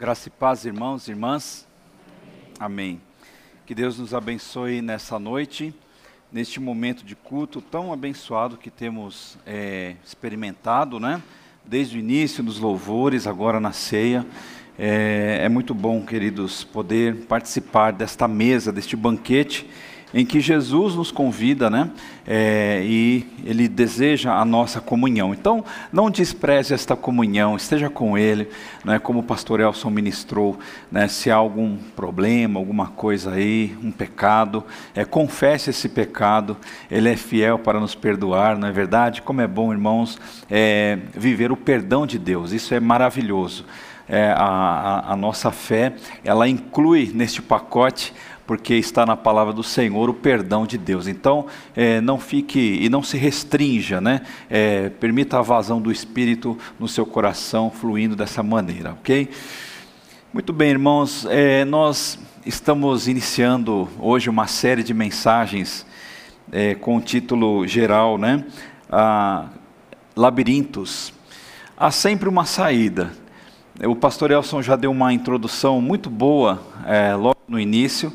Graça 0.00 0.28
e 0.28 0.30
paz, 0.30 0.64
irmãos 0.64 1.08
e 1.08 1.10
irmãs. 1.10 1.68
Amém. 2.58 3.02
Que 3.66 3.74
Deus 3.74 3.98
nos 3.98 4.14
abençoe 4.14 4.80
nessa 4.80 5.18
noite, 5.18 5.74
neste 6.32 6.58
momento 6.58 7.04
de 7.04 7.14
culto 7.14 7.60
tão 7.60 7.92
abençoado 7.92 8.56
que 8.56 8.70
temos 8.70 9.36
é, 9.44 9.96
experimentado, 10.02 10.98
né? 10.98 11.22
Desde 11.66 11.98
o 11.98 12.00
início 12.00 12.42
dos 12.42 12.58
louvores, 12.58 13.26
agora 13.26 13.60
na 13.60 13.72
ceia. 13.72 14.24
É, 14.78 15.40
é 15.42 15.48
muito 15.50 15.74
bom, 15.74 16.00
queridos, 16.00 16.64
poder 16.64 17.26
participar 17.26 17.92
desta 17.92 18.26
mesa, 18.26 18.72
deste 18.72 18.96
banquete 18.96 19.68
em 20.12 20.24
que 20.24 20.40
Jesus 20.40 20.94
nos 20.94 21.10
convida, 21.10 21.70
né? 21.70 21.90
É, 22.26 22.82
e 22.84 23.26
Ele 23.44 23.68
deseja 23.68 24.34
a 24.34 24.44
nossa 24.44 24.80
comunhão. 24.80 25.32
Então, 25.32 25.64
não 25.92 26.10
despreze 26.10 26.74
esta 26.74 26.96
comunhão, 26.96 27.56
esteja 27.56 27.88
com 27.88 28.18
Ele, 28.18 28.48
né? 28.84 28.98
Como 28.98 29.20
o 29.20 29.22
pastor 29.22 29.60
Elson 29.60 29.90
ministrou, 29.90 30.58
né? 30.90 31.08
Se 31.08 31.30
há 31.30 31.36
algum 31.36 31.76
problema, 31.96 32.58
alguma 32.58 32.88
coisa 32.88 33.32
aí, 33.32 33.76
um 33.82 33.90
pecado, 33.90 34.64
é, 34.94 35.04
confesse 35.04 35.70
esse 35.70 35.88
pecado. 35.88 36.56
Ele 36.90 37.08
é 37.08 37.16
fiel 37.16 37.58
para 37.58 37.80
nos 37.80 37.94
perdoar, 37.94 38.58
não 38.58 38.68
é 38.68 38.72
verdade? 38.72 39.22
Como 39.22 39.40
é 39.40 39.46
bom, 39.46 39.72
irmãos, 39.72 40.18
é, 40.50 40.98
viver 41.14 41.52
o 41.52 41.56
perdão 41.56 42.06
de 42.06 42.18
Deus. 42.18 42.52
Isso 42.52 42.74
é 42.74 42.80
maravilhoso. 42.80 43.64
É, 44.08 44.32
a, 44.32 44.44
a, 44.44 45.12
a 45.12 45.16
nossa 45.16 45.52
fé, 45.52 45.92
ela 46.24 46.48
inclui 46.48 47.12
neste 47.14 47.40
pacote 47.40 48.12
porque 48.50 48.74
está 48.74 49.06
na 49.06 49.16
palavra 49.16 49.52
do 49.52 49.62
Senhor 49.62 50.10
o 50.10 50.12
perdão 50.12 50.66
de 50.66 50.76
Deus. 50.76 51.06
Então, 51.06 51.46
é, 51.76 52.00
não 52.00 52.18
fique 52.18 52.58
e 52.58 52.88
não 52.88 53.00
se 53.00 53.16
restrinja, 53.16 54.00
né? 54.00 54.22
É, 54.50 54.88
permita 54.88 55.38
a 55.38 55.40
vazão 55.40 55.80
do 55.80 55.92
Espírito 55.92 56.58
no 56.76 56.88
seu 56.88 57.06
coração 57.06 57.70
fluindo 57.70 58.16
dessa 58.16 58.42
maneira, 58.42 58.90
ok? 58.90 59.30
Muito 60.32 60.52
bem, 60.52 60.70
irmãos, 60.70 61.24
é, 61.30 61.64
nós 61.64 62.18
estamos 62.44 63.06
iniciando 63.06 63.88
hoje 64.00 64.28
uma 64.28 64.48
série 64.48 64.82
de 64.82 64.92
mensagens 64.92 65.86
é, 66.50 66.74
com 66.74 66.96
o 66.96 67.00
título 67.00 67.64
geral, 67.68 68.18
né? 68.18 68.44
Labirintos. 70.16 71.12
Há 71.76 71.92
sempre 71.92 72.28
uma 72.28 72.44
saída. 72.44 73.12
O 73.84 73.94
pastor 73.94 74.32
Elson 74.32 74.60
já 74.60 74.74
deu 74.74 74.90
uma 74.90 75.12
introdução 75.12 75.80
muito 75.80 76.10
boa 76.10 76.60
é, 76.84 77.14
logo 77.14 77.38
no 77.46 77.56
início 77.56 78.12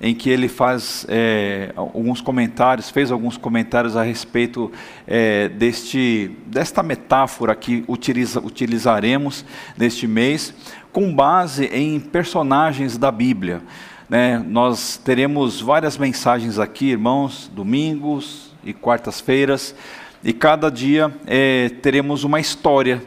em 0.00 0.14
que 0.14 0.28
ele 0.28 0.48
faz 0.48 1.06
é, 1.08 1.72
alguns 1.74 2.20
comentários, 2.20 2.90
fez 2.90 3.10
alguns 3.10 3.36
comentários 3.36 3.96
a 3.96 4.02
respeito 4.02 4.70
é, 5.06 5.48
deste, 5.48 6.30
desta 6.46 6.82
metáfora 6.82 7.54
que 7.54 7.84
utiliza, 7.88 8.40
utilizaremos 8.40 9.44
neste 9.76 10.06
mês, 10.06 10.54
com 10.92 11.14
base 11.14 11.66
em 11.66 11.98
personagens 11.98 12.98
da 12.98 13.10
Bíblia. 13.10 13.62
Né? 14.08 14.42
Nós 14.46 15.00
teremos 15.02 15.60
várias 15.60 15.96
mensagens 15.96 16.58
aqui, 16.58 16.90
irmãos, 16.90 17.50
domingos 17.54 18.54
e 18.64 18.72
quartas-feiras, 18.72 19.74
e 20.22 20.32
cada 20.32 20.70
dia 20.70 21.12
é, 21.26 21.70
teremos 21.82 22.24
uma 22.24 22.40
história 22.40 23.02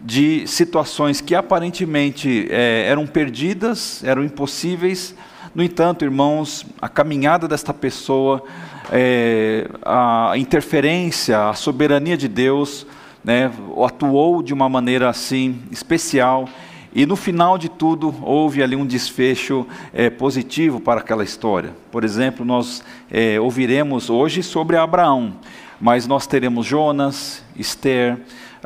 de 0.00 0.46
situações 0.46 1.20
que 1.20 1.34
aparentemente 1.34 2.46
é, 2.50 2.84
eram 2.86 3.06
perdidas, 3.06 4.02
eram 4.04 4.22
impossíveis, 4.22 5.14
no 5.58 5.64
entanto, 5.64 6.04
irmãos, 6.04 6.64
a 6.80 6.88
caminhada 6.88 7.48
desta 7.48 7.74
pessoa, 7.74 8.44
é, 8.92 9.68
a 9.84 10.34
interferência, 10.36 11.48
a 11.48 11.52
soberania 11.52 12.16
de 12.16 12.28
Deus, 12.28 12.86
né, 13.24 13.50
atuou 13.84 14.40
de 14.40 14.54
uma 14.54 14.68
maneira 14.68 15.08
assim 15.08 15.60
especial. 15.72 16.48
E 16.94 17.04
no 17.04 17.16
final 17.16 17.58
de 17.58 17.68
tudo, 17.68 18.14
houve 18.22 18.62
ali 18.62 18.76
um 18.76 18.86
desfecho 18.86 19.66
é, 19.92 20.08
positivo 20.08 20.78
para 20.78 21.00
aquela 21.00 21.24
história. 21.24 21.72
Por 21.90 22.04
exemplo, 22.04 22.46
nós 22.46 22.84
é, 23.10 23.40
ouviremos 23.40 24.08
hoje 24.08 24.44
sobre 24.44 24.76
Abraão, 24.76 25.32
mas 25.80 26.06
nós 26.06 26.24
teremos 26.24 26.66
Jonas, 26.66 27.42
Esther, 27.56 28.16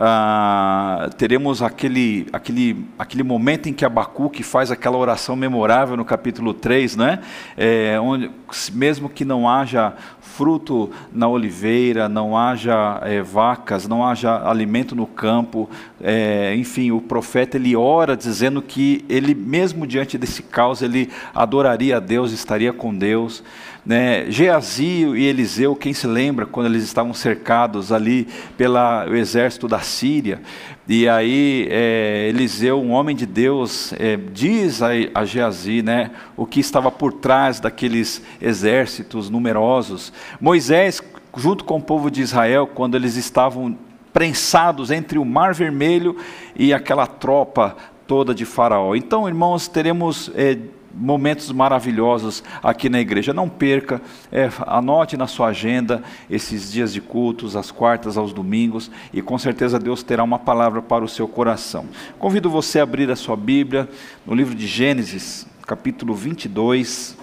ah, 0.04 1.10
teremos 1.16 1.62
aquele, 1.62 2.26
aquele, 2.32 2.88
aquele 2.98 3.22
momento 3.22 3.68
em 3.68 3.72
que 3.72 3.84
Abacuque 3.84 4.42
faz 4.42 4.72
aquela 4.72 4.96
oração 4.96 5.36
memorável 5.36 5.96
no 5.96 6.04
capítulo 6.04 6.52
3, 6.52 6.96
né? 6.96 7.20
É, 7.56 8.00
onde, 8.00 8.28
mesmo 8.72 9.08
que 9.08 9.24
não 9.24 9.48
haja 9.48 9.94
fruto 10.20 10.90
na 11.12 11.28
oliveira, 11.28 12.08
não 12.08 12.36
haja 12.36 13.00
é, 13.04 13.22
vacas, 13.22 13.86
não 13.86 14.04
haja 14.04 14.48
alimento 14.48 14.96
no 14.96 15.06
campo, 15.06 15.70
é, 16.00 16.52
enfim, 16.56 16.90
o 16.90 17.00
profeta 17.00 17.56
ele 17.56 17.76
ora 17.76 18.16
dizendo 18.16 18.60
que 18.60 19.04
ele, 19.08 19.36
mesmo 19.36 19.86
diante 19.86 20.18
desse 20.18 20.42
caos, 20.42 20.82
ele 20.82 21.10
adoraria 21.32 21.98
a 21.98 22.00
Deus, 22.00 22.32
estaria 22.32 22.72
com 22.72 22.92
Deus. 22.92 23.44
Né? 23.84 24.30
Geazio 24.30 25.16
e 25.16 25.24
Eliseu, 25.24 25.74
quem 25.74 25.92
se 25.92 26.06
lembra 26.06 26.46
quando 26.46 26.66
eles 26.66 26.84
estavam 26.84 27.12
cercados 27.12 27.90
ali 27.90 28.28
pelo 28.56 28.78
exército 29.14 29.66
da 29.66 29.80
Síria, 29.80 30.40
e 30.88 31.08
aí 31.08 31.66
é, 31.70 32.28
Eliseu, 32.28 32.80
um 32.80 32.90
homem 32.90 33.16
de 33.16 33.26
Deus, 33.26 33.92
é, 33.94 34.16
diz 34.16 34.82
a, 34.82 34.90
a 35.14 35.24
Geazi 35.24 35.82
né, 35.82 36.10
o 36.36 36.46
que 36.46 36.60
estava 36.60 36.90
por 36.90 37.12
trás 37.12 37.58
daqueles 37.58 38.22
exércitos 38.40 39.30
numerosos. 39.30 40.12
Moisés, 40.40 41.02
junto 41.36 41.64
com 41.64 41.78
o 41.78 41.82
povo 41.82 42.10
de 42.10 42.20
Israel, 42.20 42.66
quando 42.66 42.96
eles 42.96 43.16
estavam 43.16 43.76
prensados 44.12 44.90
entre 44.90 45.18
o 45.18 45.24
Mar 45.24 45.54
Vermelho 45.54 46.16
e 46.54 46.72
aquela 46.72 47.06
tropa 47.06 47.76
toda 48.06 48.34
de 48.34 48.44
Faraó. 48.44 48.94
Então, 48.94 49.26
irmãos, 49.26 49.68
teremos 49.68 50.30
é, 50.34 50.58
momentos 50.94 51.50
maravilhosos 51.50 52.42
aqui 52.62 52.88
na 52.88 53.00
igreja. 53.00 53.32
Não 53.32 53.48
perca, 53.48 54.00
é, 54.30 54.50
anote 54.66 55.16
na 55.16 55.26
sua 55.26 55.48
agenda 55.48 56.02
esses 56.30 56.70
dias 56.70 56.92
de 56.92 57.00
cultos, 57.00 57.56
as 57.56 57.70
quartas 57.70 58.16
aos 58.16 58.32
domingos, 58.32 58.90
e 59.12 59.22
com 59.22 59.38
certeza 59.38 59.78
Deus 59.78 60.02
terá 60.02 60.22
uma 60.22 60.38
palavra 60.38 60.82
para 60.82 61.04
o 61.04 61.08
seu 61.08 61.26
coração. 61.26 61.86
Convido 62.18 62.50
você 62.50 62.80
a 62.80 62.82
abrir 62.82 63.10
a 63.10 63.16
sua 63.16 63.36
Bíblia 63.36 63.88
no 64.26 64.34
livro 64.34 64.54
de 64.54 64.66
Gênesis, 64.66 65.46
capítulo 65.66 66.14
22. 66.14 67.16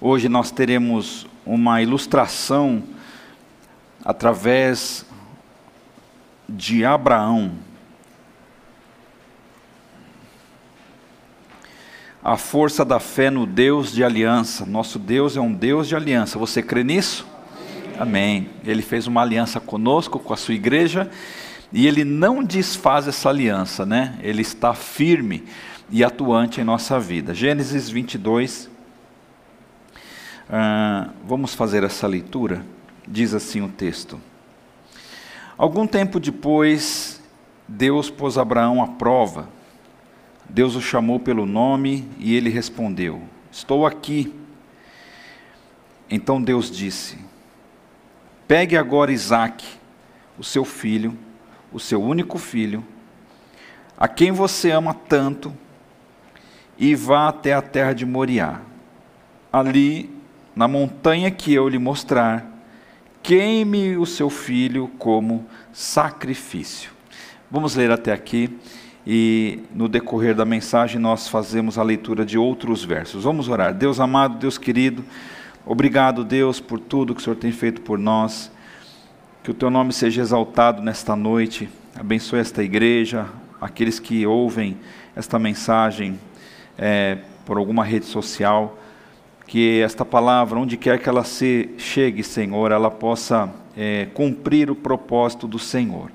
Hoje 0.00 0.28
nós 0.28 0.50
teremos 0.50 1.26
uma 1.46 1.82
ilustração 1.82 2.82
através 4.04 5.06
de 6.48 6.84
Abraão. 6.84 7.52
A 12.24 12.38
força 12.38 12.86
da 12.86 12.98
fé 12.98 13.30
no 13.30 13.44
Deus 13.44 13.92
de 13.92 14.02
aliança. 14.02 14.64
Nosso 14.64 14.98
Deus 14.98 15.36
é 15.36 15.40
um 15.42 15.52
Deus 15.52 15.86
de 15.86 15.94
aliança. 15.94 16.38
Você 16.38 16.62
crê 16.62 16.82
nisso? 16.82 17.26
Amém. 17.98 18.48
Ele 18.64 18.80
fez 18.80 19.06
uma 19.06 19.20
aliança 19.20 19.60
conosco, 19.60 20.18
com 20.18 20.32
a 20.32 20.36
sua 20.36 20.54
igreja, 20.54 21.10
e 21.70 21.86
ele 21.86 22.02
não 22.02 22.42
desfaz 22.42 23.06
essa 23.06 23.28
aliança, 23.28 23.84
né? 23.84 24.18
Ele 24.22 24.40
está 24.40 24.72
firme 24.72 25.44
e 25.90 26.02
atuante 26.02 26.62
em 26.62 26.64
nossa 26.64 26.98
vida. 26.98 27.34
Gênesis 27.34 27.90
22. 27.90 28.70
Ah, 30.48 31.10
vamos 31.26 31.52
fazer 31.52 31.84
essa 31.84 32.06
leitura? 32.06 32.64
Diz 33.06 33.34
assim 33.34 33.60
o 33.60 33.68
texto. 33.68 34.18
Algum 35.58 35.86
tempo 35.86 36.18
depois, 36.18 37.20
Deus 37.68 38.08
pôs 38.08 38.38
Abraão 38.38 38.82
à 38.82 38.88
prova 38.88 39.52
Deus 40.48 40.76
o 40.76 40.80
chamou 40.80 41.18
pelo 41.18 41.46
nome 41.46 42.08
e 42.18 42.34
ele 42.34 42.50
respondeu: 42.50 43.22
Estou 43.50 43.86
aqui. 43.86 44.34
Então 46.10 46.40
Deus 46.42 46.70
disse: 46.70 47.18
Pegue 48.46 48.76
agora 48.76 49.12
Isaque, 49.12 49.66
o 50.38 50.44
seu 50.44 50.64
filho, 50.64 51.16
o 51.72 51.80
seu 51.80 52.02
único 52.02 52.38
filho, 52.38 52.84
a 53.96 54.06
quem 54.06 54.32
você 54.32 54.70
ama 54.70 54.92
tanto, 54.92 55.52
e 56.78 56.94
vá 56.94 57.28
até 57.28 57.54
a 57.54 57.62
terra 57.62 57.92
de 57.92 58.04
Moriá. 58.04 58.60
Ali, 59.52 60.10
na 60.54 60.68
montanha 60.68 61.30
que 61.30 61.54
eu 61.54 61.68
lhe 61.68 61.78
mostrar, 61.78 62.44
queime 63.22 63.96
o 63.96 64.04
seu 64.04 64.28
filho 64.28 64.88
como 64.98 65.46
sacrifício. 65.72 66.92
Vamos 67.50 67.76
ler 67.76 67.90
até 67.90 68.12
aqui 68.12 68.58
e 69.06 69.60
no 69.74 69.88
decorrer 69.88 70.34
da 70.34 70.44
mensagem 70.44 70.98
nós 70.98 71.28
fazemos 71.28 71.78
a 71.78 71.82
leitura 71.82 72.24
de 72.24 72.38
outros 72.38 72.84
versos. 72.84 73.24
Vamos 73.24 73.48
orar. 73.48 73.74
Deus 73.74 74.00
amado, 74.00 74.38
Deus 74.38 74.56
querido, 74.56 75.04
obrigado, 75.66 76.24
Deus, 76.24 76.60
por 76.60 76.80
tudo 76.80 77.14
que 77.14 77.20
o 77.20 77.24
Senhor 77.24 77.36
tem 77.36 77.52
feito 77.52 77.82
por 77.82 77.98
nós. 77.98 78.50
Que 79.42 79.50
o 79.50 79.54
teu 79.54 79.68
nome 79.68 79.92
seja 79.92 80.22
exaltado 80.22 80.80
nesta 80.80 81.14
noite. 81.14 81.68
Abençoe 81.94 82.40
esta 82.40 82.62
igreja, 82.62 83.26
aqueles 83.60 84.00
que 84.00 84.26
ouvem 84.26 84.78
esta 85.14 85.38
mensagem 85.38 86.18
é, 86.78 87.18
por 87.44 87.58
alguma 87.58 87.84
rede 87.84 88.06
social. 88.06 88.78
Que 89.46 89.80
esta 89.82 90.02
palavra, 90.02 90.58
onde 90.58 90.78
quer 90.78 90.98
que 90.98 91.08
ela 91.10 91.24
se 91.24 91.68
chegue, 91.76 92.22
Senhor, 92.22 92.72
ela 92.72 92.90
possa 92.90 93.52
é, 93.76 94.06
cumprir 94.14 94.70
o 94.70 94.74
propósito 94.74 95.46
do 95.46 95.58
Senhor. 95.58 96.10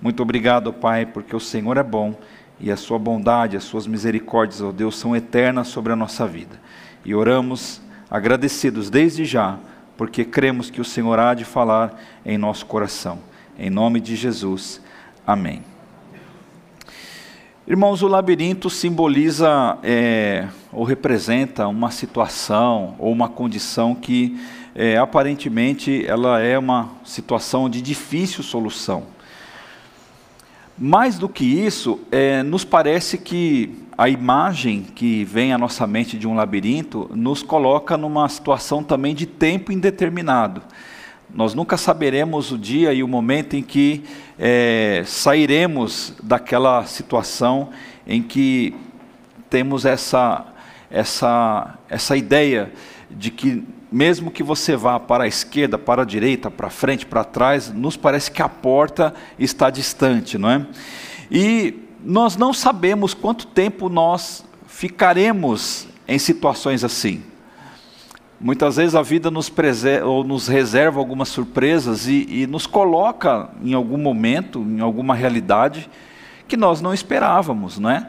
Muito 0.00 0.22
obrigado, 0.22 0.72
Pai, 0.72 1.04
porque 1.04 1.36
o 1.36 1.40
Senhor 1.40 1.76
é 1.76 1.82
bom 1.82 2.14
e 2.58 2.70
a 2.70 2.76
sua 2.76 2.98
bondade, 2.98 3.56
as 3.56 3.64
suas 3.64 3.86
misericórdias, 3.86 4.62
ó 4.62 4.72
Deus, 4.72 4.98
são 4.98 5.14
eternas 5.14 5.68
sobre 5.68 5.92
a 5.92 5.96
nossa 5.96 6.26
vida. 6.26 6.60
E 7.04 7.14
oramos 7.14 7.82
agradecidos 8.10 8.88
desde 8.88 9.24
já, 9.24 9.58
porque 9.96 10.24
cremos 10.24 10.70
que 10.70 10.80
o 10.80 10.84
Senhor 10.84 11.18
há 11.18 11.34
de 11.34 11.44
falar 11.44 12.00
em 12.24 12.38
nosso 12.38 12.64
coração. 12.64 13.18
Em 13.58 13.68
nome 13.68 14.00
de 14.00 14.16
Jesus. 14.16 14.80
Amém. 15.26 15.62
Irmãos, 17.66 18.02
o 18.02 18.08
labirinto 18.08 18.68
simboliza 18.68 19.78
é, 19.82 20.48
ou 20.72 20.82
representa 20.82 21.68
uma 21.68 21.90
situação 21.90 22.96
ou 22.98 23.12
uma 23.12 23.28
condição 23.28 23.94
que 23.94 24.40
é, 24.74 24.96
aparentemente 24.96 26.04
ela 26.06 26.40
é 26.40 26.58
uma 26.58 26.88
situação 27.04 27.68
de 27.68 27.80
difícil 27.80 28.42
solução. 28.42 29.04
Mais 30.82 31.18
do 31.18 31.28
que 31.28 31.44
isso, 31.44 32.00
é, 32.10 32.42
nos 32.42 32.64
parece 32.64 33.18
que 33.18 33.84
a 33.98 34.08
imagem 34.08 34.82
que 34.82 35.24
vem 35.24 35.52
à 35.52 35.58
nossa 35.58 35.86
mente 35.86 36.16
de 36.16 36.26
um 36.26 36.34
labirinto 36.34 37.10
nos 37.14 37.42
coloca 37.42 37.98
numa 37.98 38.26
situação 38.30 38.82
também 38.82 39.14
de 39.14 39.26
tempo 39.26 39.72
indeterminado. 39.72 40.62
Nós 41.34 41.52
nunca 41.52 41.76
saberemos 41.76 42.50
o 42.50 42.56
dia 42.56 42.94
e 42.94 43.02
o 43.02 43.08
momento 43.08 43.56
em 43.56 43.62
que 43.62 44.04
é, 44.38 45.02
sairemos 45.04 46.14
daquela 46.22 46.86
situação 46.86 47.68
em 48.06 48.22
que 48.22 48.74
temos 49.50 49.84
essa, 49.84 50.46
essa, 50.90 51.78
essa 51.90 52.16
ideia 52.16 52.72
de 53.10 53.30
que 53.30 53.62
mesmo 53.90 54.30
que 54.30 54.42
você 54.42 54.76
vá 54.76 55.00
para 55.00 55.24
a 55.24 55.26
esquerda, 55.26 55.76
para 55.76 56.02
a 56.02 56.04
direita, 56.04 56.50
para 56.50 56.70
frente, 56.70 57.04
para 57.04 57.24
trás, 57.24 57.72
nos 57.72 57.96
parece 57.96 58.30
que 58.30 58.40
a 58.40 58.48
porta 58.48 59.12
está 59.38 59.68
distante, 59.68 60.38
não 60.38 60.50
é? 60.50 60.66
E 61.30 61.74
nós 62.04 62.36
não 62.36 62.52
sabemos 62.52 63.14
quanto 63.14 63.46
tempo 63.46 63.88
nós 63.88 64.44
ficaremos 64.66 65.88
em 66.06 66.18
situações 66.18 66.84
assim. 66.84 67.22
Muitas 68.40 68.76
vezes 68.76 68.94
a 68.94 69.02
vida 69.02 69.30
nos, 69.30 69.52
ou 70.04 70.24
nos 70.24 70.48
reserva 70.48 70.98
algumas 70.98 71.28
surpresas 71.28 72.06
e, 72.06 72.26
e, 72.30 72.46
nos 72.46 72.66
coloca 72.66 73.50
em 73.62 73.74
algum 73.74 73.98
momento, 73.98 74.60
em 74.62 74.80
alguma 74.80 75.14
realidade 75.14 75.90
que 76.48 76.56
nós 76.56 76.80
não 76.80 76.94
esperávamos, 76.94 77.78
não 77.78 77.90
é? 77.90 78.08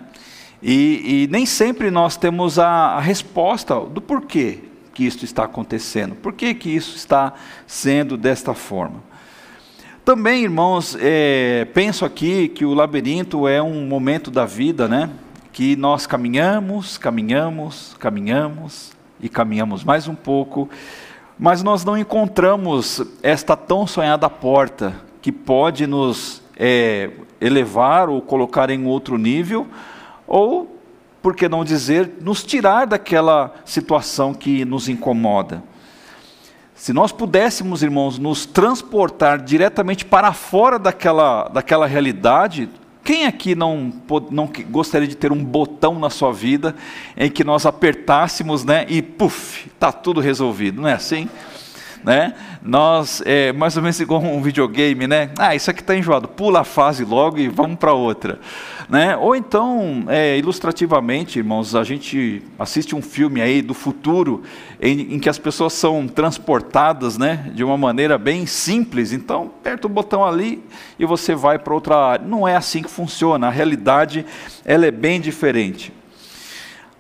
E, 0.64 1.24
e 1.24 1.28
nem 1.30 1.46
sempre 1.46 1.92
nós 1.92 2.16
temos 2.16 2.58
a, 2.58 2.68
a 2.68 3.00
resposta 3.00 3.80
do 3.82 4.00
porquê 4.00 4.71
que 4.94 5.06
isso 5.06 5.24
está 5.26 5.46
acontecendo? 5.46 6.16
Por 6.16 6.34
que, 6.34 6.54
que 6.54 6.70
isso 6.70 6.96
está 6.96 7.34
sendo 7.66 8.18
desta 8.18 8.54
forma? 8.54 9.04
Também, 10.04 10.44
irmãos, 10.44 10.98
é, 11.00 11.66
penso 11.74 12.04
aqui 12.04 12.48
que 12.48 12.66
o 12.66 12.74
labirinto 12.74 13.48
é 13.48 13.62
um 13.62 13.86
momento 13.86 14.32
da 14.32 14.46
vida, 14.46 14.88
né? 14.88 15.10
Que 15.54 15.76
nós 15.76 16.08
caminhamos, 16.08 16.98
caminhamos, 16.98 17.96
caminhamos 18.00 18.92
e 19.20 19.30
caminhamos 19.30 19.84
mais 19.84 20.08
um 20.08 20.16
pouco, 20.16 20.68
mas 21.38 21.62
nós 21.62 21.86
não 21.86 21.98
encontramos 21.98 23.02
esta 23.22 23.56
tão 23.56 23.86
sonhada 23.86 24.30
porta 24.30 24.96
que 25.22 25.32
pode 25.32 25.86
nos 25.86 26.42
é, 26.58 27.12
elevar 27.40 28.10
ou 28.10 28.22
colocar 28.22 28.70
em 28.72 28.86
outro 28.86 29.18
nível, 29.18 29.68
ou 30.26 30.81
por 31.22 31.36
que 31.36 31.48
não 31.48 31.64
dizer, 31.64 32.18
nos 32.22 32.44
tirar 32.44 32.88
daquela 32.88 33.54
situação 33.64 34.34
que 34.34 34.66
nos 34.66 34.90
incomoda. 34.90 35.64
Se 36.74 36.92
nós 36.92 37.12
pudéssemos, 37.12 37.84
irmãos, 37.84 38.18
nos 38.18 38.46
transportar 38.46 39.40
diretamente 39.40 40.04
para 40.04 40.34
fora 40.34 40.80
daquela, 40.80 41.48
daquela 41.48 41.86
realidade, 41.86 42.68
quem 43.04 43.26
aqui 43.26 43.54
não, 43.54 43.94
não 44.32 44.50
gostaria 44.70 45.08
de 45.08 45.16
ter 45.16 45.32
um 45.32 45.44
botão 45.44 46.00
na 46.00 46.10
sua 46.10 46.34
vida 46.34 46.76
em 47.16 47.30
que 47.30 47.44
nós 47.44 47.68
apertássemos 47.68 48.64
né, 48.64 48.86
e, 48.90 49.02
puf, 49.02 49.68
está 49.68 49.92
tudo 49.92 50.20
resolvido, 50.20 50.82
não 50.82 50.90
é 50.90 50.94
assim? 50.94 51.30
Né? 52.04 52.34
Nós, 52.62 53.22
é 53.26 53.52
mais 53.54 53.76
ou 53.78 53.84
menos 53.84 54.00
igual 54.00 54.22
um 54.22 54.42
videogame, 54.42 55.08
né? 55.08 55.30
Ah, 55.38 55.56
isso 55.56 55.70
aqui 55.70 55.82
está 55.82 55.96
enjoado, 55.96 56.28
pula 56.28 56.62
a 56.62 56.64
fase 56.64 57.04
logo 57.04 57.38
e 57.38 57.48
vamos 57.48 57.78
para 57.78 57.94
outra, 57.94 58.40
né? 58.90 59.16
Ou 59.18 59.36
então, 59.36 60.06
é, 60.08 60.38
ilustrativamente, 60.38 61.40
irmãos, 61.40 61.76
a 61.76 61.84
gente 61.84 62.44
assiste 62.58 62.96
um 62.96 63.02
filme 63.02 63.42
aí 63.42 63.62
do 63.62 63.74
futuro 63.74 64.44
em, 64.82 65.16
em, 65.16 65.20
que 65.20 65.30
as 65.30 65.38
pessoas 65.38 65.74
são 65.74 66.08
transportadas, 66.08 67.18
né? 67.18 67.52
De 67.54 67.64
uma 67.64 67.78
maneira 67.78 68.18
bem 68.18 68.46
simples. 68.46 69.12
Então, 69.12 69.52
aperta 69.60 69.88
o 69.88 69.90
botão 69.90 70.26
ali 70.26 70.64
e 70.98 71.06
você 71.06 71.36
vai 71.36 71.60
para 71.60 71.74
outra 71.74 71.96
área. 71.96 72.26
Não 72.26 72.48
é 72.48 72.56
assim 72.56 72.82
que 72.82 72.90
funciona. 72.90 73.48
A 73.48 73.52
realidade 73.52 74.26
ela 74.66 74.86
é 74.86 74.92
bem 74.92 75.22
diferente. 75.22 75.94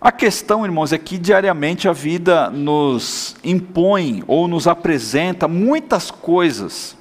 A 0.03 0.11
questão, 0.11 0.65
irmãos, 0.65 0.91
é 0.91 0.97
que 0.97 1.15
diariamente 1.15 1.87
a 1.87 1.93
vida 1.93 2.49
nos 2.49 3.35
impõe 3.43 4.23
ou 4.25 4.47
nos 4.47 4.67
apresenta 4.67 5.47
muitas 5.47 6.09
coisas 6.09 6.97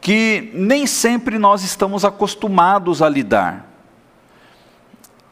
que 0.00 0.52
nem 0.54 0.86
sempre 0.86 1.36
nós 1.36 1.64
estamos 1.64 2.04
acostumados 2.04 3.02
a 3.02 3.08
lidar. 3.08 3.75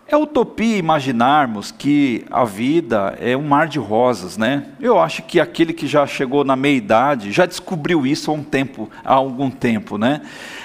É 0.06 0.14
utopia 0.18 0.76
imaginarmos 0.76 1.72
que 1.72 2.26
a 2.30 2.44
vida 2.44 3.16
é 3.18 3.34
um 3.34 3.42
mar 3.42 3.66
de 3.66 3.78
rosas, 3.78 4.36
né? 4.36 4.66
Eu 4.78 5.00
acho 5.00 5.22
que 5.22 5.40
aquele 5.40 5.72
que 5.72 5.86
já 5.86 6.06
chegou 6.06 6.44
na 6.44 6.54
meia 6.54 6.76
idade 6.76 7.32
já 7.32 7.46
descobriu 7.46 8.06
isso 8.06 8.30
há 8.30 8.34
um 8.34 8.44
tempo, 8.44 8.90
há 9.02 9.14
algum 9.14 9.50
tempo, 9.50 9.96
né? 9.96 10.20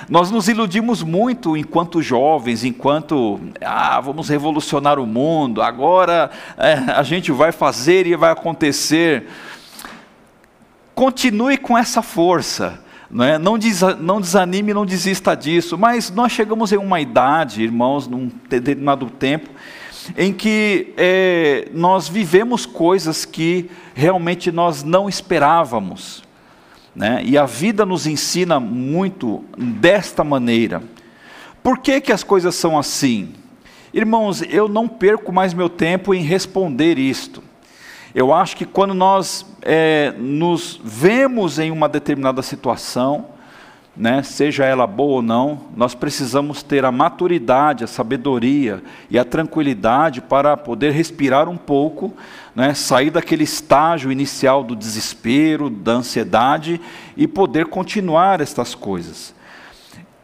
Nós 0.09 0.29
nos 0.29 0.49
iludimos 0.49 1.03
muito 1.03 1.55
enquanto 1.55 2.01
jovens, 2.01 2.65
enquanto 2.65 3.39
ah, 3.61 4.01
vamos 4.01 4.27
revolucionar 4.27 4.99
o 4.99 5.07
mundo, 5.07 5.61
agora 5.61 6.29
é, 6.57 6.91
a 6.91 7.01
gente 7.01 7.31
vai 7.31 7.53
fazer 7.53 8.07
e 8.07 8.17
vai 8.17 8.31
acontecer. 8.31 9.25
Continue 10.93 11.57
com 11.57 11.77
essa 11.77 12.01
força 12.01 12.83
não, 13.09 13.25
é? 13.25 13.37
não, 13.39 13.57
des, 13.57 13.81
não 13.99 14.21
desanime, 14.21 14.73
não 14.73 14.85
desista 14.85 15.35
disso. 15.35 15.77
Mas 15.77 16.11
nós 16.11 16.31
chegamos 16.31 16.71
em 16.71 16.77
uma 16.77 17.01
idade, 17.01 17.63
irmãos, 17.63 18.07
num 18.07 18.29
determinado 18.47 19.07
tempo, 19.09 19.49
em 20.17 20.31
que 20.31 20.93
é, 20.95 21.69
nós 21.73 22.07
vivemos 22.07 22.65
coisas 22.65 23.25
que 23.25 23.69
realmente 23.95 24.51
nós 24.51 24.83
não 24.83 25.09
esperávamos. 25.09 26.23
Né? 26.95 27.21
E 27.25 27.37
a 27.37 27.45
vida 27.45 27.85
nos 27.85 28.05
ensina 28.05 28.59
muito 28.59 29.43
desta 29.57 30.23
maneira. 30.23 30.83
Por 31.63 31.79
que, 31.79 32.01
que 32.01 32.11
as 32.11 32.23
coisas 32.23 32.55
são 32.55 32.77
assim? 32.77 33.33
Irmãos, 33.93 34.43
eu 34.43 34.67
não 34.67 34.87
perco 34.87 35.31
mais 35.31 35.53
meu 35.53 35.69
tempo 35.69 36.13
em 36.13 36.21
responder 36.21 36.99
isto. 36.99 37.43
Eu 38.13 38.33
acho 38.33 38.57
que 38.57 38.65
quando 38.65 38.93
nós 38.93 39.45
é, 39.61 40.13
nos 40.17 40.79
vemos 40.83 41.59
em 41.59 41.69
uma 41.69 41.87
determinada 41.87 42.41
situação, 42.41 43.27
né, 43.95 44.23
seja 44.23 44.65
ela 44.65 44.87
boa 44.87 45.17
ou 45.17 45.21
não, 45.21 45.61
nós 45.75 45.93
precisamos 45.93 46.63
ter 46.63 46.85
a 46.85 46.91
maturidade, 46.91 47.83
a 47.83 47.87
sabedoria 47.87 48.81
e 49.09 49.19
a 49.19 49.25
tranquilidade 49.25 50.21
para 50.21 50.55
poder 50.55 50.91
respirar 50.91 51.49
um 51.49 51.57
pouco, 51.57 52.13
né, 52.55 52.73
sair 52.73 53.09
daquele 53.11 53.43
estágio 53.43 54.11
inicial 54.11 54.63
do 54.63 54.75
desespero, 54.75 55.69
da 55.69 55.91
ansiedade 55.91 56.79
e 57.15 57.27
poder 57.27 57.65
continuar 57.65 58.41
estas 58.41 58.73
coisas. 58.73 59.35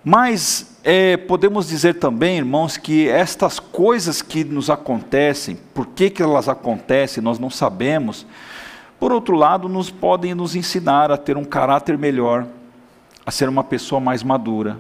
Mas 0.04 0.75
é, 0.88 1.18
podemos 1.18 1.68
dizer 1.68 1.96
também, 1.96 2.38
irmãos, 2.38 2.78
que 2.78 3.10
estas 3.10 3.60
coisas 3.60 4.22
que 4.22 4.44
nos 4.44 4.70
acontecem, 4.70 5.58
por 5.74 5.88
que, 5.88 6.12
que 6.12 6.22
elas 6.22 6.48
acontecem, 6.48 7.24
nós 7.24 7.40
não 7.40 7.50
sabemos. 7.50 8.24
Por 9.00 9.12
outro 9.12 9.36
lado, 9.36 9.68
nos 9.68 9.90
podem 9.90 10.36
nos 10.36 10.56
ensinar 10.56 11.12
a 11.12 11.18
ter 11.18 11.38
um 11.38 11.44
caráter 11.44 11.98
melhor, 11.98 12.46
a 13.26 13.32
ser 13.32 13.50
uma 13.50 13.64
pessoa 13.64 14.00
mais 14.00 14.22
madura, 14.22 14.78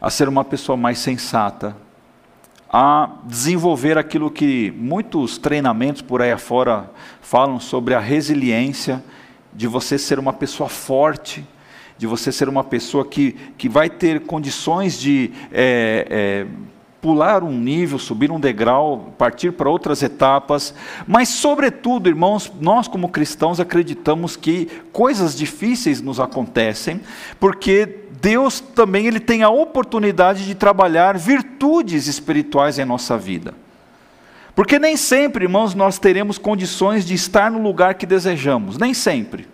a 0.00 0.10
ser 0.10 0.28
uma 0.28 0.44
pessoa 0.44 0.76
mais 0.76 0.98
sensata, 0.98 1.76
a 2.68 3.08
desenvolver 3.22 3.96
aquilo 3.96 4.28
que 4.28 4.72
muitos 4.76 5.38
treinamentos 5.38 6.02
por 6.02 6.20
aí 6.20 6.32
afora 6.32 6.90
falam 7.20 7.60
sobre 7.60 7.94
a 7.94 8.00
resiliência, 8.00 9.00
de 9.52 9.68
você 9.68 9.96
ser 9.98 10.18
uma 10.18 10.32
pessoa 10.32 10.68
forte, 10.68 11.46
de 12.02 12.06
você 12.08 12.32
ser 12.32 12.48
uma 12.48 12.64
pessoa 12.64 13.04
que, 13.04 13.36
que 13.56 13.68
vai 13.68 13.88
ter 13.88 14.22
condições 14.22 14.98
de 14.98 15.30
é, 15.52 16.04
é, 16.10 16.46
pular 17.00 17.44
um 17.44 17.56
nível, 17.56 17.96
subir 17.96 18.28
um 18.32 18.40
degrau, 18.40 19.14
partir 19.16 19.52
para 19.52 19.70
outras 19.70 20.02
etapas, 20.02 20.74
mas, 21.06 21.28
sobretudo, 21.28 22.08
irmãos, 22.08 22.52
nós 22.60 22.88
como 22.88 23.08
cristãos 23.08 23.60
acreditamos 23.60 24.34
que 24.34 24.68
coisas 24.90 25.36
difíceis 25.36 26.00
nos 26.00 26.18
acontecem, 26.18 27.00
porque 27.38 28.00
Deus 28.20 28.58
também 28.58 29.06
ele 29.06 29.20
tem 29.20 29.44
a 29.44 29.48
oportunidade 29.50 30.44
de 30.44 30.56
trabalhar 30.56 31.16
virtudes 31.16 32.08
espirituais 32.08 32.80
em 32.80 32.84
nossa 32.84 33.16
vida. 33.16 33.54
Porque 34.56 34.76
nem 34.76 34.96
sempre, 34.96 35.44
irmãos, 35.44 35.72
nós 35.72 36.00
teremos 36.00 36.36
condições 36.36 37.06
de 37.06 37.14
estar 37.14 37.48
no 37.48 37.62
lugar 37.62 37.94
que 37.94 38.06
desejamos, 38.06 38.76
nem 38.76 38.92
sempre. 38.92 39.46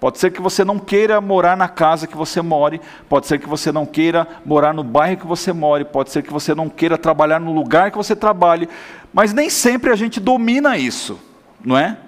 Pode 0.00 0.18
ser 0.18 0.30
que 0.30 0.40
você 0.40 0.64
não 0.64 0.78
queira 0.78 1.20
morar 1.20 1.56
na 1.56 1.68
casa 1.68 2.06
que 2.06 2.16
você 2.16 2.40
more, 2.40 2.80
pode 3.08 3.26
ser 3.26 3.38
que 3.38 3.48
você 3.48 3.72
não 3.72 3.84
queira 3.84 4.28
morar 4.44 4.72
no 4.72 4.84
bairro 4.84 5.16
que 5.16 5.26
você 5.26 5.52
more, 5.52 5.84
pode 5.84 6.10
ser 6.10 6.22
que 6.22 6.32
você 6.32 6.54
não 6.54 6.68
queira 6.68 6.96
trabalhar 6.96 7.40
no 7.40 7.52
lugar 7.52 7.90
que 7.90 7.96
você 7.96 8.14
trabalhe, 8.14 8.68
mas 9.12 9.32
nem 9.32 9.50
sempre 9.50 9.90
a 9.90 9.96
gente 9.96 10.20
domina 10.20 10.78
isso, 10.78 11.18
não 11.64 11.76
é? 11.76 11.98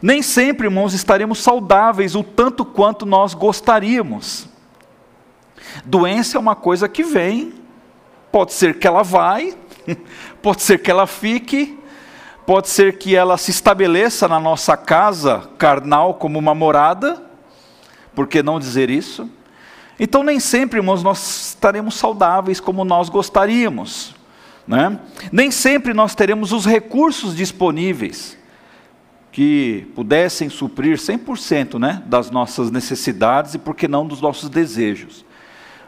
Nem 0.00 0.22
sempre, 0.22 0.66
irmãos, 0.66 0.94
estaremos 0.94 1.40
saudáveis 1.40 2.14
o 2.14 2.24
tanto 2.24 2.64
quanto 2.64 3.04
nós 3.04 3.34
gostaríamos. 3.34 4.48
Doença 5.84 6.38
é 6.38 6.40
uma 6.40 6.56
coisa 6.56 6.88
que 6.88 7.02
vem, 7.02 7.52
pode 8.32 8.54
ser 8.54 8.78
que 8.78 8.86
ela 8.86 9.02
vai, 9.02 9.54
pode 10.40 10.62
ser 10.62 10.78
que 10.78 10.90
ela 10.90 11.06
fique, 11.06 11.78
pode 12.50 12.68
ser 12.68 12.98
que 12.98 13.14
ela 13.14 13.38
se 13.38 13.52
estabeleça 13.52 14.26
na 14.26 14.40
nossa 14.40 14.76
casa 14.76 15.48
carnal 15.56 16.14
como 16.14 16.36
uma 16.36 16.52
morada, 16.52 17.22
por 18.12 18.26
que 18.26 18.42
não 18.42 18.58
dizer 18.58 18.90
isso? 18.90 19.30
Então, 20.00 20.24
nem 20.24 20.40
sempre, 20.40 20.80
irmãos, 20.80 21.00
nós 21.00 21.50
estaremos 21.50 21.94
saudáveis 21.94 22.58
como 22.58 22.84
nós 22.84 23.08
gostaríamos, 23.08 24.16
né? 24.66 24.98
nem 25.30 25.52
sempre 25.52 25.94
nós 25.94 26.16
teremos 26.16 26.50
os 26.50 26.66
recursos 26.66 27.36
disponíveis 27.36 28.36
que 29.30 29.86
pudessem 29.94 30.48
suprir 30.48 30.96
100% 30.96 31.78
né, 31.78 32.02
das 32.06 32.32
nossas 32.32 32.68
necessidades 32.68 33.54
e, 33.54 33.60
por 33.60 33.76
que 33.76 33.86
não, 33.86 34.04
dos 34.04 34.20
nossos 34.20 34.48
desejos. 34.50 35.24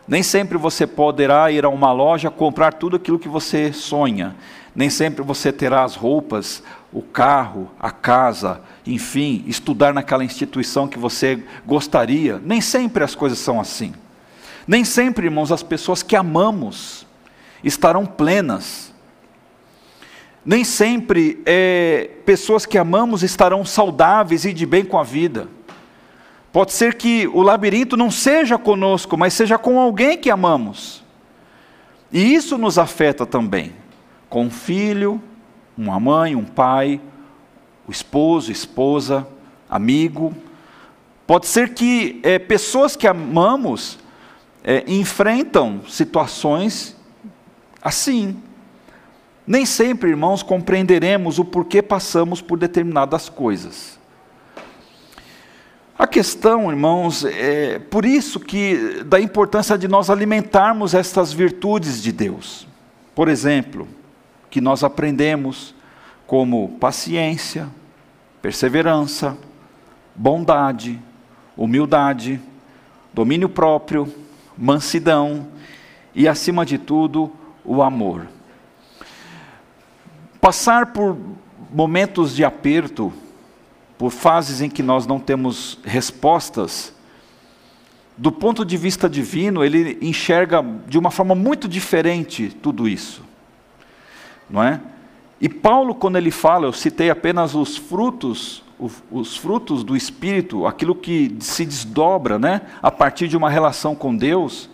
Nem 0.06 0.22
sempre 0.22 0.56
você 0.56 0.86
poderá 0.86 1.50
ir 1.50 1.64
a 1.64 1.68
uma 1.68 1.92
loja 1.92 2.30
comprar 2.30 2.74
tudo 2.74 2.96
aquilo 2.96 3.18
que 3.18 3.28
você 3.28 3.72
sonha. 3.72 4.36
Nem 4.74 4.88
sempre 4.88 5.22
você 5.22 5.52
terá 5.52 5.84
as 5.84 5.94
roupas, 5.94 6.62
o 6.92 7.02
carro, 7.02 7.70
a 7.78 7.90
casa, 7.90 8.62
enfim, 8.86 9.44
estudar 9.46 9.92
naquela 9.92 10.24
instituição 10.24 10.88
que 10.88 10.98
você 10.98 11.42
gostaria. 11.66 12.40
Nem 12.42 12.60
sempre 12.60 13.04
as 13.04 13.14
coisas 13.14 13.38
são 13.38 13.60
assim. 13.60 13.92
Nem 14.66 14.84
sempre, 14.84 15.26
irmãos, 15.26 15.52
as 15.52 15.62
pessoas 15.62 16.02
que 16.02 16.16
amamos 16.16 17.06
estarão 17.62 18.06
plenas. 18.06 18.92
Nem 20.44 20.64
sempre 20.64 21.42
é, 21.44 22.10
pessoas 22.24 22.64
que 22.64 22.78
amamos 22.78 23.22
estarão 23.22 23.64
saudáveis 23.64 24.44
e 24.46 24.54
de 24.54 24.64
bem 24.64 24.84
com 24.84 24.98
a 24.98 25.04
vida. 25.04 25.48
Pode 26.50 26.72
ser 26.72 26.94
que 26.94 27.26
o 27.28 27.42
labirinto 27.42 27.96
não 27.96 28.10
seja 28.10 28.56
conosco, 28.56 29.18
mas 29.18 29.34
seja 29.34 29.58
com 29.58 29.78
alguém 29.78 30.16
que 30.16 30.30
amamos. 30.30 31.04
E 32.10 32.34
isso 32.34 32.56
nos 32.56 32.78
afeta 32.78 33.24
também 33.26 33.81
com 34.32 34.44
um 34.44 34.50
filho, 34.50 35.20
uma 35.76 36.00
mãe, 36.00 36.34
um 36.34 36.44
pai, 36.46 36.98
o 37.86 37.90
esposo, 37.90 38.50
esposa, 38.50 39.28
amigo. 39.68 40.34
Pode 41.26 41.46
ser 41.46 41.74
que 41.74 42.18
é, 42.22 42.38
pessoas 42.38 42.96
que 42.96 43.06
amamos 43.06 43.98
é, 44.64 44.84
enfrentam 44.86 45.82
situações 45.86 46.96
assim. 47.82 48.42
Nem 49.46 49.66
sempre, 49.66 50.08
irmãos, 50.08 50.42
compreenderemos 50.42 51.38
o 51.38 51.44
porquê 51.44 51.82
passamos 51.82 52.40
por 52.40 52.58
determinadas 52.58 53.28
coisas. 53.28 54.00
A 55.98 56.06
questão, 56.06 56.70
irmãos, 56.70 57.22
é 57.26 57.78
por 57.78 58.06
isso 58.06 58.40
que 58.40 59.02
da 59.04 59.20
importância 59.20 59.76
de 59.76 59.86
nós 59.86 60.08
alimentarmos 60.08 60.94
estas 60.94 61.34
virtudes 61.34 62.02
de 62.02 62.10
Deus. 62.10 62.66
Por 63.14 63.28
exemplo, 63.28 63.86
que 64.52 64.60
nós 64.60 64.84
aprendemos 64.84 65.74
como 66.26 66.76
paciência, 66.78 67.70
perseverança, 68.42 69.34
bondade, 70.14 71.00
humildade, 71.56 72.38
domínio 73.14 73.48
próprio, 73.48 74.12
mansidão 74.56 75.48
e, 76.14 76.28
acima 76.28 76.66
de 76.66 76.76
tudo, 76.76 77.32
o 77.64 77.82
amor. 77.82 78.28
Passar 80.38 80.92
por 80.92 81.16
momentos 81.72 82.36
de 82.36 82.44
aperto, 82.44 83.10
por 83.96 84.10
fases 84.10 84.60
em 84.60 84.68
que 84.68 84.82
nós 84.82 85.06
não 85.06 85.18
temos 85.18 85.78
respostas, 85.82 86.94
do 88.18 88.30
ponto 88.30 88.66
de 88.66 88.76
vista 88.76 89.08
divino, 89.08 89.64
ele 89.64 89.96
enxerga 90.02 90.62
de 90.86 90.98
uma 90.98 91.10
forma 91.10 91.34
muito 91.34 91.66
diferente 91.66 92.50
tudo 92.50 92.86
isso 92.86 93.31
não 94.52 94.62
é? 94.62 94.80
E 95.40 95.48
Paulo, 95.48 95.94
quando 95.94 96.16
ele 96.16 96.30
fala, 96.30 96.66
eu 96.66 96.72
citei 96.72 97.10
apenas 97.10 97.54
os 97.54 97.76
frutos, 97.76 98.62
os 99.10 99.36
frutos 99.36 99.82
do 99.82 99.96
Espírito, 99.96 100.66
aquilo 100.66 100.94
que 100.94 101.34
se 101.40 101.64
desdobra, 101.64 102.38
né, 102.38 102.60
a 102.80 102.90
partir 102.90 103.26
de 103.26 103.36
uma 103.36 103.50
relação 103.50 103.94
com 103.94 104.14
Deus. 104.14 104.70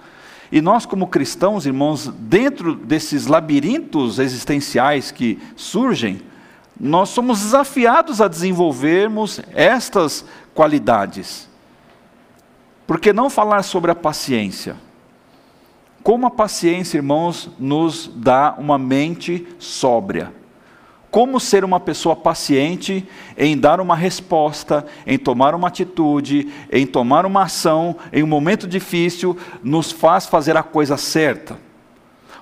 E 0.51 0.61
nós, 0.61 0.85
como 0.85 1.07
cristãos, 1.07 1.65
irmãos, 1.65 2.09
dentro 2.19 2.75
desses 2.75 3.27
labirintos 3.27 4.19
existenciais 4.19 5.11
que 5.11 5.39
surgem, 5.57 6.21
nós 6.79 7.09
somos 7.11 7.41
desafiados 7.41 8.21
a 8.21 8.29
desenvolvermos 8.29 9.41
estas 9.55 10.25
qualidades. 10.55 11.49
Por 12.87 12.99
que 12.99 13.13
não 13.13 13.29
falar 13.29 13.63
sobre 13.63 13.91
a 13.91 13.95
paciência? 13.95 14.77
Como 16.09 16.27
a 16.27 16.31
paciência, 16.31 16.97
irmãos, 16.97 17.51
nos 17.59 18.11
dá 18.17 18.55
uma 18.57 18.79
mente 18.79 19.47
sóbria. 19.59 20.33
Como 21.11 21.39
ser 21.39 21.65
uma 21.67 21.79
pessoa 21.79 22.17
paciente 22.17 23.07
em 23.37 23.59
dar 23.59 23.79
uma 23.79 23.95
resposta, 23.95 24.87
em 25.07 25.19
tomar 25.19 25.55
uma 25.55 25.69
atitude, 25.69 26.51
em 26.73 26.87
tomar 26.87 27.27
uma 27.27 27.43
ação, 27.43 27.95
em 28.11 28.23
um 28.23 28.27
momento 28.27 28.67
difícil, 28.67 29.37
nos 29.63 29.93
faz 29.93 30.25
fazer 30.25 30.57
a 30.57 30.63
coisa 30.63 30.97
certa. 30.97 31.59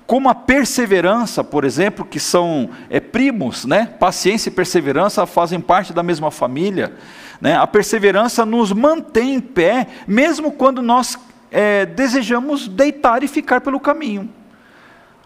Como 0.07 0.29
a 0.29 0.35
perseverança, 0.37 1.43
por 1.43 1.65
exemplo, 1.65 2.05
que 2.05 2.21
são 2.21 2.71
é, 2.89 3.01
primos, 3.01 3.65
né? 3.65 3.87
Paciência 3.99 4.49
e 4.49 4.53
perseverança 4.53 5.27
fazem 5.27 5.61
parte 5.61 5.93
da 5.93 6.05
mesma 6.05 6.31
família. 6.31 6.95
Né? 7.41 7.57
A 7.57 7.67
perseverança 7.67 8.47
nos 8.47 8.73
mantém 8.73 9.35
em 9.35 9.41
pé, 9.41 9.89
mesmo 10.07 10.53
quando 10.53 10.81
nós 10.81 11.19
é, 11.59 11.87
desejamos 11.87 12.69
deitar 12.69 13.23
e 13.23 13.29
ficar 13.29 13.63
pelo 13.63 13.81
caminho. 13.81 14.29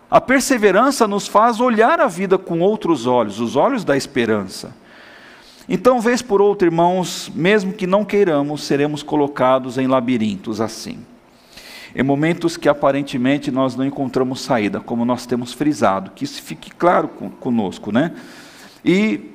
A 0.08 0.20
perseverança 0.20 1.08
nos 1.08 1.26
faz 1.26 1.60
olhar 1.60 1.98
a 1.98 2.06
vida 2.06 2.38
com 2.38 2.60
outros 2.60 3.04
olhos, 3.04 3.40
os 3.40 3.56
olhos 3.56 3.82
da 3.82 3.96
esperança. 3.96 4.72
Então, 5.68 6.00
vez 6.00 6.22
por 6.22 6.40
outra, 6.40 6.68
irmãos, 6.68 7.28
mesmo 7.34 7.72
que 7.72 7.84
não 7.84 8.04
queiramos, 8.04 8.62
seremos 8.62 9.02
colocados 9.02 9.76
em 9.76 9.88
labirintos 9.88 10.60
assim. 10.60 11.00
Em 11.96 12.04
momentos 12.04 12.56
que 12.56 12.68
aparentemente 12.68 13.50
nós 13.50 13.74
não 13.74 13.84
encontramos 13.84 14.40
saída, 14.40 14.78
como 14.78 15.04
nós 15.04 15.26
temos 15.26 15.52
frisado, 15.52 16.12
que 16.12 16.22
isso 16.22 16.40
fique 16.40 16.70
claro 16.70 17.08
conosco, 17.40 17.90
né? 17.90 18.12
E 18.84 19.32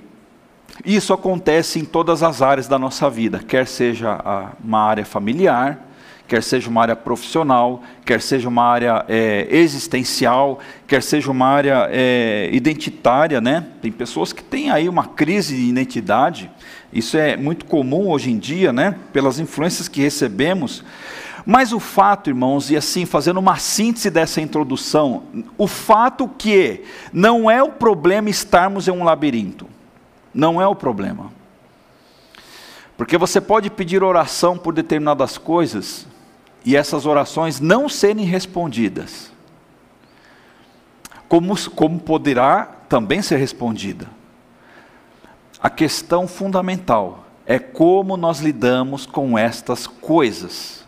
isso 0.86 1.12
acontece 1.12 1.78
em 1.78 1.84
todas 1.84 2.24
as 2.24 2.42
áreas 2.42 2.70
da 2.70 2.80
nossa 2.80 3.10
vida, 3.10 3.40
quer 3.40 3.68
seja 3.68 4.18
uma 4.64 4.80
área 4.80 5.04
familiar, 5.04 5.85
quer 6.28 6.42
seja 6.42 6.70
uma 6.70 6.82
área 6.82 6.96
profissional, 6.96 7.84
quer 8.04 8.22
seja 8.22 8.50
uma 8.50 8.64
área 8.64 9.06
é, 9.08 9.48
existencial, 9.50 10.60
quer 10.88 11.02
seja 11.02 11.32
uma 11.32 11.48
área 11.48 11.88
é, 11.92 12.50
identitária, 12.52 13.40
né? 13.40 13.66
Tem 13.82 13.92
pessoas 13.92 14.34
que 14.34 14.44
têm 14.44 14.72
aí 14.72 14.90
uma 14.90 15.06
crise 15.06 15.56
de 15.56 15.64
identidade, 15.64 16.50
isso 16.92 17.18
é 17.18 17.36
muito 17.36 17.66
comum 17.66 18.10
hoje 18.10 18.32
em 18.32 18.38
dia, 18.38 18.72
né? 18.72 18.96
Pelas 19.12 19.40
influências 19.40 19.88
que 19.88 20.02
recebemos. 20.02 20.84
Mas 21.46 21.72
o 21.72 21.80
fato, 21.80 22.30
irmãos, 22.30 22.72
e 22.72 22.76
assim, 22.76 23.06
fazendo 23.06 23.40
uma 23.40 23.58
síntese 23.58 24.10
dessa 24.10 24.42
introdução, 24.42 25.24
o 25.58 25.68
fato 25.68 26.28
que 26.28 26.84
não 27.14 27.52
é 27.52 27.62
o 27.62 27.70
problema 27.70 28.30
estarmos 28.30 28.88
em 28.88 28.92
um 28.92 29.04
labirinto, 29.04 29.68
não 30.34 30.60
é 30.60 30.66
o 30.66 30.74
problema. 30.74 31.32
Porque 32.98 33.18
você 33.18 33.42
pode 33.42 33.70
pedir 33.70 34.02
oração 34.02 34.58
por 34.58 34.74
determinadas 34.74 35.38
coisas, 35.38 36.08
e 36.66 36.76
essas 36.76 37.06
orações 37.06 37.60
não 37.60 37.88
serem 37.88 38.26
respondidas, 38.26 39.32
como, 41.30 41.56
como 41.72 42.00
poderá 42.00 42.66
também 42.90 43.22
ser 43.22 43.38
respondida? 43.38 44.10
A 45.62 45.70
questão 45.70 46.28
fundamental 46.28 47.26
é 47.46 47.60
como 47.60 48.18
nós 48.18 48.40
lidamos 48.40 49.06
com 49.06 49.38
estas 49.38 49.86
coisas. 49.86 50.84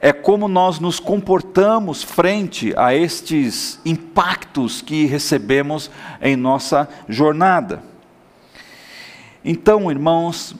É 0.00 0.12
como 0.12 0.48
nós 0.48 0.78
nos 0.78 1.00
comportamos 1.00 2.02
frente 2.02 2.74
a 2.76 2.94
estes 2.94 3.80
impactos 3.84 4.82
que 4.82 5.06
recebemos 5.06 5.90
em 6.20 6.36
nossa 6.36 6.88
jornada. 7.08 7.82
Então, 9.42 9.90
irmãos, 9.90 10.54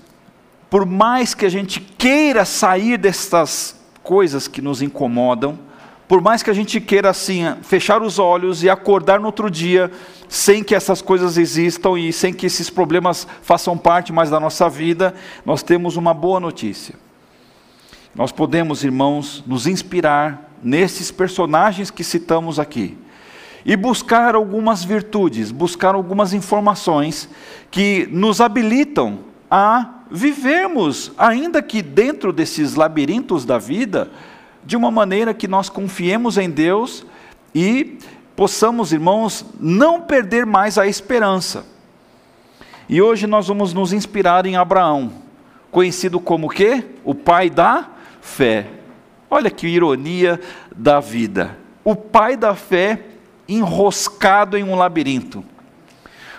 por 0.71 0.85
mais 0.87 1.35
que 1.35 1.47
a 1.47 1.49
gente 1.49 1.81
queira 1.81 2.45
sair 2.45 2.97
dessas 2.99 3.81
coisas 4.03 4.49
que 4.49 4.61
nos 4.61 4.83
incomodam, 4.83 5.59
Por 6.07 6.21
mais 6.21 6.43
que 6.43 6.51
a 6.51 6.55
gente 6.55 6.81
queira 6.81 7.11
assim 7.11 7.43
fechar 7.63 8.03
os 8.03 8.19
olhos 8.19 8.63
e 8.63 8.69
acordar 8.69 9.19
no 9.19 9.27
outro 9.27 9.51
dia 9.51 9.91
sem 10.29 10.63
que 10.63 10.75
essas 10.75 11.01
coisas 11.01 11.39
existam 11.39 11.99
e 11.99 12.13
sem 12.13 12.33
que 12.33 12.47
esses 12.47 12.69
problemas 12.69 13.27
façam 13.43 13.77
parte 13.79 14.13
mais 14.13 14.29
da 14.29 14.39
nossa 14.39 14.69
vida, 14.69 15.15
nós 15.47 15.63
temos 15.63 15.97
uma 15.97 16.13
boa 16.13 16.39
notícia. 16.39 16.95
Nós 18.15 18.31
podemos, 18.31 18.85
irmãos, 18.85 19.43
nos 19.47 19.67
inspirar 19.67 20.51
nesses 20.63 21.11
personagens 21.11 21.91
que 21.91 22.05
citamos 22.05 22.59
aqui 22.59 22.99
e 23.65 23.75
buscar 23.75 24.35
algumas 24.35 24.85
virtudes, 24.85 25.51
buscar 25.51 25.95
algumas 25.95 26.35
informações 26.35 27.29
que 27.71 28.07
nos 28.11 28.43
habilitam 28.43 29.21
a 29.51 30.04
vivermos, 30.15 31.11
ainda 31.19 31.61
que 31.61 31.83
dentro 31.83 32.33
desses 32.33 32.77
labirintos 32.77 33.45
da 33.45 33.59
vida, 33.59 34.13
de 34.65 34.77
uma 34.77 34.89
maneira 34.89 35.35
que 35.35 35.49
nós 35.49 35.69
confiemos 35.69 36.39
em 36.39 36.49
Deus 36.49 37.05
e 37.53 37.99
possamos, 38.37 38.93
irmãos, 38.93 39.45
não 39.59 40.03
perder 40.03 40.47
mais 40.47 40.79
a 40.79 40.87
esperança. 40.87 41.67
E 42.89 43.03
hoje 43.03 43.27
nós 43.27 43.49
vamos 43.49 43.75
nos 43.75 43.93
inspirar 43.93 44.47
em 44.47 44.55
Abraão, 44.55 45.13
conhecido 45.73 46.21
como 46.21 46.49
quê? 46.49 46.85
O 47.05 47.13
pai 47.13 47.51
da 47.51 47.91
fé. 48.21 48.69
Olha 49.29 49.51
que 49.51 49.67
ironia 49.67 50.41
da 50.77 51.01
vida. 51.01 51.59
O 51.83 51.97
pai 51.97 52.37
da 52.37 52.55
fé 52.55 53.01
enroscado 53.49 54.57
em 54.57 54.63
um 54.63 54.77
labirinto. 54.77 55.45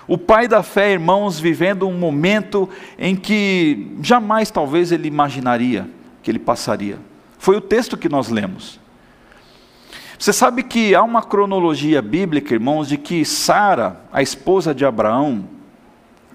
O 0.08 0.18
pai 0.18 0.48
da 0.48 0.62
fé, 0.62 0.92
irmãos, 0.92 1.40
vivendo 1.40 1.88
um 1.88 1.98
momento 1.98 2.70
em 2.98 3.16
que 3.16 3.92
jamais 4.02 4.52
talvez 4.52 4.92
ele 4.92 5.08
imaginaria 5.08 5.90
que 6.22 6.30
ele 6.30 6.40
passaria. 6.40 6.98
Foi 7.40 7.56
o 7.56 7.62
texto 7.62 7.98
que 7.98 8.10
nós 8.10 8.30
lemos. 8.30 8.80
Você 10.18 10.32
sabe 10.32 10.64
que 10.64 10.96
há 10.96 11.04
uma 11.04 11.22
cronologia 11.22 12.02
bíblica, 12.02 12.54
irmãos, 12.54 12.88
de 12.88 12.98
que 12.98 13.26
Sara, 13.26 14.02
a 14.14 14.22
esposa 14.22 14.74
de 14.74 14.86
Abraão, 14.86 15.46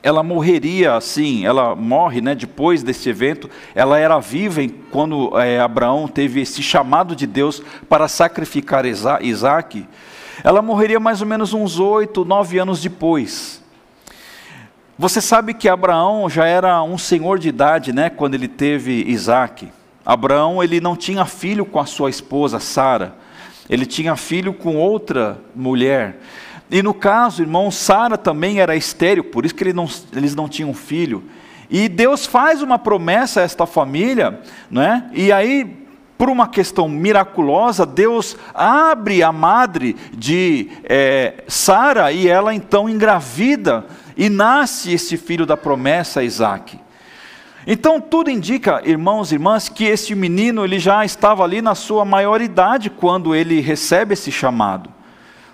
ela 0.03 0.23
morreria 0.23 0.95
assim, 0.95 1.45
ela 1.45 1.75
morre 1.75 2.21
né, 2.21 2.35
depois 2.35 2.83
desse 2.83 3.09
evento, 3.09 3.49
ela 3.75 3.99
era 3.99 4.19
viva 4.19 4.61
quando 4.91 5.39
é, 5.39 5.61
Abraão 5.61 6.09
teve 6.09 6.41
esse 6.41 6.63
chamado 6.63 7.15
de 7.15 7.27
Deus 7.27 7.63
para 7.89 8.09
sacrificar 8.09 8.85
Isaac, 8.87 9.87
ela 10.43 10.63
morreria 10.63 10.99
mais 10.99 11.21
ou 11.21 11.27
menos 11.27 11.53
uns 11.53 11.79
oito, 11.79 12.25
nove 12.25 12.59
anos 12.59 12.81
depois. 12.81 13.60
Você 15.01 15.23
sabe 15.23 15.55
que 15.55 15.67
Abraão 15.67 16.29
já 16.29 16.45
era 16.45 16.83
um 16.83 16.99
senhor 16.99 17.39
de 17.39 17.49
idade, 17.49 17.91
né, 17.91 18.11
quando 18.11 18.35
ele 18.35 18.47
teve 18.47 19.03
Isaac. 19.09 19.73
Abraão 20.05 20.63
ele 20.63 20.79
não 20.79 20.95
tinha 20.95 21.25
filho 21.25 21.65
com 21.65 21.81
a 21.81 21.87
sua 21.87 22.11
esposa 22.11 22.61
Sara, 22.61 23.15
ele 23.71 23.87
tinha 23.87 24.15
filho 24.15 24.53
com 24.53 24.77
outra 24.77 25.39
mulher. 25.57 26.21
E 26.71 26.83
no 26.83 26.93
caso, 26.93 27.43
irmão, 27.43 27.71
Sara 27.71 28.19
também 28.19 28.61
era 28.61 28.77
estéril, 28.77 29.25
por 29.25 29.47
isso 29.47 29.55
que 29.55 29.65
eles 29.65 29.75
não, 29.75 29.89
eles 30.15 30.35
não 30.35 30.47
tinham 30.51 30.75
filho. 30.75 31.25
E 31.71 31.89
Deus 31.89 32.27
faz 32.27 32.61
uma 32.61 32.79
promessa 32.79 33.41
a 33.41 33.45
esta 33.45 33.65
família, 33.65 34.43
né? 34.71 35.09
e 35.15 35.33
aí 35.33 35.80
por 36.21 36.29
uma 36.29 36.47
questão 36.47 36.87
miraculosa, 36.87 37.87
Deus 37.87 38.37
abre 38.53 39.23
a 39.23 39.33
madre 39.33 39.97
de 40.13 40.69
é, 40.85 41.45
Sara 41.49 42.13
e 42.13 42.29
ela 42.29 42.53
então 42.53 42.91
engravida 42.91 43.87
e 44.19 44.29
nasce 44.29 44.93
esse 44.93 45.17
filho 45.17 45.47
da 45.47 45.57
promessa, 45.57 46.23
Isaac. 46.23 46.79
Então 47.67 47.99
tudo 47.99 48.29
indica, 48.29 48.83
irmãos 48.85 49.33
e 49.33 49.37
irmãs, 49.37 49.71
que 49.71 49.87
esse 49.87 50.15
menino 50.15 50.63
ele 50.63 50.79
já 50.79 51.07
estava 51.07 51.43
ali 51.43 51.63
na 51.63 51.75
sua 51.75 52.05
maioridade 52.05 52.91
quando 52.91 53.35
ele 53.35 53.59
recebe 53.59 54.13
esse 54.13 54.31
chamado. 54.31 54.91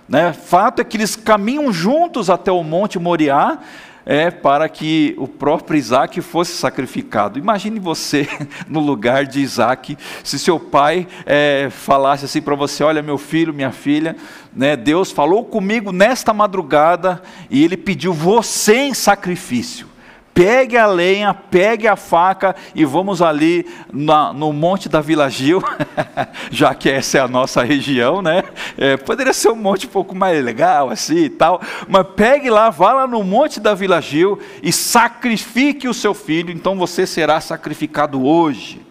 Né? 0.09 0.33
Fato 0.33 0.81
é 0.81 0.85
que 0.85 0.97
eles 0.97 1.15
caminham 1.15 1.73
juntos 1.73 2.29
até 2.29 2.51
o 2.51 2.65
Monte 2.65 2.99
Moriá, 2.99 3.59
é 4.07 4.31
para 4.31 4.69
que 4.69 5.17
o 5.19 5.27
próprio 5.27 5.77
Isaac 5.77 6.21
fosse 6.23 6.53
sacrificado. 6.53 7.41
Imagine 7.41 7.81
você 7.81 8.29
no 8.71 8.79
lugar 8.79 9.27
de 9.27 9.41
Isaac, 9.41 9.99
se 10.23 10.39
seu 10.39 10.61
pai 10.61 11.09
é, 11.27 11.67
falasse 11.71 12.25
assim 12.25 12.41
para 12.41 12.55
você: 12.55 12.85
Olha, 12.85 13.03
meu 13.03 13.19
filho, 13.19 13.53
minha 13.53 13.73
filha, 13.73 14.17
né, 14.55 14.77
Deus 14.77 15.11
falou 15.11 15.45
comigo 15.45 15.91
nesta 15.91 16.33
madrugada 16.33 17.21
e 17.51 17.65
ele 17.65 17.77
pediu 17.77 18.13
você 18.13 18.77
em 18.77 18.95
sacrifício 18.95 19.96
pegue 20.37 20.77
a 20.77 20.87
lenha, 20.87 21.33
pegue 21.33 21.89
a 21.89 21.97
faca 21.97 22.55
e 22.75 22.85
vamos 22.85 23.23
ali 23.23 23.67
na, 23.91 24.35
no 24.35 24.53
Monte 24.53 24.87
da 24.87 25.01
Vila 25.01 25.31
Gil, 25.31 25.63
já 26.53 26.75
que 26.75 26.91
essa 26.91 27.17
é 27.17 27.21
a 27.23 27.27
nossa 27.27 27.63
região, 27.65 28.21
né? 28.21 28.45
É, 28.77 28.99
poderia 28.99 29.33
ser 29.33 29.49
um 29.49 29.57
monte 29.57 29.87
um 29.87 29.89
pouco 29.89 30.15
mais 30.15 30.45
legal 30.45 30.91
assim 30.91 31.21
e 31.25 31.31
tal, 31.31 31.63
mas 31.89 32.07
pegue 32.15 32.51
lá, 32.51 32.69
vá 32.69 32.93
lá 32.93 33.07
no 33.07 33.25
Monte 33.25 33.59
da 33.59 33.73
Vila 33.73 33.99
Gil 34.03 34.39
e 34.63 34.71
sacrifique 34.71 35.89
o 35.89 35.95
seu 35.95 36.13
filho, 36.13 36.53
então 36.53 36.77
você 36.77 37.07
será 37.07 37.41
sacrificado 37.41 38.23
hoje. 38.23 38.85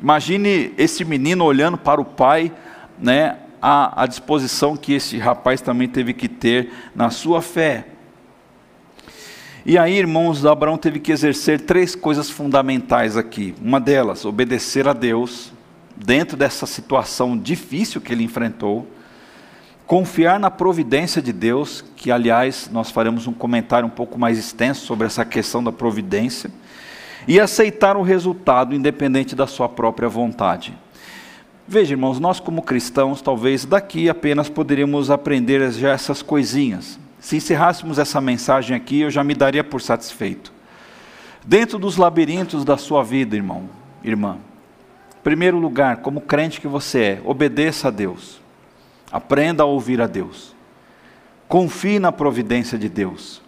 Imagine 0.00 0.72
esse 0.78 1.04
menino 1.04 1.44
olhando 1.44 1.76
para 1.76 2.00
o 2.00 2.04
pai, 2.04 2.52
né? 2.96 3.38
A, 3.60 4.04
a 4.04 4.06
disposição 4.06 4.76
que 4.76 4.92
esse 4.92 5.18
rapaz 5.18 5.60
também 5.60 5.88
teve 5.88 6.14
que 6.14 6.28
ter 6.28 6.72
na 6.94 7.10
sua 7.10 7.42
fé. 7.42 7.95
E 9.68 9.76
aí, 9.76 9.98
irmãos, 9.98 10.46
Abraão 10.46 10.78
teve 10.78 11.00
que 11.00 11.10
exercer 11.10 11.62
três 11.62 11.96
coisas 11.96 12.30
fundamentais 12.30 13.16
aqui. 13.16 13.52
Uma 13.60 13.80
delas, 13.80 14.24
obedecer 14.24 14.86
a 14.86 14.92
Deus, 14.92 15.52
dentro 15.96 16.36
dessa 16.36 16.66
situação 16.66 17.36
difícil 17.36 18.00
que 18.00 18.12
ele 18.12 18.22
enfrentou. 18.22 18.86
Confiar 19.84 20.38
na 20.38 20.52
providência 20.52 21.20
de 21.20 21.32
Deus, 21.32 21.84
que 21.96 22.12
aliás 22.12 22.70
nós 22.72 22.92
faremos 22.92 23.26
um 23.26 23.32
comentário 23.32 23.88
um 23.88 23.90
pouco 23.90 24.16
mais 24.16 24.38
extenso 24.38 24.86
sobre 24.86 25.08
essa 25.08 25.24
questão 25.24 25.64
da 25.64 25.72
providência. 25.72 26.48
E 27.26 27.40
aceitar 27.40 27.96
o 27.96 28.02
resultado, 28.02 28.72
independente 28.72 29.34
da 29.34 29.48
sua 29.48 29.68
própria 29.68 30.08
vontade. 30.08 30.78
Veja, 31.66 31.92
irmãos, 31.92 32.20
nós 32.20 32.38
como 32.38 32.62
cristãos, 32.62 33.20
talvez 33.20 33.64
daqui 33.64 34.08
apenas 34.08 34.48
poderíamos 34.48 35.10
aprender 35.10 35.68
já 35.72 35.90
essas 35.90 36.22
coisinhas. 36.22 37.00
Se 37.26 37.34
encerrássemos 37.34 37.98
essa 37.98 38.20
mensagem 38.20 38.76
aqui, 38.76 39.00
eu 39.00 39.10
já 39.10 39.24
me 39.24 39.34
daria 39.34 39.64
por 39.64 39.82
satisfeito. 39.82 40.52
Dentro 41.44 41.76
dos 41.76 41.96
labirintos 41.96 42.64
da 42.64 42.78
sua 42.78 43.02
vida, 43.02 43.34
irmão, 43.34 43.68
irmã, 44.04 44.38
primeiro 45.24 45.58
lugar, 45.58 45.96
como 45.96 46.20
crente 46.20 46.60
que 46.60 46.68
você 46.68 47.00
é, 47.00 47.22
obedeça 47.24 47.88
a 47.88 47.90
Deus. 47.90 48.40
Aprenda 49.10 49.64
a 49.64 49.66
ouvir 49.66 50.00
a 50.00 50.06
Deus. 50.06 50.54
Confie 51.48 51.98
na 51.98 52.12
providência 52.12 52.78
de 52.78 52.88
Deus. 52.88 53.42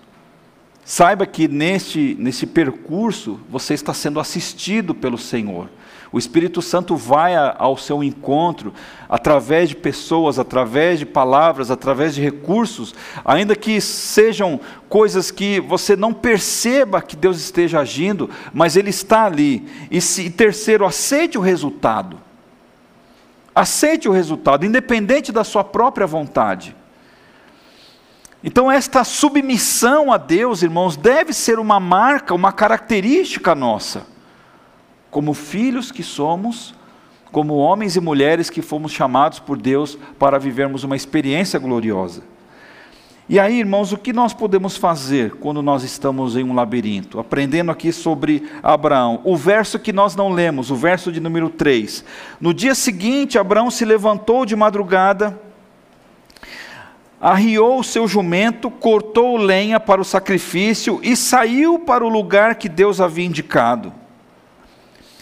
Saiba 0.84 1.24
que 1.24 1.46
neste, 1.46 2.16
nesse 2.18 2.48
percurso 2.48 3.38
você 3.48 3.74
está 3.74 3.94
sendo 3.94 4.18
assistido 4.18 4.92
pelo 4.92 5.16
Senhor. 5.16 5.70
O 6.11 6.18
Espírito 6.18 6.62
Santo 6.62 6.97
vai 6.97 7.35
ao 7.37 7.77
seu 7.77 8.03
encontro 8.03 8.73
através 9.09 9.68
de 9.68 9.77
pessoas, 9.77 10.38
através 10.38 10.99
de 10.99 11.05
palavras, 11.05 11.71
através 11.71 12.14
de 12.14 12.23
recursos, 12.23 12.94
ainda 13.23 13.55
que 13.55 13.79
sejam 13.79 14.59
coisas 14.88 15.31
que 15.31 15.61
você 15.61 15.94
não 15.94 16.14
perceba 16.14 17.03
que 17.03 17.14
Deus 17.14 17.38
esteja 17.38 17.81
agindo, 17.81 18.31
mas 18.55 18.75
Ele 18.75 18.88
está 18.88 19.27
ali. 19.27 19.68
E, 19.90 20.01
se, 20.01 20.23
e 20.23 20.31
terceiro, 20.31 20.87
aceite 20.87 21.37
o 21.37 21.42
resultado. 21.42 22.18
Aceite 23.55 24.09
o 24.09 24.12
resultado, 24.12 24.64
independente 24.64 25.31
da 25.31 25.44
sua 25.44 25.62
própria 25.62 26.07
vontade. 26.07 26.75
Então, 28.42 28.73
esta 28.73 29.05
submissão 29.05 30.11
a 30.11 30.16
Deus, 30.16 30.62
irmãos, 30.62 30.97
deve 30.97 31.35
ser 31.35 31.59
uma 31.59 31.79
marca, 31.79 32.33
uma 32.35 32.53
característica 32.53 33.55
nossa 33.55 34.17
como 35.11 35.35
filhos 35.35 35.90
que 35.90 36.03
somos, 36.03 36.75
como 37.31 37.57
homens 37.57 37.97
e 37.97 38.01
mulheres 38.01 38.51
que 38.51 38.62
fomos 38.62 38.92
chamados 38.92 39.38
por 39.38 39.57
Deus 39.57 39.99
para 40.18 40.38
vivermos 40.38 40.85
uma 40.85 40.97
experiência 40.97 41.59
gloriosa. 41.59 42.23
E 43.31 43.38
aí, 43.38 43.59
irmãos, 43.59 43.92
o 43.92 43.99
que 43.99 44.11
nós 44.11 44.33
podemos 44.33 44.79
fazer 44.79 45.33
quando 45.33 45.61
nós 45.61 45.83
estamos 45.83 46.35
em 46.35 46.42
um 46.42 46.55
labirinto? 46.55 47.21
Aprendendo 47.21 47.71
aqui 47.71 47.92
sobre 47.92 48.49
Abraão. 48.62 49.21
O 49.23 49.37
verso 49.37 49.79
que 49.79 49.92
nós 49.92 50.16
não 50.16 50.31
lemos, 50.31 50.71
o 50.71 50.75
verso 50.75 51.12
de 51.12 51.21
número 51.21 51.51
3. 51.51 52.03
No 52.40 52.55
dia 52.55 52.75
seguinte, 52.75 53.38
Abraão 53.38 53.71
se 53.71 53.85
levantou 53.85 54.47
de 54.47 54.57
madrugada, 54.57 55.38
arriou 57.21 57.79
o 57.79 57.85
seu 57.85 58.09
jumento, 58.09 58.71
cortou 58.71 59.37
lenha 59.37 59.79
para 59.79 60.01
o 60.01 60.05
sacrifício 60.05 60.99
e 61.03 61.14
saiu 61.14 61.81
para 61.81 62.03
o 62.03 62.09
lugar 62.09 62.55
que 62.55 62.68
Deus 62.68 62.99
havia 62.99 63.27
indicado. 63.27 63.92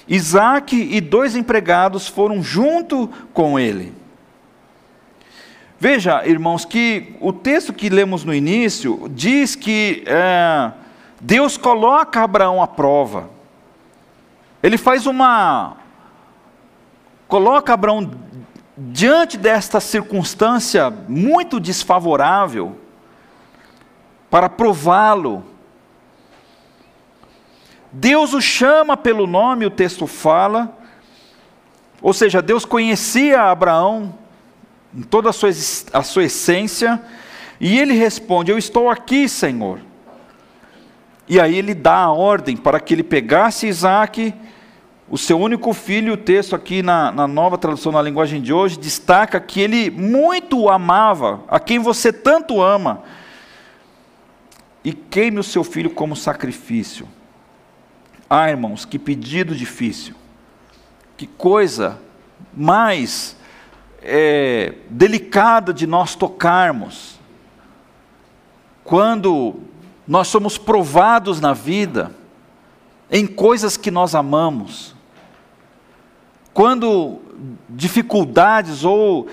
Isaac 0.08 0.76
e 0.76 1.00
dois 1.00 1.34
empregados 1.34 2.06
foram 2.06 2.42
junto 2.42 3.08
com 3.32 3.58
ele. 3.58 3.92
Veja, 5.78 6.26
irmãos, 6.26 6.64
que 6.64 7.14
o 7.20 7.32
texto 7.32 7.72
que 7.72 7.88
lemos 7.88 8.24
no 8.24 8.32
início 8.32 9.10
diz 9.10 9.54
que 9.54 10.04
é, 10.06 10.72
Deus 11.20 11.58
coloca 11.58 12.22
Abraão 12.22 12.62
à 12.62 12.66
prova. 12.66 13.28
Ele 14.62 14.78
faz 14.78 15.06
uma. 15.06 15.76
coloca 17.28 17.74
Abraão 17.74 18.10
diante 18.76 19.36
desta 19.36 19.80
circunstância 19.80 20.90
muito 21.08 21.60
desfavorável, 21.60 22.78
para 24.30 24.48
prová-lo, 24.48 25.44
Deus 27.92 28.34
o 28.34 28.40
chama 28.40 28.96
pelo 28.96 29.26
nome, 29.26 29.66
o 29.66 29.70
texto 29.70 30.06
fala, 30.06 30.76
ou 32.02 32.12
seja, 32.12 32.42
Deus 32.42 32.64
conhecia 32.64 33.42
Abraão 33.42 34.14
em 34.94 35.02
toda 35.02 35.30
a 35.30 35.32
sua, 35.32 35.50
a 35.92 36.02
sua 36.02 36.24
essência, 36.24 37.00
e 37.60 37.78
ele 37.78 37.94
responde: 37.94 38.50
Eu 38.50 38.58
estou 38.58 38.90
aqui, 38.90 39.28
Senhor. 39.28 39.80
E 41.28 41.40
aí 41.40 41.56
ele 41.56 41.74
dá 41.74 41.96
a 41.96 42.12
ordem 42.12 42.56
para 42.56 42.78
que 42.78 42.94
ele 42.94 43.02
pegasse 43.02 43.66
Isaac, 43.66 44.32
o 45.08 45.18
seu 45.18 45.38
único 45.38 45.72
filho. 45.72 46.14
O 46.14 46.16
texto 46.16 46.54
aqui 46.54 46.82
na, 46.82 47.10
na 47.10 47.26
nova 47.26 47.58
tradução 47.58 47.92
na 47.92 48.00
linguagem 48.00 48.40
de 48.40 48.52
hoje 48.52 48.78
destaca 48.78 49.40
que 49.40 49.60
ele 49.60 49.90
muito 49.90 50.58
o 50.58 50.70
amava, 50.70 51.42
a 51.48 51.58
quem 51.58 51.78
você 51.78 52.12
tanto 52.12 52.62
ama, 52.62 53.02
e 54.84 54.92
queime 54.92 55.40
o 55.40 55.44
seu 55.44 55.64
filho 55.64 55.90
como 55.90 56.14
sacrifício. 56.14 57.08
Ah, 58.28 58.50
irmãos, 58.50 58.84
que 58.84 58.98
pedido 58.98 59.54
difícil, 59.54 60.14
que 61.16 61.26
coisa 61.26 62.00
mais 62.52 63.36
é, 64.02 64.74
delicada 64.90 65.72
de 65.72 65.86
nós 65.86 66.14
tocarmos, 66.14 67.20
quando 68.82 69.56
nós 70.06 70.28
somos 70.28 70.58
provados 70.58 71.40
na 71.40 71.52
vida 71.52 72.12
em 73.10 73.26
coisas 73.26 73.76
que 73.76 73.90
nós 73.90 74.14
amamos, 74.14 74.94
quando 76.52 77.20
dificuldades 77.68 78.84
ou 78.84 79.28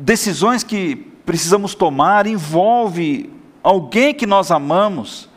decisões 0.00 0.62
que 0.62 0.96
precisamos 1.24 1.74
tomar 1.74 2.26
envolve 2.26 3.32
alguém 3.62 4.14
que 4.14 4.26
nós 4.26 4.50
amamos. 4.50 5.28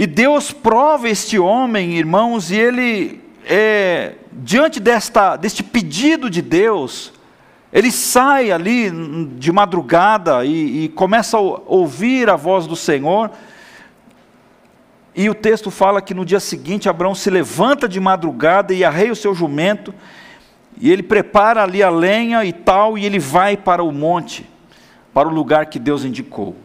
E 0.00 0.06
Deus 0.06 0.50
prova 0.50 1.10
este 1.10 1.38
homem, 1.38 1.92
irmãos, 1.92 2.50
e 2.50 2.56
ele, 2.56 3.20
é, 3.44 4.14
diante 4.32 4.80
desta, 4.80 5.36
deste 5.36 5.62
pedido 5.62 6.30
de 6.30 6.40
Deus, 6.40 7.12
ele 7.70 7.92
sai 7.92 8.50
ali 8.50 8.90
de 9.36 9.52
madrugada 9.52 10.42
e, 10.42 10.84
e 10.84 10.88
começa 10.88 11.36
a 11.36 11.40
ouvir 11.40 12.30
a 12.30 12.34
voz 12.34 12.66
do 12.66 12.74
Senhor. 12.74 13.30
E 15.14 15.28
o 15.28 15.34
texto 15.34 15.70
fala 15.70 16.00
que 16.00 16.14
no 16.14 16.24
dia 16.24 16.40
seguinte 16.40 16.88
Abraão 16.88 17.14
se 17.14 17.28
levanta 17.28 17.86
de 17.86 18.00
madrugada 18.00 18.72
e 18.72 18.82
arreia 18.82 19.12
o 19.12 19.16
seu 19.16 19.34
jumento, 19.34 19.92
e 20.80 20.90
ele 20.90 21.02
prepara 21.02 21.62
ali 21.62 21.82
a 21.82 21.90
lenha 21.90 22.42
e 22.42 22.54
tal, 22.54 22.96
e 22.96 23.04
ele 23.04 23.18
vai 23.18 23.54
para 23.54 23.84
o 23.84 23.92
monte, 23.92 24.48
para 25.12 25.28
o 25.28 25.30
lugar 25.30 25.66
que 25.66 25.78
Deus 25.78 26.06
indicou. 26.06 26.56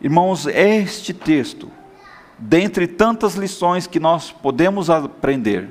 Irmãos, 0.00 0.48
este 0.48 1.14
texto, 1.14 1.70
dentre 2.44 2.88
tantas 2.88 3.34
lições 3.34 3.86
que 3.86 4.00
nós 4.00 4.32
podemos 4.32 4.90
aprender, 4.90 5.68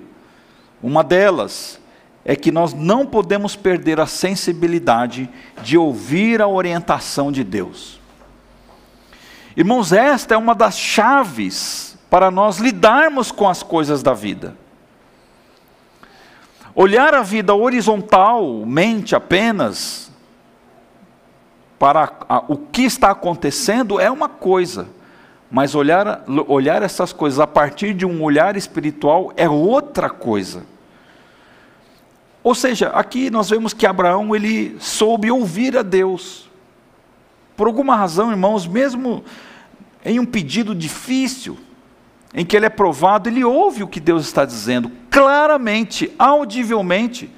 uma 0.81 1.03
delas 1.03 1.79
é 2.23 2.35
que 2.35 2.51
nós 2.51 2.73
não 2.73 3.05
podemos 3.05 3.55
perder 3.55 3.99
a 3.99 4.05
sensibilidade 4.05 5.29
de 5.61 5.77
ouvir 5.77 6.41
a 6.41 6.47
orientação 6.47 7.31
de 7.31 7.43
Deus. 7.43 7.99
Irmãos, 9.55 9.91
esta 9.91 10.33
é 10.33 10.37
uma 10.37 10.55
das 10.55 10.77
chaves 10.77 11.97
para 12.09 12.31
nós 12.31 12.57
lidarmos 12.57 13.31
com 13.31 13.49
as 13.49 13.61
coisas 13.61 14.01
da 14.01 14.13
vida. 14.13 14.55
Olhar 16.73 17.13
a 17.13 17.21
vida 17.21 17.53
horizontalmente 17.53 19.13
apenas 19.13 20.09
para 21.77 22.45
o 22.47 22.55
que 22.55 22.83
está 22.83 23.11
acontecendo 23.11 23.99
é 23.99 24.09
uma 24.09 24.29
coisa, 24.29 24.87
mas 25.51 25.75
olhar, 25.75 26.23
olhar 26.47 26.81
essas 26.81 27.11
coisas 27.11 27.37
a 27.37 27.45
partir 27.45 27.93
de 27.93 28.05
um 28.05 28.23
olhar 28.23 28.55
espiritual 28.55 29.33
é 29.35 29.49
outra 29.49 30.09
coisa. 30.09 30.65
Ou 32.41 32.55
seja, 32.55 32.87
aqui 32.87 33.29
nós 33.29 33.49
vemos 33.49 33.73
que 33.73 33.85
Abraão 33.85 34.33
ele 34.33 34.77
soube 34.79 35.29
ouvir 35.29 35.77
a 35.77 35.83
Deus. 35.83 36.49
Por 37.57 37.67
alguma 37.67 37.97
razão, 37.97 38.31
irmãos, 38.31 38.65
mesmo 38.65 39.25
em 40.05 40.19
um 40.19 40.25
pedido 40.25 40.73
difícil, 40.73 41.59
em 42.33 42.45
que 42.45 42.55
ele 42.55 42.65
é 42.65 42.69
provado, 42.69 43.27
ele 43.27 43.43
ouve 43.43 43.83
o 43.83 43.87
que 43.87 43.99
Deus 43.99 44.25
está 44.25 44.45
dizendo, 44.45 44.89
claramente, 45.09 46.11
audivelmente. 46.17 47.29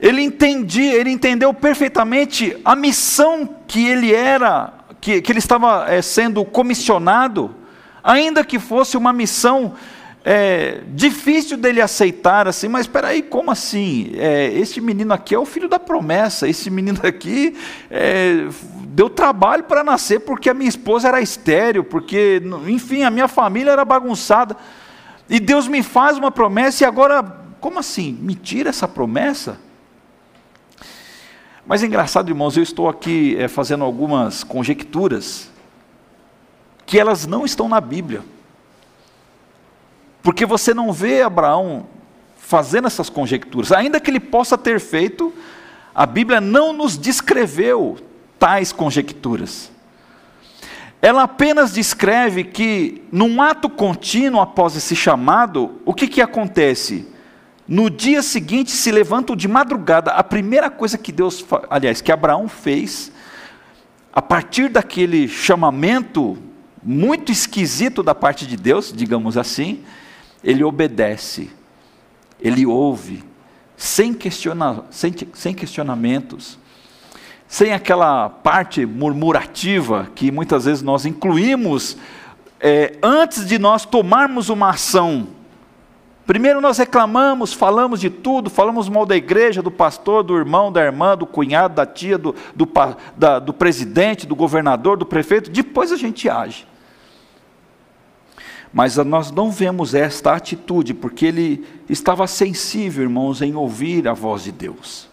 Ele 0.00 0.22
entendia, 0.22 0.94
ele 0.94 1.10
entendeu 1.10 1.52
perfeitamente 1.52 2.56
a 2.64 2.74
missão 2.74 3.56
que 3.66 3.86
ele 3.86 4.14
era, 4.14 4.72
que, 5.00 5.20
que 5.20 5.32
ele 5.32 5.38
estava 5.38 5.86
é, 5.88 6.02
sendo 6.02 6.44
comissionado, 6.44 7.54
ainda 8.02 8.44
que 8.44 8.58
fosse 8.58 8.96
uma 8.96 9.12
missão 9.12 9.74
é, 10.24 10.82
difícil 10.88 11.56
dele 11.56 11.80
aceitar 11.80 12.48
assim, 12.48 12.68
mas 12.68 12.82
espera 12.82 13.08
aí, 13.08 13.22
como 13.22 13.50
assim? 13.50 14.12
É, 14.14 14.52
esse 14.52 14.80
menino 14.80 15.14
aqui 15.14 15.34
é 15.34 15.38
o 15.38 15.46
filho 15.46 15.68
da 15.68 15.78
promessa, 15.78 16.48
esse 16.48 16.68
menino 16.70 17.00
aqui 17.02 17.56
é, 17.90 18.46
deu 18.88 19.08
trabalho 19.08 19.64
para 19.64 19.84
nascer 19.84 20.20
porque 20.20 20.50
a 20.50 20.54
minha 20.54 20.68
esposa 20.68 21.08
era 21.08 21.20
estéreo, 21.20 21.84
porque, 21.84 22.42
enfim, 22.66 23.04
a 23.04 23.10
minha 23.10 23.28
família 23.28 23.70
era 23.70 23.84
bagunçada, 23.84 24.56
e 25.30 25.38
Deus 25.38 25.68
me 25.68 25.82
faz 25.82 26.18
uma 26.18 26.30
promessa 26.30 26.84
e 26.84 26.86
agora, 26.86 27.22
como 27.60 27.78
assim? 27.78 28.18
Me 28.20 28.34
tira 28.34 28.70
essa 28.70 28.88
promessa? 28.88 29.58
Mas 31.68 31.82
é 31.82 31.86
engraçado, 31.86 32.30
irmãos, 32.30 32.56
eu 32.56 32.62
estou 32.62 32.88
aqui 32.88 33.36
é, 33.38 33.46
fazendo 33.46 33.84
algumas 33.84 34.42
conjecturas 34.42 35.50
que 36.86 36.98
elas 36.98 37.26
não 37.26 37.44
estão 37.44 37.68
na 37.68 37.78
Bíblia. 37.78 38.22
Porque 40.22 40.46
você 40.46 40.72
não 40.72 40.94
vê 40.94 41.20
Abraão 41.20 41.86
fazendo 42.38 42.86
essas 42.86 43.10
conjecturas, 43.10 43.70
ainda 43.70 44.00
que 44.00 44.10
ele 44.10 44.18
possa 44.18 44.56
ter 44.56 44.80
feito, 44.80 45.30
a 45.94 46.06
Bíblia 46.06 46.40
não 46.40 46.72
nos 46.72 46.96
descreveu 46.96 47.98
tais 48.38 48.72
conjecturas. 48.72 49.70
Ela 51.02 51.24
apenas 51.24 51.74
descreve 51.74 52.44
que, 52.44 53.02
num 53.12 53.42
ato 53.42 53.68
contínuo 53.68 54.40
após 54.40 54.74
esse 54.74 54.96
chamado, 54.96 55.82
o 55.84 55.92
que, 55.92 56.08
que 56.08 56.22
acontece? 56.22 57.06
No 57.68 57.90
dia 57.90 58.22
seguinte 58.22 58.70
se 58.70 58.90
levantam 58.90 59.36
de 59.36 59.46
madrugada. 59.46 60.12
A 60.12 60.24
primeira 60.24 60.70
coisa 60.70 60.96
que 60.96 61.12
Deus, 61.12 61.44
aliás, 61.68 62.00
que 62.00 62.10
Abraão 62.10 62.48
fez, 62.48 63.12
a 64.10 64.22
partir 64.22 64.70
daquele 64.70 65.28
chamamento 65.28 66.38
muito 66.82 67.30
esquisito 67.30 68.02
da 68.02 68.14
parte 68.14 68.46
de 68.46 68.56
Deus, 68.56 68.90
digamos 68.90 69.36
assim, 69.36 69.84
ele 70.42 70.64
obedece, 70.64 71.50
ele 72.40 72.64
ouve, 72.64 73.22
sem, 73.76 74.14
questiona, 74.14 74.84
sem, 74.90 75.14
sem 75.34 75.54
questionamentos, 75.54 76.58
sem 77.46 77.72
aquela 77.72 78.30
parte 78.30 78.86
murmurativa 78.86 80.08
que 80.14 80.30
muitas 80.30 80.64
vezes 80.64 80.82
nós 80.82 81.04
incluímos 81.04 81.98
é, 82.60 82.96
antes 83.02 83.46
de 83.46 83.58
nós 83.58 83.84
tomarmos 83.84 84.48
uma 84.48 84.70
ação. 84.70 85.28
Primeiro 86.28 86.60
nós 86.60 86.76
reclamamos, 86.76 87.54
falamos 87.54 87.98
de 87.98 88.10
tudo, 88.10 88.50
falamos 88.50 88.86
mal 88.86 89.06
da 89.06 89.16
igreja, 89.16 89.62
do 89.62 89.70
pastor, 89.70 90.22
do 90.22 90.36
irmão, 90.36 90.70
da 90.70 90.84
irmã, 90.84 91.16
do 91.16 91.26
cunhado, 91.26 91.74
da 91.74 91.86
tia, 91.86 92.18
do, 92.18 92.34
do, 92.54 92.68
da, 93.16 93.38
do 93.38 93.54
presidente, 93.54 94.26
do 94.26 94.36
governador, 94.36 94.98
do 94.98 95.06
prefeito, 95.06 95.50
depois 95.50 95.90
a 95.90 95.96
gente 95.96 96.28
age. 96.28 96.66
Mas 98.70 98.98
nós 98.98 99.30
não 99.30 99.50
vemos 99.50 99.94
esta 99.94 100.34
atitude, 100.34 100.92
porque 100.92 101.24
ele 101.24 101.64
estava 101.88 102.26
sensível, 102.26 103.04
irmãos, 103.04 103.40
em 103.40 103.54
ouvir 103.54 104.06
a 104.06 104.12
voz 104.12 104.44
de 104.44 104.52
Deus. 104.52 105.08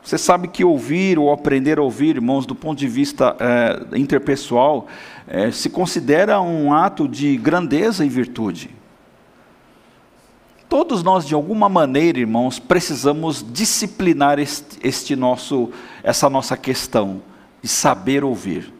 Você 0.00 0.16
sabe 0.16 0.46
que 0.46 0.64
ouvir 0.64 1.18
ou 1.18 1.32
aprender 1.32 1.80
a 1.80 1.82
ouvir, 1.82 2.14
irmãos, 2.14 2.46
do 2.46 2.54
ponto 2.54 2.78
de 2.78 2.86
vista 2.86 3.36
é, 3.40 3.98
interpessoal, 3.98 4.86
é, 5.26 5.50
se 5.50 5.68
considera 5.68 6.40
um 6.40 6.72
ato 6.72 7.08
de 7.08 7.36
grandeza 7.36 8.06
e 8.06 8.08
virtude. 8.08 8.78
Todos 10.70 11.02
nós, 11.02 11.26
de 11.26 11.34
alguma 11.34 11.68
maneira, 11.68 12.20
irmãos, 12.20 12.60
precisamos 12.60 13.44
disciplinar 13.52 14.38
este, 14.38 14.78
este 14.84 15.16
nosso, 15.16 15.70
essa 16.00 16.30
nossa 16.30 16.56
questão 16.56 17.20
de 17.60 17.66
saber 17.66 18.22
ouvir. 18.22 18.72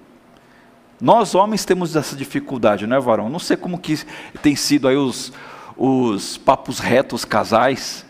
Nós 1.01 1.35
homens 1.35 1.65
temos 1.65 1.97
essa 1.97 2.15
dificuldade, 2.15 2.87
não 2.87 2.97
é, 2.97 3.01
varão? 3.01 3.29
Não 3.29 3.41
sei 3.41 3.57
como 3.57 3.77
que 3.77 3.99
tem 4.41 4.55
sido 4.55 4.87
aí 4.87 4.97
os, 4.97 5.33
os 5.77 6.39
papos 6.39 6.79
retos 6.79 7.25
casais, 7.25 8.07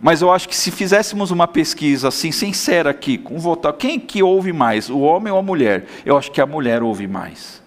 mas 0.00 0.22
eu 0.22 0.30
acho 0.30 0.48
que 0.48 0.54
se 0.54 0.70
fizéssemos 0.70 1.32
uma 1.32 1.48
pesquisa 1.48 2.06
assim, 2.06 2.30
sincera 2.30 2.90
aqui, 2.90 3.18
com 3.18 3.36
votar, 3.40 3.72
quem 3.72 3.98
que 3.98 4.22
ouve 4.22 4.52
mais, 4.52 4.88
o 4.88 5.00
homem 5.00 5.32
ou 5.32 5.40
a 5.40 5.42
mulher? 5.42 5.86
Eu 6.06 6.16
acho 6.16 6.30
que 6.30 6.40
a 6.40 6.46
mulher 6.46 6.84
ouve 6.84 7.08
mais. 7.08 7.60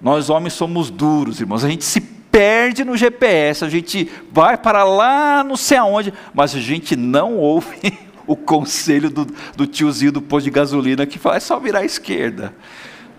Nós 0.00 0.28
homens 0.30 0.54
somos 0.54 0.90
duros, 0.90 1.40
irmãos, 1.40 1.64
a 1.64 1.68
gente 1.68 1.84
se 1.84 2.13
perde 2.34 2.84
no 2.84 2.96
GPS, 2.96 3.64
a 3.64 3.68
gente 3.68 4.10
vai 4.32 4.58
para 4.58 4.82
lá 4.82 5.44
não 5.44 5.56
sei 5.56 5.76
aonde, 5.76 6.12
mas 6.34 6.52
a 6.52 6.58
gente 6.58 6.96
não 6.96 7.36
ouve 7.36 7.96
o 8.26 8.34
conselho 8.34 9.08
do, 9.08 9.24
do 9.54 9.68
tiozinho 9.68 10.10
do 10.10 10.20
posto 10.20 10.46
de 10.46 10.50
gasolina 10.50 11.06
que 11.06 11.16
fala, 11.16 11.36
é 11.36 11.40
só 11.40 11.60
virar 11.60 11.78
à 11.80 11.84
esquerda. 11.84 12.52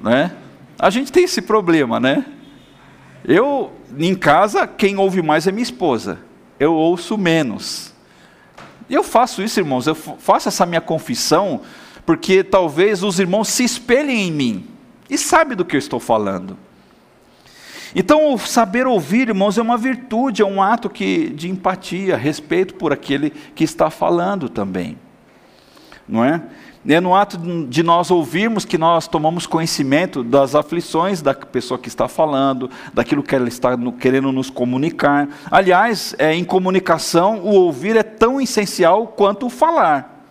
Né? 0.01 0.34
A 0.78 0.89
gente 0.89 1.13
tem 1.13 1.23
esse 1.23 1.41
problema, 1.41 1.97
né? 1.97 2.25
Eu, 3.23 3.71
em 3.97 4.13
casa, 4.13 4.67
quem 4.67 4.97
ouve 4.97 5.21
mais 5.21 5.47
é 5.47 5.51
minha 5.51 5.63
esposa. 5.63 6.19
Eu 6.60 6.73
ouço 6.73 7.17
menos. 7.17 7.93
Eu 8.89 9.01
faço 9.01 9.41
isso, 9.41 9.62
irmãos, 9.62 9.88
eu 9.88 9.95
faço 9.95 10.49
essa 10.49 10.65
minha 10.65 10.82
confissão, 10.82 11.62
porque 12.06 12.43
talvez 12.43 13.01
os 13.01 13.17
irmãos 13.17 13.47
se 13.47 13.63
espelhem 13.63 14.28
em 14.28 14.32
mim 14.32 14.67
e 15.10 15.17
sabem 15.17 15.56
do 15.56 15.63
que 15.63 15.78
eu 15.78 15.80
estou 15.80 16.01
falando. 16.01 16.64
Então, 17.93 18.33
o 18.33 18.37
saber 18.37 18.87
ouvir, 18.87 19.29
irmãos, 19.29 19.57
é 19.57 19.61
uma 19.61 19.77
virtude, 19.77 20.41
é 20.41 20.45
um 20.45 20.61
ato 20.61 20.89
que, 20.89 21.29
de 21.29 21.49
empatia, 21.49 22.15
respeito 22.15 22.75
por 22.75 22.93
aquele 22.93 23.29
que 23.29 23.63
está 23.63 23.89
falando 23.89 24.49
também. 24.49 24.97
Não 26.07 26.23
é? 26.23 26.41
É 26.87 27.01
no 27.01 27.15
ato 27.15 27.37
de 27.67 27.81
nós 27.81 28.11
ouvirmos 28.11 28.63
que 28.63 28.77
nós 28.77 29.07
tomamos 29.07 29.47
conhecimento 29.47 30.23
das 30.23 30.53
aflições 30.53 31.19
da 31.19 31.33
pessoa 31.33 31.79
que 31.79 31.87
está 31.87 32.07
falando, 32.07 32.69
daquilo 32.93 33.23
que 33.23 33.33
ela 33.33 33.47
está 33.47 33.75
querendo 33.99 34.31
nos 34.31 34.51
comunicar. 34.51 35.27
Aliás, 35.49 36.13
é, 36.19 36.35
em 36.35 36.43
comunicação, 36.43 37.39
o 37.39 37.55
ouvir 37.55 37.95
é 37.95 38.03
tão 38.03 38.39
essencial 38.39 39.07
quanto 39.07 39.47
o 39.47 39.49
falar. 39.49 40.27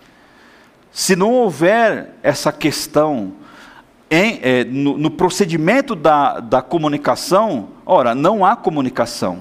Se 0.92 1.16
não 1.16 1.32
houver 1.32 2.14
essa 2.22 2.52
questão 2.52 3.32
em, 4.14 4.38
é, 4.42 4.62
no, 4.62 4.96
no, 4.96 5.10
procedimento 5.10 5.96
da, 5.96 6.38
da 6.38 6.62
comunicação, 6.62 7.70
ora, 7.84 8.14
não 8.14 8.46
há 8.46 8.54
comunicação. 8.54 9.40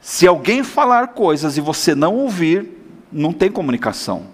Se 0.00 0.28
alguém 0.28 0.62
falar 0.62 1.08
coisas 1.08 1.56
e 1.56 1.60
você 1.60 1.92
não 1.92 2.14
ouvir, 2.14 2.68
não 3.10 3.32
tem 3.32 3.50
comunicação. 3.50 4.26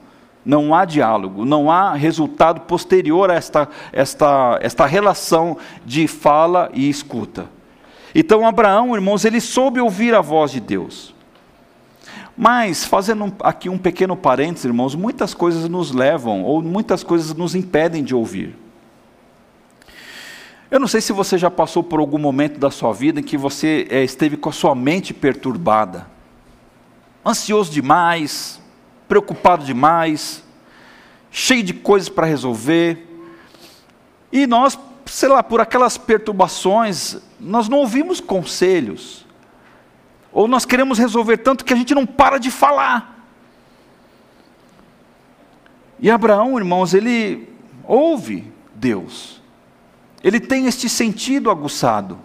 Não 0.44 0.74
há 0.74 0.84
diálogo, 0.84 1.46
não 1.46 1.70
há 1.70 1.94
resultado 1.94 2.60
posterior 2.60 3.30
a 3.30 3.34
esta, 3.34 3.66
esta, 3.92 4.58
esta 4.60 4.84
relação 4.84 5.56
de 5.86 6.06
fala 6.06 6.70
e 6.74 6.90
escuta. 6.90 7.46
Então, 8.14 8.46
Abraão, 8.46 8.94
irmãos, 8.94 9.24
ele 9.24 9.40
soube 9.40 9.80
ouvir 9.80 10.14
a 10.14 10.20
voz 10.20 10.50
de 10.50 10.60
Deus. 10.60 11.14
Mas, 12.36 12.84
fazendo 12.84 13.34
aqui 13.40 13.70
um 13.70 13.78
pequeno 13.78 14.14
parênteses, 14.14 14.66
irmãos, 14.66 14.94
muitas 14.94 15.32
coisas 15.32 15.66
nos 15.66 15.92
levam, 15.92 16.42
ou 16.44 16.60
muitas 16.60 17.02
coisas 17.02 17.34
nos 17.34 17.54
impedem 17.54 18.04
de 18.04 18.14
ouvir. 18.14 18.65
Eu 20.68 20.80
não 20.80 20.88
sei 20.88 21.00
se 21.00 21.12
você 21.12 21.38
já 21.38 21.50
passou 21.50 21.82
por 21.82 22.00
algum 22.00 22.18
momento 22.18 22.58
da 22.58 22.72
sua 22.72 22.92
vida 22.92 23.20
em 23.20 23.22
que 23.22 23.36
você 23.36 23.86
é, 23.88 24.02
esteve 24.02 24.36
com 24.36 24.48
a 24.48 24.52
sua 24.52 24.74
mente 24.74 25.14
perturbada, 25.14 26.08
ansioso 27.24 27.70
demais, 27.70 28.60
preocupado 29.06 29.64
demais, 29.64 30.42
cheio 31.30 31.62
de 31.62 31.72
coisas 31.72 32.08
para 32.08 32.26
resolver, 32.26 33.06
e 34.32 34.44
nós, 34.44 34.76
sei 35.06 35.28
lá, 35.28 35.40
por 35.40 35.60
aquelas 35.60 35.96
perturbações, 35.96 37.18
nós 37.38 37.68
não 37.68 37.78
ouvimos 37.78 38.20
conselhos, 38.20 39.24
ou 40.32 40.48
nós 40.48 40.64
queremos 40.64 40.98
resolver 40.98 41.36
tanto 41.38 41.64
que 41.64 41.72
a 41.72 41.76
gente 41.76 41.94
não 41.94 42.04
para 42.04 42.38
de 42.38 42.50
falar. 42.50 43.24
E 46.00 46.10
Abraão, 46.10 46.58
irmãos, 46.58 46.92
ele 46.92 47.48
ouve 47.84 48.52
Deus 48.74 49.40
ele 50.26 50.40
tem 50.40 50.66
este 50.66 50.88
sentido 50.88 51.52
aguçado. 51.52 52.18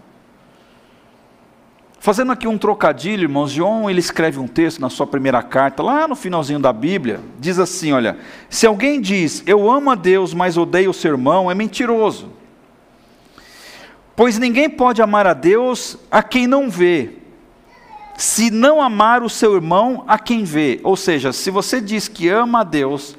Fazendo 1.99 2.31
aqui 2.31 2.47
um 2.47 2.57
trocadilho, 2.57 3.25
irmãos, 3.25 3.51
João 3.51 3.87
ele 3.87 3.99
escreve 3.99 4.39
um 4.39 4.47
texto 4.47 4.79
na 4.79 4.89
sua 4.89 5.05
primeira 5.05 5.43
carta, 5.43 5.83
lá 5.83 6.07
no 6.07 6.15
finalzinho 6.15 6.59
da 6.59 6.73
Bíblia, 6.73 7.19
diz 7.39 7.59
assim: 7.59 7.91
olha, 7.91 8.17
se 8.49 8.65
alguém 8.65 8.99
diz 8.99 9.43
eu 9.45 9.69
amo 9.69 9.91
a 9.91 9.95
Deus, 9.95 10.33
mas 10.33 10.57
odeio 10.57 10.89
o 10.89 10.93
seu 10.95 11.11
irmão, 11.11 11.51
é 11.51 11.53
mentiroso. 11.53 12.31
Pois 14.15 14.39
ninguém 14.39 14.67
pode 14.67 14.99
amar 14.99 15.27
a 15.27 15.33
Deus 15.33 15.95
a 16.09 16.23
quem 16.23 16.47
não 16.47 16.71
vê, 16.71 17.17
se 18.17 18.49
não 18.49 18.81
amar 18.81 19.21
o 19.21 19.29
seu 19.29 19.53
irmão 19.53 20.03
a 20.07 20.17
quem 20.17 20.43
vê. 20.43 20.79
Ou 20.83 20.95
seja, 20.95 21.31
se 21.31 21.51
você 21.51 21.79
diz 21.79 22.07
que 22.07 22.27
ama 22.27 22.61
a 22.61 22.63
Deus, 22.63 23.15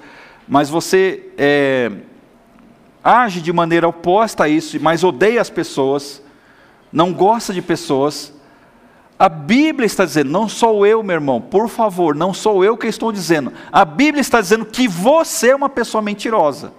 mas 0.49 0.69
você 0.69 1.31
é, 1.39 1.93
age 3.03 3.41
de 3.41 3.53
maneira 3.53 3.89
oposta 3.89 4.45
a 4.45 4.49
isso, 4.49 4.79
mas 4.81 5.03
odeia 5.03 5.41
as 5.41 5.51
pessoas, 5.51 6.23
não 6.93 7.13
gosta 7.13 7.53
de 7.53 7.63
pessoas, 7.63 8.33
a 9.19 9.29
Bíblia 9.29 9.87
está 9.87 10.05
dizendo, 10.05 10.31
não 10.31 10.49
sou 10.49 10.85
eu, 10.85 11.03
meu 11.03 11.15
irmão, 11.15 11.41
por 11.41 11.69
favor, 11.69 12.15
não 12.15 12.35
sou 12.35 12.65
eu 12.65 12.77
que 12.77 12.89
estou 12.89 13.13
dizendo. 13.13 13.53
A 13.71 13.85
Bíblia 13.85 14.21
está 14.21 14.41
dizendo 14.41 14.65
que 14.65 14.89
você 14.89 15.51
é 15.51 15.55
uma 15.55 15.69
pessoa 15.69 16.03
mentirosa. 16.03 16.73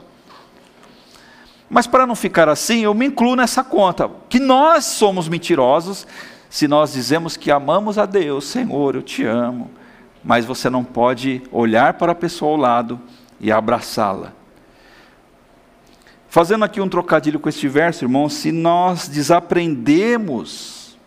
Mas 1.70 1.88
para 1.88 2.06
não 2.06 2.16
ficar 2.16 2.50
assim, 2.50 2.82
eu 2.82 2.94
me 2.94 3.06
incluo 3.06 3.36
nessa 3.36 3.64
conta, 3.64 4.12
que 4.28 4.40
nós 4.40 4.84
somos 4.84 5.30
mentirosos 5.30 6.06
se 6.50 6.68
nós 6.68 6.94
dizemos 6.94 7.36
que 7.38 7.50
amamos 7.50 7.98
a 7.98 8.06
Deus, 8.06 8.46
Senhor, 8.46 8.96
eu 8.96 9.02
te 9.02 9.26
amo, 9.26 9.72
mas 10.24 10.46
você 10.46 10.70
não 10.70 10.84
pode 10.84 11.42
olhar 11.52 11.94
para 11.94 12.12
a 12.12 12.16
pessoa 12.16 12.52
ao 12.52 12.58
lado 12.58 13.00
e 13.40 13.52
abraçá-la. 13.52 14.34
Fazendo 16.34 16.66
aqui 16.66 16.82
um 16.82 16.90
trocadilho 16.90 17.40
com 17.40 17.48
este 17.48 17.68
verso, 17.68 18.06
irmãos, 18.06 18.34
se 18.34 18.52
nós 18.52 19.08
desaprendemos 19.08 20.98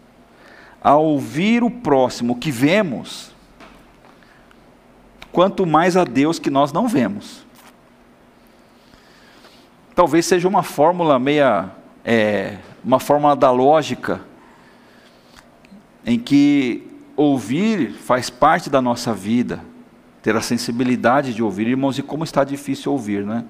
a 0.80 0.94
ouvir 0.94 1.64
o 1.64 1.68
próximo 1.68 2.38
que 2.38 2.52
vemos, 2.52 3.32
quanto 5.32 5.66
mais 5.66 5.96
a 5.96 6.04
Deus 6.04 6.38
que 6.38 6.48
nós 6.48 6.72
não 6.72 6.86
vemos. 6.86 7.44
Talvez 9.96 10.26
seja 10.26 10.46
uma 10.46 10.62
fórmula 10.62 11.18
meia, 11.18 11.72
é, 12.04 12.58
uma 12.84 13.00
fórmula 13.00 13.34
da 13.34 13.50
lógica, 13.50 14.20
em 16.06 16.20
que 16.20 16.86
ouvir 17.16 17.94
faz 17.94 18.30
parte 18.30 18.70
da 18.70 18.80
nossa 18.80 19.12
vida, 19.12 19.58
ter 20.22 20.36
a 20.36 20.40
sensibilidade 20.40 21.34
de 21.34 21.42
ouvir, 21.42 21.66
irmãos, 21.66 21.98
e 21.98 22.02
como 22.04 22.22
está 22.22 22.44
difícil 22.44 22.92
ouvir, 22.92 23.26
né? 23.26 23.44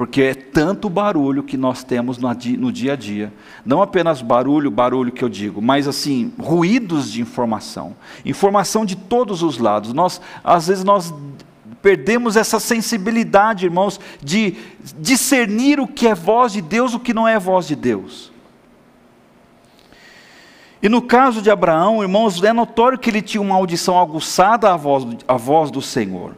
Porque 0.00 0.22
é 0.22 0.34
tanto 0.34 0.88
barulho 0.88 1.42
que 1.42 1.58
nós 1.58 1.84
temos 1.84 2.16
no 2.16 2.72
dia 2.72 2.94
a 2.94 2.96
dia. 2.96 3.30
Não 3.66 3.82
apenas 3.82 4.22
barulho, 4.22 4.70
barulho 4.70 5.12
que 5.12 5.22
eu 5.22 5.28
digo, 5.28 5.60
mas 5.60 5.86
assim, 5.86 6.32
ruídos 6.40 7.12
de 7.12 7.20
informação. 7.20 7.94
Informação 8.24 8.86
de 8.86 8.96
todos 8.96 9.42
os 9.42 9.58
lados. 9.58 9.92
Nós, 9.92 10.18
às 10.42 10.68
vezes 10.68 10.84
nós 10.84 11.12
perdemos 11.82 12.34
essa 12.34 12.58
sensibilidade, 12.58 13.66
irmãos, 13.66 14.00
de 14.22 14.56
discernir 14.98 15.78
o 15.78 15.86
que 15.86 16.08
é 16.08 16.14
voz 16.14 16.54
de 16.54 16.62
Deus, 16.62 16.94
o 16.94 16.98
que 16.98 17.12
não 17.12 17.28
é 17.28 17.38
voz 17.38 17.66
de 17.66 17.76
Deus. 17.76 18.32
E 20.82 20.88
no 20.88 21.02
caso 21.02 21.42
de 21.42 21.50
Abraão, 21.50 22.00
irmãos, 22.00 22.42
é 22.42 22.54
notório 22.54 22.98
que 22.98 23.10
ele 23.10 23.20
tinha 23.20 23.42
uma 23.42 23.56
audição 23.56 24.00
aguçada 24.00 24.72
à 24.72 24.78
voz, 24.78 25.06
à 25.28 25.36
voz 25.36 25.70
do 25.70 25.82
Senhor 25.82 26.34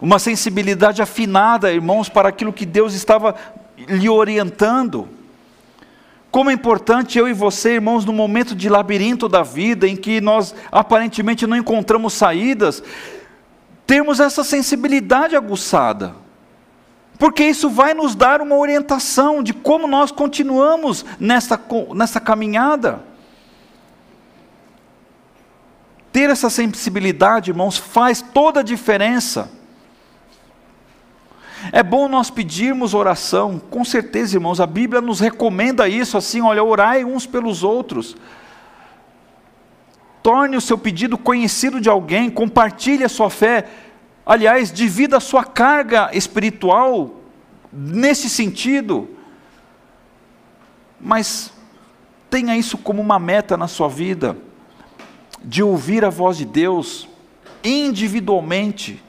uma 0.00 0.18
sensibilidade 0.18 1.00
afinada, 1.00 1.72
irmãos, 1.72 2.08
para 2.08 2.28
aquilo 2.28 2.52
que 2.52 2.66
Deus 2.66 2.94
estava 2.94 3.34
lhe 3.76 4.08
orientando. 4.08 5.08
Como 6.30 6.50
é 6.50 6.52
importante 6.52 7.18
eu 7.18 7.26
e 7.26 7.32
você, 7.32 7.74
irmãos, 7.74 8.04
no 8.04 8.12
momento 8.12 8.54
de 8.54 8.68
labirinto 8.68 9.28
da 9.28 9.42
vida, 9.42 9.88
em 9.88 9.96
que 9.96 10.20
nós 10.20 10.54
aparentemente 10.70 11.46
não 11.46 11.56
encontramos 11.56 12.12
saídas, 12.12 12.82
termos 13.86 14.20
essa 14.20 14.44
sensibilidade 14.44 15.34
aguçada. 15.34 16.14
Porque 17.18 17.44
isso 17.44 17.70
vai 17.70 17.94
nos 17.94 18.14
dar 18.14 18.42
uma 18.42 18.56
orientação 18.56 19.42
de 19.42 19.54
como 19.54 19.86
nós 19.86 20.10
continuamos 20.10 21.04
nessa, 21.18 21.58
nessa 21.94 22.20
caminhada. 22.20 23.00
Ter 26.12 26.28
essa 26.28 26.50
sensibilidade, 26.50 27.50
irmãos, 27.50 27.78
faz 27.78 28.20
toda 28.20 28.60
a 28.60 28.62
diferença. 28.62 29.50
É 31.72 31.82
bom 31.82 32.08
nós 32.08 32.30
pedirmos 32.30 32.94
oração, 32.94 33.58
com 33.58 33.84
certeza, 33.84 34.36
irmãos, 34.36 34.60
a 34.60 34.66
Bíblia 34.66 35.00
nos 35.00 35.20
recomenda 35.20 35.88
isso 35.88 36.16
assim, 36.16 36.40
olha, 36.40 36.62
orai 36.62 37.04
uns 37.04 37.26
pelos 37.26 37.62
outros. 37.62 38.16
Torne 40.22 40.56
o 40.56 40.60
seu 40.60 40.76
pedido 40.76 41.16
conhecido 41.16 41.80
de 41.80 41.88
alguém, 41.88 42.28
compartilhe 42.28 43.04
a 43.04 43.08
sua 43.08 43.30
fé. 43.30 43.68
Aliás, 44.24 44.72
divida 44.72 45.16
a 45.16 45.20
sua 45.20 45.44
carga 45.44 46.10
espiritual 46.12 47.20
nesse 47.72 48.28
sentido. 48.28 49.08
Mas 51.00 51.52
tenha 52.28 52.56
isso 52.56 52.76
como 52.76 53.00
uma 53.00 53.18
meta 53.18 53.56
na 53.56 53.68
sua 53.68 53.88
vida, 53.88 54.36
de 55.42 55.62
ouvir 55.62 56.04
a 56.04 56.10
voz 56.10 56.36
de 56.36 56.44
Deus 56.44 57.08
individualmente 57.62 59.02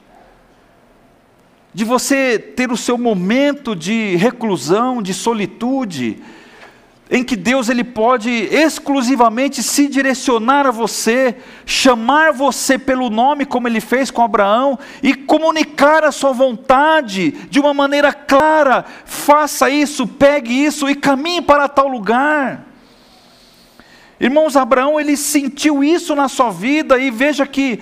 de 1.78 1.84
você 1.84 2.40
ter 2.40 2.72
o 2.72 2.76
seu 2.76 2.98
momento 2.98 3.76
de 3.76 4.16
reclusão, 4.16 5.00
de 5.00 5.14
solitude, 5.14 6.20
em 7.08 7.22
que 7.22 7.36
Deus 7.36 7.68
ele 7.68 7.84
pode 7.84 8.28
exclusivamente 8.28 9.62
se 9.62 9.86
direcionar 9.86 10.66
a 10.66 10.72
você, 10.72 11.36
chamar 11.64 12.32
você 12.32 12.76
pelo 12.80 13.08
nome 13.08 13.46
como 13.46 13.68
ele 13.68 13.80
fez 13.80 14.10
com 14.10 14.24
Abraão 14.24 14.76
e 15.04 15.14
comunicar 15.14 16.02
a 16.02 16.10
sua 16.10 16.32
vontade 16.32 17.30
de 17.48 17.60
uma 17.60 17.72
maneira 17.72 18.12
clara. 18.12 18.84
Faça 19.04 19.70
isso, 19.70 20.04
pegue 20.04 20.52
isso 20.52 20.90
e 20.90 20.96
caminhe 20.96 21.42
para 21.42 21.68
tal 21.68 21.86
lugar. 21.86 22.66
Irmãos, 24.18 24.56
Abraão 24.56 24.98
ele 24.98 25.16
sentiu 25.16 25.84
isso 25.84 26.16
na 26.16 26.26
sua 26.26 26.50
vida 26.50 26.98
e 26.98 27.08
veja 27.08 27.46
que 27.46 27.78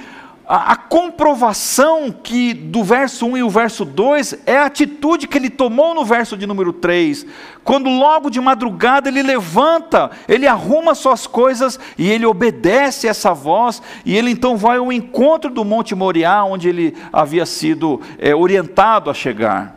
a, 0.49 0.73
a, 0.73 0.77
comprovação 0.77 2.13
que 2.13 2.55
do 2.55 2.85
verso 2.85 3.27
1 3.27 3.39
e 3.39 3.43
o 3.43 3.51
verso 3.51 3.85
2 3.85 4.43
é 4.47 4.57
a 4.57 4.67
atitude 4.67 5.27
que 5.27 5.37
ele 5.37 5.51
tomou 5.51 5.93
no 5.93 6.05
verso 6.05 6.37
de 6.37 6.47
número 6.47 6.73
3. 6.73 7.27
Quando 7.65 7.91
logo 7.91 8.31
de 8.31 8.41
madrugada 8.41 9.09
ele 9.09 9.25
levanta, 9.25 10.09
ele 10.29 10.47
arruma 10.47 10.95
suas 10.95 11.27
coisas 11.27 11.81
e 11.99 12.09
ele 12.09 12.25
obedece 12.25 13.09
essa 13.09 13.35
voz, 13.35 13.83
e 14.05 14.17
ele 14.17 14.31
então 14.31 14.57
vai 14.57 14.79
ao 14.79 14.93
encontro 14.93 15.51
do 15.51 15.65
Monte 15.65 15.97
Moriá, 15.97 16.45
onde 16.45 16.69
ele 16.69 16.97
havia 17.13 17.45
sido 17.45 18.01
é, 18.17 18.33
orientado 18.33 19.11
a 19.11 19.15
chegar. 19.15 19.75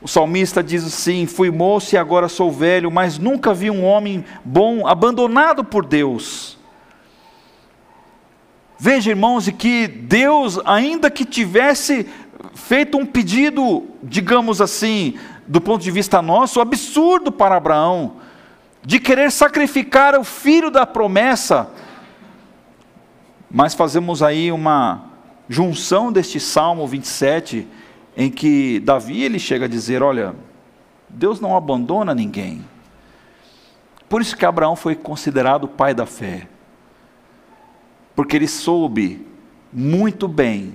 O 0.00 0.06
salmista 0.06 0.62
diz 0.62 0.84
assim: 0.84 1.26
Fui 1.26 1.50
moço 1.50 1.96
e 1.96 1.98
agora 1.98 2.28
sou 2.28 2.50
velho, 2.50 2.92
mas 2.92 3.18
nunca 3.18 3.52
vi 3.52 3.70
um 3.70 3.84
homem 3.84 4.24
bom 4.44 4.86
abandonado 4.86 5.64
por 5.64 5.84
Deus 5.84 6.61
Veja, 8.84 9.10
irmãos, 9.10 9.48
que 9.48 9.86
Deus, 9.86 10.58
ainda 10.64 11.08
que 11.08 11.24
tivesse 11.24 12.04
feito 12.52 12.98
um 12.98 13.06
pedido, 13.06 13.86
digamos 14.02 14.60
assim, 14.60 15.16
do 15.46 15.60
ponto 15.60 15.80
de 15.84 15.90
vista 15.92 16.20
nosso, 16.20 16.60
absurdo 16.60 17.30
para 17.30 17.54
Abraão, 17.54 18.16
de 18.84 18.98
querer 18.98 19.30
sacrificar 19.30 20.18
o 20.18 20.24
filho 20.24 20.68
da 20.68 20.84
promessa, 20.84 21.70
mas 23.48 23.72
fazemos 23.72 24.20
aí 24.20 24.50
uma 24.50 25.04
junção 25.48 26.10
deste 26.10 26.40
Salmo 26.40 26.84
27, 26.84 27.68
em 28.16 28.32
que 28.32 28.80
Davi 28.80 29.22
ele 29.22 29.38
chega 29.38 29.66
a 29.66 29.68
dizer: 29.68 30.02
Olha, 30.02 30.34
Deus 31.08 31.38
não 31.38 31.56
abandona 31.56 32.16
ninguém. 32.16 32.64
Por 34.08 34.20
isso 34.20 34.36
que 34.36 34.44
Abraão 34.44 34.74
foi 34.74 34.96
considerado 34.96 35.64
o 35.64 35.68
pai 35.68 35.94
da 35.94 36.04
fé 36.04 36.48
porque 38.14 38.36
ele 38.36 38.48
soube 38.48 39.26
muito 39.72 40.28
bem 40.28 40.74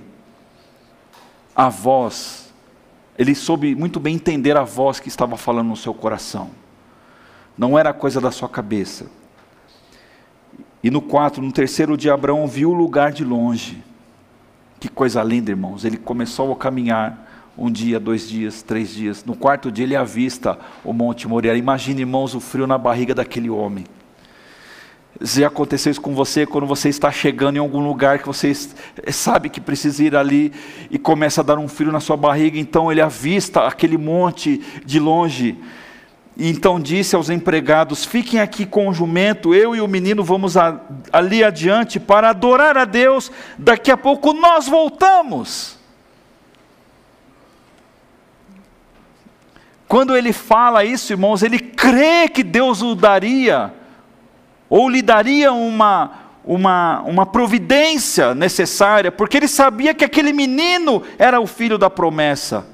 a 1.54 1.68
voz, 1.68 2.52
ele 3.16 3.34
soube 3.34 3.74
muito 3.74 3.98
bem 3.98 4.14
entender 4.14 4.56
a 4.56 4.62
voz 4.62 5.00
que 5.00 5.08
estava 5.08 5.36
falando 5.36 5.68
no 5.68 5.76
seu 5.76 5.92
coração. 5.92 6.50
Não 7.56 7.76
era 7.76 7.92
coisa 7.92 8.20
da 8.20 8.30
sua 8.30 8.48
cabeça. 8.48 9.10
E 10.82 10.90
no 10.90 11.02
quarto, 11.02 11.42
no 11.42 11.50
terceiro 11.50 11.96
dia, 11.96 12.14
Abraão 12.14 12.46
viu 12.46 12.70
o 12.70 12.74
lugar 12.74 13.10
de 13.10 13.24
longe. 13.24 13.82
Que 14.78 14.88
coisa 14.88 15.22
linda, 15.24 15.50
irmãos. 15.50 15.84
Ele 15.84 15.96
começou 15.96 16.52
a 16.52 16.56
caminhar 16.56 17.28
um 17.58 17.68
dia, 17.68 17.98
dois 17.98 18.28
dias, 18.28 18.62
três 18.62 18.90
dias. 18.90 19.24
No 19.24 19.34
quarto 19.34 19.72
dia, 19.72 19.84
ele 19.84 19.96
avista 19.96 20.56
o 20.84 20.92
Monte 20.92 21.26
Moriá. 21.26 21.56
Imagine, 21.56 22.02
irmãos, 22.02 22.36
o 22.36 22.40
frio 22.40 22.68
na 22.68 22.78
barriga 22.78 23.12
daquele 23.12 23.50
homem. 23.50 23.84
Já 25.20 25.48
aconteceu 25.48 25.90
isso 25.90 26.00
com 26.00 26.14
você 26.14 26.46
quando 26.46 26.66
você 26.66 26.88
está 26.88 27.10
chegando 27.10 27.56
em 27.56 27.58
algum 27.58 27.84
lugar 27.84 28.20
que 28.20 28.26
você 28.26 28.52
sabe 29.10 29.48
que 29.48 29.60
precisa 29.60 30.04
ir 30.04 30.14
ali 30.14 30.52
e 30.90 30.98
começa 30.98 31.40
a 31.40 31.44
dar 31.44 31.58
um 31.58 31.66
frio 31.66 31.90
na 31.90 31.98
sua 31.98 32.16
barriga, 32.16 32.56
então 32.56 32.90
ele 32.90 33.00
avista 33.00 33.66
aquele 33.66 33.98
monte 33.98 34.62
de 34.84 35.00
longe. 35.00 35.58
E 36.36 36.48
então 36.48 36.78
disse 36.78 37.16
aos 37.16 37.30
empregados: 37.30 38.04
Fiquem 38.04 38.38
aqui 38.38 38.64
com 38.64 38.86
o 38.86 38.94
jumento, 38.94 39.52
eu 39.52 39.74
e 39.74 39.80
o 39.80 39.88
menino 39.88 40.22
vamos 40.22 40.56
a, 40.56 40.80
ali 41.12 41.42
adiante 41.42 41.98
para 41.98 42.30
adorar 42.30 42.78
a 42.78 42.84
Deus, 42.84 43.32
daqui 43.58 43.90
a 43.90 43.96
pouco 43.96 44.32
nós 44.32 44.68
voltamos. 44.68 45.76
Quando 49.88 50.16
ele 50.16 50.32
fala 50.32 50.84
isso, 50.84 51.12
irmãos, 51.12 51.42
ele 51.42 51.58
crê 51.58 52.28
que 52.28 52.44
Deus 52.44 52.82
o 52.82 52.94
daria 52.94 53.77
ou 54.68 54.88
lhe 54.88 55.02
daria 55.02 55.52
uma, 55.52 56.12
uma, 56.44 57.00
uma 57.02 57.26
providência 57.26 58.34
necessária, 58.34 59.12
porque 59.12 59.36
ele 59.36 59.48
sabia 59.48 59.92
que 59.94 60.04
aquele 60.04 60.32
menino 60.32 61.02
era 61.18 61.40
o 61.40 61.46
filho 61.46 61.76
da 61.76 61.90
promessa. 61.90 62.66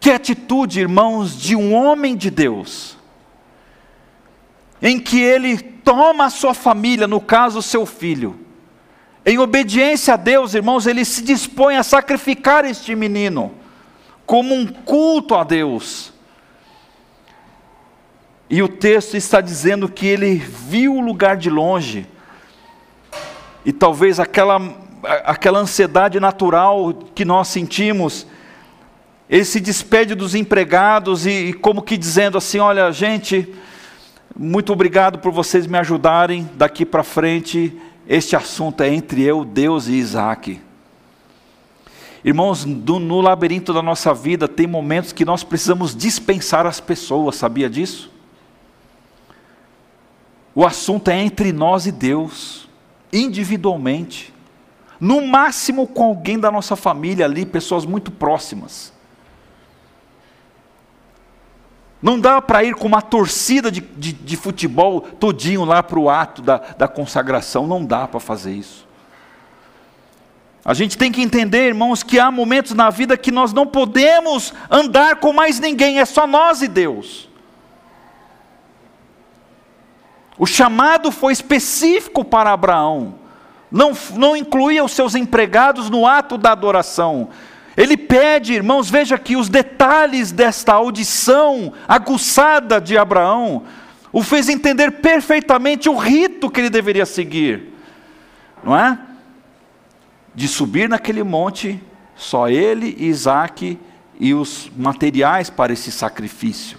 Que 0.00 0.10
atitude, 0.10 0.80
irmãos, 0.80 1.38
de 1.38 1.54
um 1.54 1.74
homem 1.74 2.16
de 2.16 2.30
Deus, 2.30 2.96
em 4.80 4.98
que 4.98 5.20
ele 5.20 5.58
toma 5.58 6.26
a 6.26 6.30
sua 6.30 6.54
família, 6.54 7.06
no 7.06 7.20
caso, 7.20 7.60
seu 7.62 7.84
filho, 7.84 8.40
em 9.26 9.38
obediência 9.38 10.14
a 10.14 10.16
Deus, 10.16 10.54
irmãos, 10.54 10.86
ele 10.86 11.04
se 11.04 11.22
dispõe 11.22 11.76
a 11.76 11.82
sacrificar 11.82 12.64
este 12.64 12.94
menino, 12.94 13.52
como 14.26 14.54
um 14.54 14.66
culto 14.66 15.34
a 15.34 15.44
Deus. 15.44 16.13
E 18.54 18.62
o 18.62 18.68
texto 18.68 19.16
está 19.16 19.40
dizendo 19.40 19.88
que 19.88 20.06
ele 20.06 20.36
viu 20.36 20.94
o 20.94 21.00
lugar 21.00 21.36
de 21.36 21.50
longe. 21.50 22.06
E 23.64 23.72
talvez 23.72 24.20
aquela, 24.20 24.62
aquela 25.24 25.58
ansiedade 25.58 26.20
natural 26.20 26.94
que 27.16 27.24
nós 27.24 27.48
sentimos, 27.48 28.28
ele 29.28 29.44
se 29.44 29.58
despede 29.58 30.14
dos 30.14 30.36
empregados 30.36 31.26
e, 31.26 31.30
e 31.30 31.52
como 31.52 31.82
que 31.82 31.96
dizendo 31.96 32.38
assim: 32.38 32.60
olha, 32.60 32.92
gente, 32.92 33.52
muito 34.38 34.72
obrigado 34.72 35.18
por 35.18 35.32
vocês 35.32 35.66
me 35.66 35.76
ajudarem 35.76 36.48
daqui 36.54 36.86
para 36.86 37.02
frente. 37.02 37.76
Este 38.08 38.36
assunto 38.36 38.84
é 38.84 38.88
entre 38.88 39.20
eu, 39.24 39.44
Deus 39.44 39.88
e 39.88 39.94
Isaac. 39.94 40.60
Irmãos, 42.24 42.64
do, 42.64 43.00
no 43.00 43.20
labirinto 43.20 43.72
da 43.72 43.82
nossa 43.82 44.14
vida 44.14 44.46
tem 44.46 44.68
momentos 44.68 45.12
que 45.12 45.24
nós 45.24 45.42
precisamos 45.42 45.92
dispensar 45.92 46.66
as 46.66 46.78
pessoas, 46.78 47.34
sabia 47.34 47.68
disso? 47.68 48.13
O 50.54 50.64
assunto 50.64 51.08
é 51.08 51.20
entre 51.20 51.52
nós 51.52 51.86
e 51.86 51.92
Deus, 51.92 52.68
individualmente. 53.12 54.32
No 55.00 55.26
máximo 55.26 55.86
com 55.86 56.04
alguém 56.04 56.38
da 56.38 56.50
nossa 56.50 56.76
família 56.76 57.24
ali, 57.24 57.44
pessoas 57.44 57.84
muito 57.84 58.10
próximas. 58.10 58.92
Não 62.00 62.20
dá 62.20 62.40
para 62.40 62.62
ir 62.62 62.74
com 62.74 62.86
uma 62.86 63.02
torcida 63.02 63.70
de, 63.70 63.80
de, 63.80 64.12
de 64.12 64.36
futebol 64.36 65.00
todinho 65.00 65.64
lá 65.64 65.82
para 65.82 65.98
o 65.98 66.08
ato 66.08 66.42
da, 66.42 66.58
da 66.58 66.86
consagração, 66.86 67.66
não 67.66 67.84
dá 67.84 68.06
para 68.06 68.20
fazer 68.20 68.52
isso. 68.52 68.86
A 70.64 70.72
gente 70.72 70.96
tem 70.96 71.10
que 71.10 71.20
entender, 71.20 71.68
irmãos, 71.68 72.02
que 72.02 72.18
há 72.18 72.30
momentos 72.30 72.72
na 72.72 72.88
vida 72.90 73.16
que 73.16 73.30
nós 73.30 73.52
não 73.52 73.66
podemos 73.66 74.54
andar 74.70 75.16
com 75.16 75.32
mais 75.32 75.58
ninguém, 75.58 75.98
é 75.98 76.04
só 76.04 76.26
nós 76.26 76.62
e 76.62 76.68
Deus. 76.68 77.28
O 80.38 80.46
chamado 80.46 81.12
foi 81.12 81.32
específico 81.32 82.24
para 82.24 82.52
Abraão, 82.52 83.14
não, 83.70 83.92
não 84.14 84.36
incluía 84.36 84.84
os 84.84 84.92
seus 84.92 85.14
empregados 85.14 85.88
no 85.90 86.06
ato 86.06 86.36
da 86.36 86.52
adoração. 86.52 87.28
Ele 87.76 87.96
pede, 87.96 88.52
irmãos, 88.52 88.88
veja 88.88 89.18
que 89.18 89.36
os 89.36 89.48
detalhes 89.48 90.30
desta 90.30 90.72
audição 90.72 91.72
aguçada 91.88 92.80
de 92.80 92.96
Abraão 92.96 93.64
o 94.12 94.22
fez 94.22 94.48
entender 94.48 94.92
perfeitamente 94.92 95.88
o 95.88 95.96
rito 95.96 96.48
que 96.48 96.60
ele 96.60 96.70
deveria 96.70 97.04
seguir, 97.04 97.72
não 98.62 98.76
é? 98.76 98.96
De 100.32 100.46
subir 100.46 100.88
naquele 100.88 101.24
monte, 101.24 101.82
só 102.14 102.48
ele, 102.48 102.96
Isaac 102.96 103.76
e 104.20 104.32
os 104.32 104.70
materiais 104.76 105.50
para 105.50 105.72
esse 105.72 105.90
sacrifício. 105.90 106.78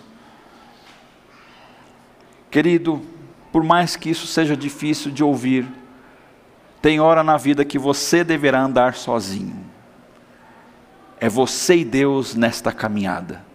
Querido, 2.49 3.05
por 3.55 3.63
mais 3.63 3.95
que 3.95 4.09
isso 4.09 4.27
seja 4.27 4.53
difícil 4.53 5.09
de 5.09 5.23
ouvir, 5.23 5.65
tem 6.81 6.99
hora 6.99 7.23
na 7.23 7.37
vida 7.37 7.63
que 7.63 7.79
você 7.79 8.21
deverá 8.21 8.61
andar 8.61 8.95
sozinho. 8.95 9.55
É 11.21 11.29
você 11.29 11.77
e 11.77 11.85
Deus 11.85 12.35
nesta 12.35 12.73
caminhada. 12.73 13.45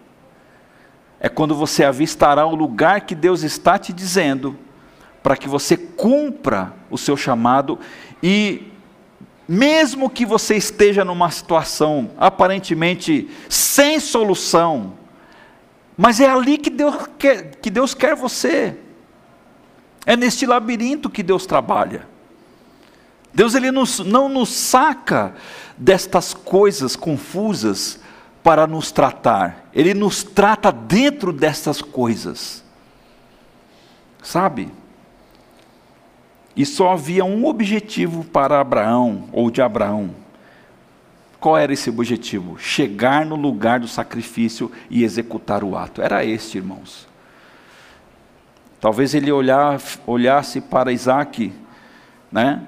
É 1.21 1.29
quando 1.29 1.55
você 1.55 1.85
avistará 1.85 2.47
o 2.47 2.55
lugar 2.55 3.03
que 3.03 3.15
Deus 3.15 3.43
está 3.43 3.79
te 3.79 3.93
dizendo, 3.93 4.57
para 5.23 5.37
que 5.37 5.47
você 5.47 5.77
cumpra 5.77 6.73
o 6.91 6.97
seu 6.97 7.15
chamado 7.15 7.79
e 8.23 8.73
mesmo 9.47 10.09
que 10.09 10.25
você 10.25 10.57
esteja 10.57 11.05
numa 11.05 11.31
situação 11.31 12.13
aparentemente 12.17 13.29
sem 13.51 14.01
solução, 14.01 14.95
mas 15.95 16.21
é 16.21 16.31
ali 16.31 16.57
que 16.57 16.71
Deus 16.71 17.07
quer, 17.19 17.57
que 17.57 17.69
Deus 17.69 17.93
quer 17.93 18.17
você. 18.17 18.79
É 20.07 20.17
neste 20.17 20.47
labirinto 20.47 21.11
que 21.11 21.23
Deus 21.23 21.47
trabalha. 21.47 22.07
Deus 23.33 23.55
ele 23.55 23.71
nos, 23.71 24.01
não 24.01 24.29
nos 24.29 24.49
saca 24.51 25.35
destas 25.77 26.35
coisas 26.35 26.97
confusas 26.97 28.01
para 28.43 28.67
nos 28.67 28.91
tratar, 28.91 29.69
Ele 29.73 29.95
nos 29.95 30.23
trata 30.23 30.73
dentro 30.73 31.33
dessas 31.33 31.83
coisas. 31.83 32.65
Sabe? 34.23 34.71
E 36.57 36.65
só 36.67 36.93
havia 36.93 37.25
um 37.25 37.47
objetivo 37.47 38.25
para 38.25 38.61
Abraão, 38.61 39.29
ou 39.33 39.51
de 39.51 39.63
Abraão. 39.63 40.11
Qual 41.39 41.57
era 41.57 41.73
esse 41.73 41.89
objetivo? 41.89 42.59
Chegar 42.59 43.25
no 43.25 43.37
lugar 43.37 43.81
do 43.81 43.89
sacrifício 43.89 44.71
e 44.91 45.05
executar 45.05 45.65
o 45.65 45.77
ato. 45.77 46.03
Era 46.03 46.25
este, 46.25 46.59
irmãos. 46.59 47.09
Talvez 48.81 49.15
ele 49.15 49.31
olhar, 49.31 49.81
olhasse 50.07 50.61
para 50.61 50.91
Isaac, 50.91 51.53
né? 52.33 52.67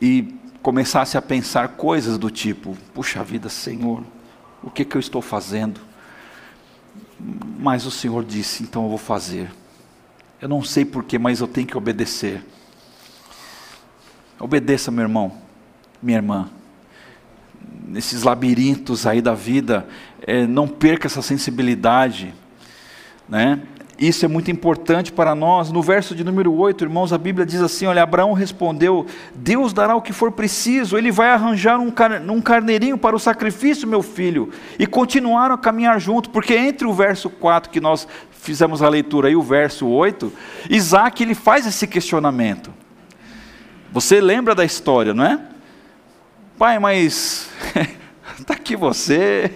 E 0.00 0.34
começasse 0.62 1.16
a 1.16 1.22
pensar 1.22 1.68
coisas 1.68 2.18
do 2.18 2.30
tipo: 2.30 2.76
puxa 2.92 3.24
vida, 3.24 3.48
Senhor, 3.48 4.02
o 4.62 4.70
que, 4.70 4.84
que 4.84 4.96
eu 4.96 5.00
estou 5.00 5.22
fazendo? 5.22 5.80
Mas 7.58 7.86
o 7.86 7.90
Senhor 7.90 8.22
disse: 8.22 8.62
então 8.62 8.82
eu 8.82 8.88
vou 8.90 8.98
fazer. 8.98 9.50
Eu 10.40 10.48
não 10.48 10.62
sei 10.62 10.84
porquê, 10.84 11.18
mas 11.18 11.40
eu 11.40 11.48
tenho 11.48 11.66
que 11.66 11.76
obedecer. 11.76 12.44
Obedeça, 14.38 14.90
meu 14.90 15.02
irmão, 15.02 15.32
minha 16.02 16.18
irmã. 16.18 16.50
Nesses 17.86 18.22
labirintos 18.22 19.06
aí 19.06 19.20
da 19.20 19.34
vida, 19.34 19.86
é, 20.22 20.46
não 20.46 20.66
perca 20.68 21.06
essa 21.06 21.20
sensibilidade, 21.20 22.34
né? 23.28 23.62
Isso 24.00 24.24
é 24.24 24.28
muito 24.28 24.50
importante 24.50 25.12
para 25.12 25.34
nós. 25.34 25.70
No 25.70 25.82
verso 25.82 26.14
de 26.14 26.24
número 26.24 26.54
8, 26.54 26.84
irmãos, 26.84 27.12
a 27.12 27.18
Bíblia 27.18 27.44
diz 27.44 27.60
assim: 27.60 27.84
Olha, 27.84 28.02
Abraão 28.02 28.32
respondeu: 28.32 29.04
Deus 29.34 29.74
dará 29.74 29.94
o 29.94 30.00
que 30.00 30.10
for 30.10 30.32
preciso, 30.32 30.96
ele 30.96 31.12
vai 31.12 31.28
arranjar 31.28 31.78
um, 31.78 31.90
car 31.90 32.22
um 32.26 32.40
carneirinho 32.40 32.96
para 32.96 33.14
o 33.14 33.18
sacrifício, 33.18 33.86
meu 33.86 34.02
filho. 34.02 34.50
E 34.78 34.86
continuaram 34.86 35.54
a 35.54 35.58
caminhar 35.58 36.00
junto, 36.00 36.30
porque 36.30 36.54
entre 36.54 36.86
o 36.86 36.94
verso 36.94 37.28
4 37.28 37.70
que 37.70 37.78
nós 37.78 38.08
fizemos 38.30 38.80
a 38.80 38.88
leitura 38.88 39.28
e 39.28 39.36
o 39.36 39.42
verso 39.42 39.86
8, 39.86 40.32
Isaac 40.70 41.22
ele 41.22 41.34
faz 41.34 41.66
esse 41.66 41.86
questionamento. 41.86 42.72
Você 43.92 44.18
lembra 44.18 44.54
da 44.54 44.64
história, 44.64 45.12
não 45.12 45.26
é? 45.26 45.38
Pai, 46.56 46.78
mas 46.78 47.50
está 48.38 48.54
aqui 48.54 48.76
você, 48.76 49.52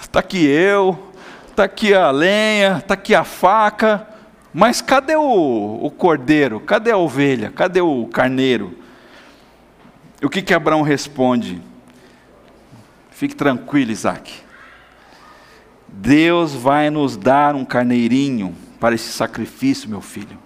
está 0.00 0.20
aqui 0.20 0.46
eu 0.46 1.11
está 1.52 1.64
aqui 1.64 1.94
a 1.94 2.10
lenha, 2.10 2.78
está 2.78 2.94
aqui 2.94 3.14
a 3.14 3.24
faca, 3.24 4.06
mas 4.52 4.80
cadê 4.80 5.14
o, 5.14 5.80
o, 5.82 5.90
cordeiro? 5.90 6.60
Cadê 6.60 6.90
a 6.90 6.96
ovelha? 6.96 7.50
Cadê 7.50 7.80
o 7.80 8.06
carneiro? 8.06 8.76
E 10.20 10.26
o 10.26 10.30
que, 10.30 10.42
que 10.42 10.52
Abraão 10.52 10.82
responde? 10.82 11.60
Fique 13.10 13.36
tranquilo, 13.36 13.90
Isaac. 13.90 14.32
Deus 15.88 16.54
vai 16.54 16.90
nos 16.90 17.16
dar 17.16 17.54
um 17.54 17.64
carneirinho 17.64 18.54
para 18.80 18.94
esse 18.94 19.12
sacrifício, 19.12 19.88
meu 19.88 20.00
filho. 20.00 20.38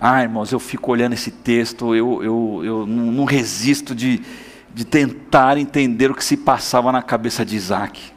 Ah, 0.00 0.20
irmãos, 0.20 0.50
eu 0.50 0.58
fico 0.58 0.90
olhando 0.90 1.12
esse 1.12 1.30
texto, 1.30 1.94
eu, 1.94 2.22
eu, 2.24 2.60
eu 2.64 2.86
não, 2.86 3.24
resisto 3.24 3.94
de, 3.94 4.20
de 4.74 4.84
tentar 4.84 5.56
entender 5.58 6.10
o 6.10 6.14
que 6.14 6.24
se 6.24 6.36
passava 6.36 6.90
na 6.90 7.00
cabeça 7.00 7.44
de 7.44 7.54
Isaac 7.54 8.12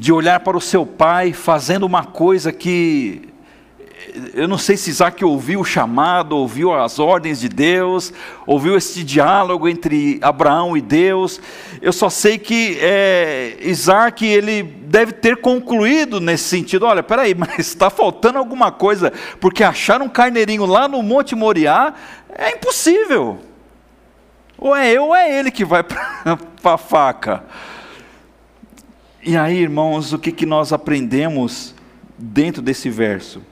de 0.00 0.14
olhar 0.14 0.40
para 0.40 0.56
o 0.56 0.60
seu 0.62 0.86
pai 0.86 1.34
fazendo 1.34 1.84
uma 1.84 2.02
coisa 2.02 2.50
que 2.50 3.28
eu 4.32 4.48
não 4.48 4.56
sei 4.56 4.74
se 4.74 4.88
Isaac 4.88 5.22
ouviu 5.22 5.60
o 5.60 5.64
chamado, 5.64 6.34
ouviu 6.34 6.72
as 6.72 6.98
ordens 6.98 7.38
de 7.38 7.50
Deus, 7.50 8.10
ouviu 8.46 8.78
esse 8.78 9.04
diálogo 9.04 9.68
entre 9.68 10.18
Abraão 10.22 10.74
e 10.74 10.80
Deus. 10.80 11.38
Eu 11.82 11.92
só 11.92 12.08
sei 12.08 12.38
que 12.38 12.78
é, 12.80 13.58
Isaac 13.60 14.24
ele 14.24 14.62
deve 14.62 15.12
ter 15.12 15.36
concluído 15.36 16.18
nesse 16.18 16.44
sentido. 16.44 16.86
Olha, 16.86 17.02
peraí, 17.02 17.34
mas 17.36 17.58
está 17.58 17.90
faltando 17.90 18.38
alguma 18.38 18.72
coisa, 18.72 19.12
porque 19.38 19.62
achar 19.62 20.00
um 20.00 20.08
carneirinho 20.08 20.64
lá 20.64 20.88
no 20.88 21.02
Monte 21.02 21.34
Moriá 21.34 21.92
é 22.30 22.52
impossível. 22.52 23.38
Ou 24.56 24.74
é 24.74 24.90
eu 24.90 25.08
ou 25.08 25.14
é 25.14 25.38
ele 25.38 25.50
que 25.50 25.64
vai 25.64 25.82
para 25.84 26.38
a 26.64 26.78
faca. 26.78 27.44
E 29.22 29.36
aí, 29.36 29.58
irmãos, 29.58 30.14
o 30.14 30.18
que, 30.18 30.32
que 30.32 30.46
nós 30.46 30.72
aprendemos 30.72 31.74
dentro 32.16 32.62
desse 32.62 32.88
verso? 32.88 33.42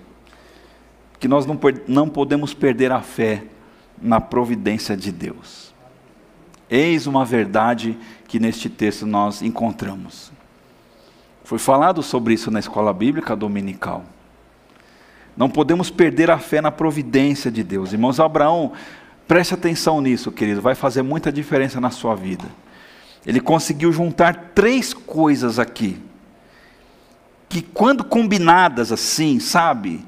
Que 1.21 1.29
nós 1.29 1.45
não, 1.45 1.59
não 1.87 2.09
podemos 2.09 2.55
perder 2.55 2.91
a 2.91 3.03
fé 3.03 3.45
na 4.01 4.19
providência 4.19 4.97
de 4.97 5.13
Deus. 5.13 5.75
Eis 6.71 7.07
uma 7.07 7.23
verdade 7.23 7.99
que 8.27 8.39
neste 8.39 8.71
texto 8.71 9.05
nós 9.05 9.43
encontramos. 9.43 10.33
Foi 11.45 11.59
falado 11.59 12.03
sobre 12.03 12.33
isso 12.33 12.51
na 12.51 12.61
escola 12.61 12.93
bíblica 12.93 13.37
dominical. 13.37 14.05
Não 15.37 15.51
podemos 15.51 15.91
perder 15.91 16.31
a 16.31 16.39
fé 16.39 16.63
na 16.63 16.71
providência 16.71 17.51
de 17.51 17.63
Deus. 17.63 17.93
Irmãos, 17.93 18.19
Abraão, 18.19 18.73
preste 19.27 19.53
atenção 19.53 20.01
nisso, 20.01 20.33
querido, 20.33 20.63
vai 20.63 20.75
fazer 20.75 21.03
muita 21.03 21.31
diferença 21.31 21.79
na 21.79 21.91
sua 21.91 22.15
vida. 22.15 22.45
Ele 23.27 23.41
conseguiu 23.41 23.93
juntar 23.93 24.53
três 24.55 24.95
coisas 24.95 25.59
aqui, 25.59 26.01
que 27.49 27.63
quando 27.63 28.05
combinadas 28.05 28.93
assim, 28.93 29.41
sabe? 29.41 30.05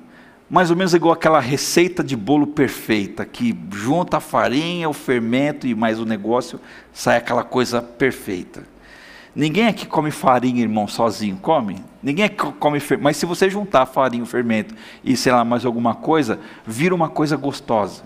Mais 0.49 0.71
ou 0.71 0.77
menos 0.77 0.95
igual 0.95 1.15
aquela 1.15 1.41
receita 1.41 2.03
de 2.03 2.17
bolo 2.17 2.49
perfeita, 2.49 3.25
que 3.25 3.57
junta 3.73 4.17
a 4.17 4.21
farinha, 4.21 4.89
o 4.89 4.93
fermento 4.93 5.67
e 5.67 5.75
mais 5.75 6.01
o 6.01 6.05
negócio, 6.05 6.61
sai 6.93 7.17
aquela 7.17 7.45
coisa 7.45 7.81
perfeita. 7.81 8.65
Ninguém 9.35 9.69
aqui 9.69 9.87
come 9.87 10.11
farinha, 10.11 10.61
irmão, 10.61 10.89
sozinho, 10.89 11.37
come? 11.37 11.77
Ninguém 12.03 12.25
aqui 12.25 12.53
come 12.59 12.81
fermento, 12.81 13.05
mas 13.05 13.17
se 13.17 13.27
você 13.27 13.49
juntar 13.49 13.87
farinha, 13.87 14.25
o 14.25 14.27
fermento 14.27 14.75
e 15.05 15.17
sei 15.17 15.31
lá 15.31 15.45
mais 15.45 15.65
alguma 15.65 15.95
coisa, 15.95 16.41
vira 16.67 16.95
uma 16.95 17.09
coisa 17.09 17.37
gostosa. 17.37 18.03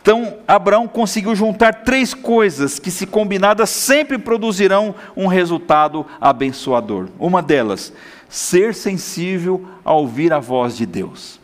Então, 0.00 0.38
Abraão 0.46 0.88
conseguiu 0.88 1.34
juntar 1.34 1.82
três 1.82 2.14
coisas 2.14 2.78
que, 2.78 2.90
se 2.90 3.06
combinadas, 3.06 3.68
sempre 3.68 4.16
produzirão 4.16 4.94
um 5.16 5.26
resultado 5.26 6.06
abençoador. 6.20 7.08
Uma 7.18 7.42
delas, 7.42 7.92
ser 8.28 8.74
sensível 8.74 9.66
a 9.84 9.92
ouvir 9.92 10.32
a 10.32 10.38
voz 10.38 10.76
de 10.76 10.86
Deus. 10.86 11.38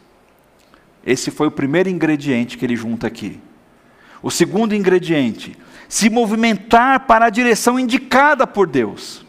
Esse 1.05 1.31
foi 1.31 1.49
o 1.49 1.51
primeiro 1.51 1.89
ingrediente 1.89 2.57
que 2.57 2.65
ele 2.65 2.77
junta 2.77 3.07
aqui. 3.07 3.41
O 4.23 4.31
segundo 4.31 4.75
ingrediente, 4.75 5.57
se 5.89 6.09
movimentar 6.09 7.01
para 7.01 7.27
a 7.27 7.31
direção 7.31 7.79
indicada 7.79 8.47
por 8.47 8.67
Deus. 8.67 9.25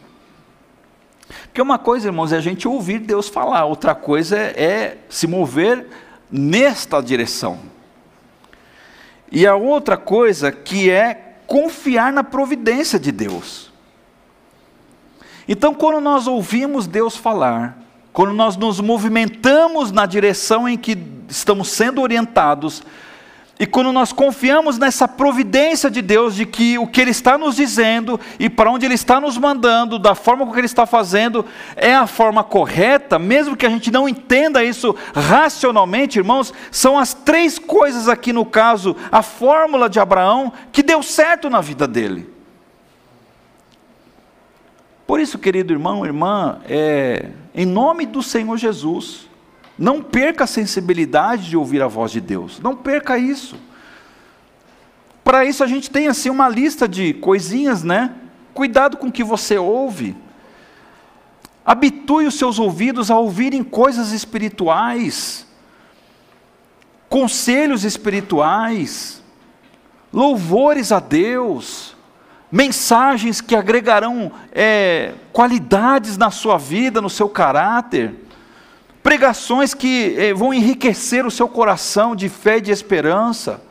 Porque 1.44 1.60
uma 1.60 1.78
coisa, 1.78 2.08
irmãos, 2.08 2.32
é 2.32 2.36
a 2.36 2.40
gente 2.40 2.66
ouvir 2.66 3.00
Deus 3.00 3.28
falar, 3.28 3.64
outra 3.66 3.94
coisa 3.94 4.38
é, 4.38 4.62
é 4.62 4.98
se 5.08 5.26
mover 5.26 5.86
nesta 6.30 7.00
direção. 7.02 7.58
E 9.30 9.46
a 9.46 9.54
outra 9.54 9.96
coisa 9.96 10.52
que 10.52 10.90
é 10.90 11.34
confiar 11.46 12.12
na 12.12 12.24
providência 12.24 12.98
de 12.98 13.12
Deus. 13.12 13.72
Então, 15.48 15.72
quando 15.74 16.00
nós 16.00 16.26
ouvimos 16.26 16.86
Deus 16.86 17.16
falar, 17.16 17.78
quando 18.12 18.32
nós 18.32 18.56
nos 18.56 18.80
movimentamos 18.80 19.92
na 19.92 20.06
direção 20.06 20.68
em 20.68 20.76
que 20.76 20.98
estamos 21.28 21.68
sendo 21.68 22.00
orientados, 22.00 22.82
e 23.58 23.64
quando 23.64 23.90
nós 23.90 24.12
confiamos 24.12 24.76
nessa 24.76 25.08
providência 25.08 25.90
de 25.90 26.02
Deus, 26.02 26.34
de 26.34 26.44
que 26.44 26.76
o 26.76 26.86
que 26.86 27.00
Ele 27.00 27.10
está 27.10 27.38
nos 27.38 27.56
dizendo 27.56 28.20
e 28.38 28.50
para 28.50 28.70
onde 28.70 28.84
Ele 28.84 28.94
está 28.94 29.18
nos 29.18 29.38
mandando, 29.38 29.98
da 29.98 30.14
forma 30.14 30.44
como 30.44 30.58
Ele 30.58 30.66
está 30.66 30.84
fazendo, 30.84 31.42
é 31.74 31.94
a 31.94 32.06
forma 32.06 32.44
correta, 32.44 33.18
mesmo 33.18 33.56
que 33.56 33.64
a 33.64 33.70
gente 33.70 33.90
não 33.90 34.06
entenda 34.06 34.62
isso 34.62 34.94
racionalmente, 35.14 36.18
irmãos, 36.18 36.52
são 36.70 36.98
as 36.98 37.14
três 37.14 37.58
coisas 37.58 38.10
aqui 38.10 38.30
no 38.30 38.44
caso, 38.44 38.94
a 39.10 39.22
fórmula 39.22 39.88
de 39.88 39.98
Abraão, 39.98 40.52
que 40.70 40.82
deu 40.82 41.02
certo 41.02 41.48
na 41.48 41.62
vida 41.62 41.88
dele. 41.88 42.28
Por 45.06 45.18
isso, 45.18 45.38
querido 45.38 45.72
irmão, 45.72 46.04
irmã, 46.04 46.60
é, 46.68 47.30
em 47.54 47.64
nome 47.64 48.04
do 48.04 48.22
Senhor 48.22 48.58
Jesus, 48.58 49.26
não 49.78 50.02
perca 50.02 50.44
a 50.44 50.46
sensibilidade 50.46 51.48
de 51.50 51.56
ouvir 51.56 51.82
a 51.82 51.86
voz 51.86 52.10
de 52.10 52.20
Deus. 52.20 52.60
Não 52.60 52.74
perca 52.74 53.18
isso. 53.18 53.56
Para 55.22 55.44
isso 55.44 55.62
a 55.62 55.66
gente 55.66 55.90
tem 55.90 56.06
assim 56.06 56.30
uma 56.30 56.48
lista 56.48 56.88
de 56.88 57.12
coisinhas, 57.14 57.82
né? 57.82 58.14
Cuidado 58.54 58.96
com 58.96 59.08
o 59.08 59.12
que 59.12 59.24
você 59.24 59.58
ouve. 59.58 60.16
Habitue 61.64 62.26
os 62.26 62.36
seus 62.36 62.58
ouvidos 62.58 63.10
a 63.10 63.18
ouvirem 63.18 63.62
coisas 63.64 64.12
espirituais, 64.12 65.46
conselhos 67.08 67.84
espirituais, 67.84 69.20
louvores 70.12 70.92
a 70.92 71.00
Deus, 71.00 71.96
mensagens 72.50 73.40
que 73.40 73.56
agregarão 73.56 74.30
é, 74.52 75.14
qualidades 75.32 76.16
na 76.16 76.30
sua 76.30 76.56
vida, 76.56 77.00
no 77.00 77.10
seu 77.10 77.28
caráter 77.28 78.25
pregações 79.06 79.72
que 79.72 80.16
eh, 80.18 80.34
vão 80.34 80.52
enriquecer 80.52 81.24
o 81.24 81.30
seu 81.30 81.46
coração 81.46 82.16
de 82.16 82.28
fé 82.28 82.56
e 82.56 82.60
de 82.60 82.72
esperança. 82.72 83.62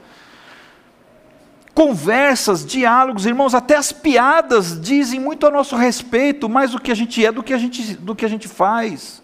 conversas, 1.74 2.66
diálogos, 2.66 3.26
irmãos, 3.26 3.54
até 3.54 3.76
as 3.76 3.92
piadas 3.92 4.80
dizem 4.80 5.20
muito 5.20 5.46
a 5.46 5.52
nosso 5.52 5.76
respeito, 5.76 6.48
mais 6.48 6.72
do 6.72 6.80
que 6.80 6.90
a 6.90 6.96
gente 6.96 7.26
é 7.26 7.34
do 7.34 7.44
que 7.44 7.54
a 7.54 7.58
gente, 7.58 7.96
do 7.98 8.16
que 8.16 8.24
a 8.24 8.30
gente 8.30 8.48
faz. 8.48 9.22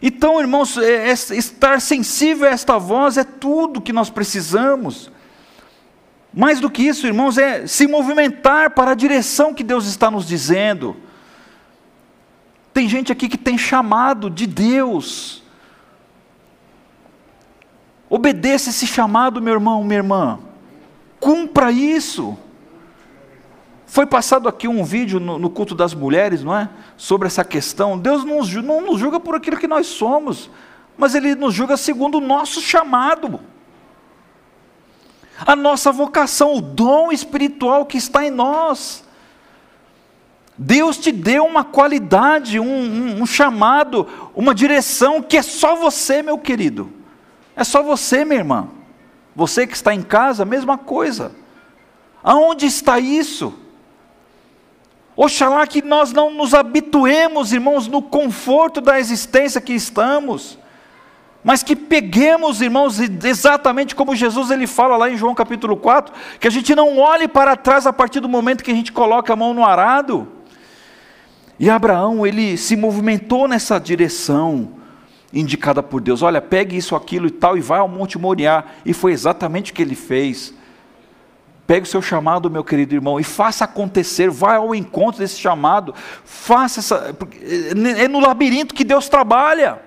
Então, 0.00 0.40
irmãos, 0.40 0.78
é, 0.78 1.08
é, 1.08 1.12
estar 1.12 1.80
sensível 1.80 2.46
a 2.46 2.52
esta 2.52 2.78
voz 2.78 3.16
é 3.16 3.24
tudo 3.24 3.80
que 3.80 3.92
nós 3.92 4.08
precisamos. 4.08 5.10
Mais 6.32 6.60
do 6.60 6.70
que 6.70 6.84
isso, 6.84 7.08
irmãos, 7.08 7.38
é 7.38 7.66
se 7.66 7.88
movimentar 7.88 8.70
para 8.70 8.92
a 8.92 8.94
direção 8.94 9.52
que 9.52 9.64
Deus 9.64 9.88
está 9.88 10.08
nos 10.12 10.28
dizendo. 10.28 10.96
Tem 12.78 12.88
gente 12.88 13.10
aqui 13.10 13.28
que 13.28 13.36
tem 13.36 13.58
chamado 13.58 14.30
de 14.30 14.46
Deus. 14.46 15.42
Obedeça 18.08 18.70
esse 18.70 18.86
chamado, 18.86 19.42
meu 19.42 19.54
irmão, 19.54 19.82
minha 19.82 19.96
irmã. 19.96 20.38
Cumpra 21.18 21.72
isso. 21.72 22.38
Foi 23.84 24.06
passado 24.06 24.48
aqui 24.48 24.68
um 24.68 24.84
vídeo 24.84 25.18
no, 25.18 25.40
no, 25.40 25.50
culto 25.50 25.74
das 25.74 25.92
mulheres, 25.92 26.44
não 26.44 26.56
é? 26.56 26.70
Sobre 26.96 27.26
essa 27.26 27.44
questão. 27.44 27.98
Deus 27.98 28.24
não, 28.24 28.42
não 28.62 28.80
nos 28.86 29.00
julga 29.00 29.18
por 29.18 29.34
aquilo 29.34 29.56
que 29.56 29.66
nós 29.66 29.88
somos, 29.88 30.48
mas 30.96 31.16
Ele 31.16 31.34
nos 31.34 31.52
julga 31.52 31.76
segundo 31.76 32.18
o 32.18 32.20
nosso 32.20 32.60
chamado, 32.60 33.40
a 35.44 35.56
nossa 35.56 35.90
vocação, 35.90 36.54
o 36.54 36.60
dom 36.60 37.10
espiritual 37.10 37.84
que 37.86 37.98
está 37.98 38.24
em 38.24 38.30
nós. 38.30 39.02
Deus 40.58 40.98
te 40.98 41.12
deu 41.12 41.46
uma 41.46 41.62
qualidade, 41.62 42.58
um, 42.58 42.66
um, 42.66 43.22
um 43.22 43.26
chamado, 43.26 44.08
uma 44.34 44.52
direção 44.52 45.22
que 45.22 45.36
é 45.36 45.42
só 45.42 45.76
você, 45.76 46.20
meu 46.20 46.36
querido. 46.36 46.92
É 47.54 47.62
só 47.62 47.80
você, 47.80 48.24
minha 48.24 48.40
irmã. 48.40 48.68
Você 49.36 49.68
que 49.68 49.76
está 49.76 49.94
em 49.94 50.02
casa, 50.02 50.44
mesma 50.44 50.76
coisa. 50.76 51.30
Aonde 52.24 52.66
está 52.66 52.98
isso? 52.98 53.54
Oxalá 55.14 55.64
que 55.66 55.80
nós 55.80 56.12
não 56.12 56.32
nos 56.32 56.54
habituemos, 56.54 57.52
irmãos, 57.52 57.86
no 57.86 58.02
conforto 58.02 58.80
da 58.80 58.98
existência 58.98 59.60
que 59.60 59.72
estamos, 59.72 60.58
mas 61.42 61.62
que 61.62 61.74
peguemos, 61.74 62.60
irmãos, 62.60 62.98
exatamente 63.00 63.94
como 63.94 64.14
Jesus 64.14 64.50
ele 64.50 64.66
fala 64.66 64.96
lá 64.96 65.10
em 65.10 65.16
João 65.16 65.34
capítulo 65.34 65.76
4, 65.76 66.14
que 66.38 66.46
a 66.46 66.50
gente 66.50 66.74
não 66.74 66.98
olhe 66.98 67.28
para 67.28 67.56
trás 67.56 67.86
a 67.86 67.92
partir 67.92 68.20
do 68.20 68.28
momento 68.28 68.62
que 68.62 68.70
a 68.70 68.74
gente 68.74 68.92
coloca 68.92 69.32
a 69.32 69.36
mão 69.36 69.54
no 69.54 69.64
arado. 69.64 70.37
E 71.58 71.68
Abraão, 71.68 72.26
ele 72.26 72.56
se 72.56 72.76
movimentou 72.76 73.48
nessa 73.48 73.78
direção 73.78 74.70
indicada 75.32 75.82
por 75.82 76.00
Deus. 76.00 76.22
Olha, 76.22 76.40
pegue 76.40 76.76
isso, 76.76 76.94
aquilo 76.94 77.26
e 77.26 77.30
tal, 77.30 77.56
e 77.56 77.60
vai 77.60 77.80
ao 77.80 77.88
Monte 77.88 78.18
Moriá. 78.18 78.64
E 78.84 78.92
foi 78.92 79.12
exatamente 79.12 79.72
o 79.72 79.74
que 79.74 79.82
ele 79.82 79.96
fez. 79.96 80.54
Pegue 81.66 81.86
o 81.86 81.90
seu 81.90 82.00
chamado, 82.00 82.50
meu 82.50 82.64
querido 82.64 82.94
irmão, 82.94 83.20
e 83.20 83.24
faça 83.24 83.64
acontecer, 83.64 84.30
vai 84.30 84.56
ao 84.56 84.74
encontro 84.74 85.20
desse 85.20 85.38
chamado, 85.38 85.94
faça 86.24 86.80
essa. 86.80 87.14
É 87.98 88.08
no 88.08 88.20
labirinto 88.20 88.74
que 88.74 88.84
Deus 88.84 89.08
trabalha. 89.08 89.78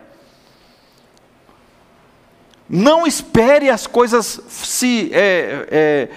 Não 2.70 3.08
espere 3.08 3.70
as 3.70 3.88
coisas 3.88 4.40
se 4.48 5.10
é, 5.12 5.68
é, 5.72 6.10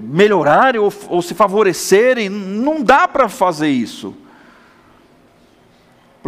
melhorarem 0.00 0.80
ou, 0.80 0.92
ou 1.08 1.20
se 1.20 1.34
favorecerem, 1.34 2.28
não 2.28 2.82
dá 2.82 3.08
para 3.08 3.28
fazer 3.28 3.68
isso. 3.68 4.14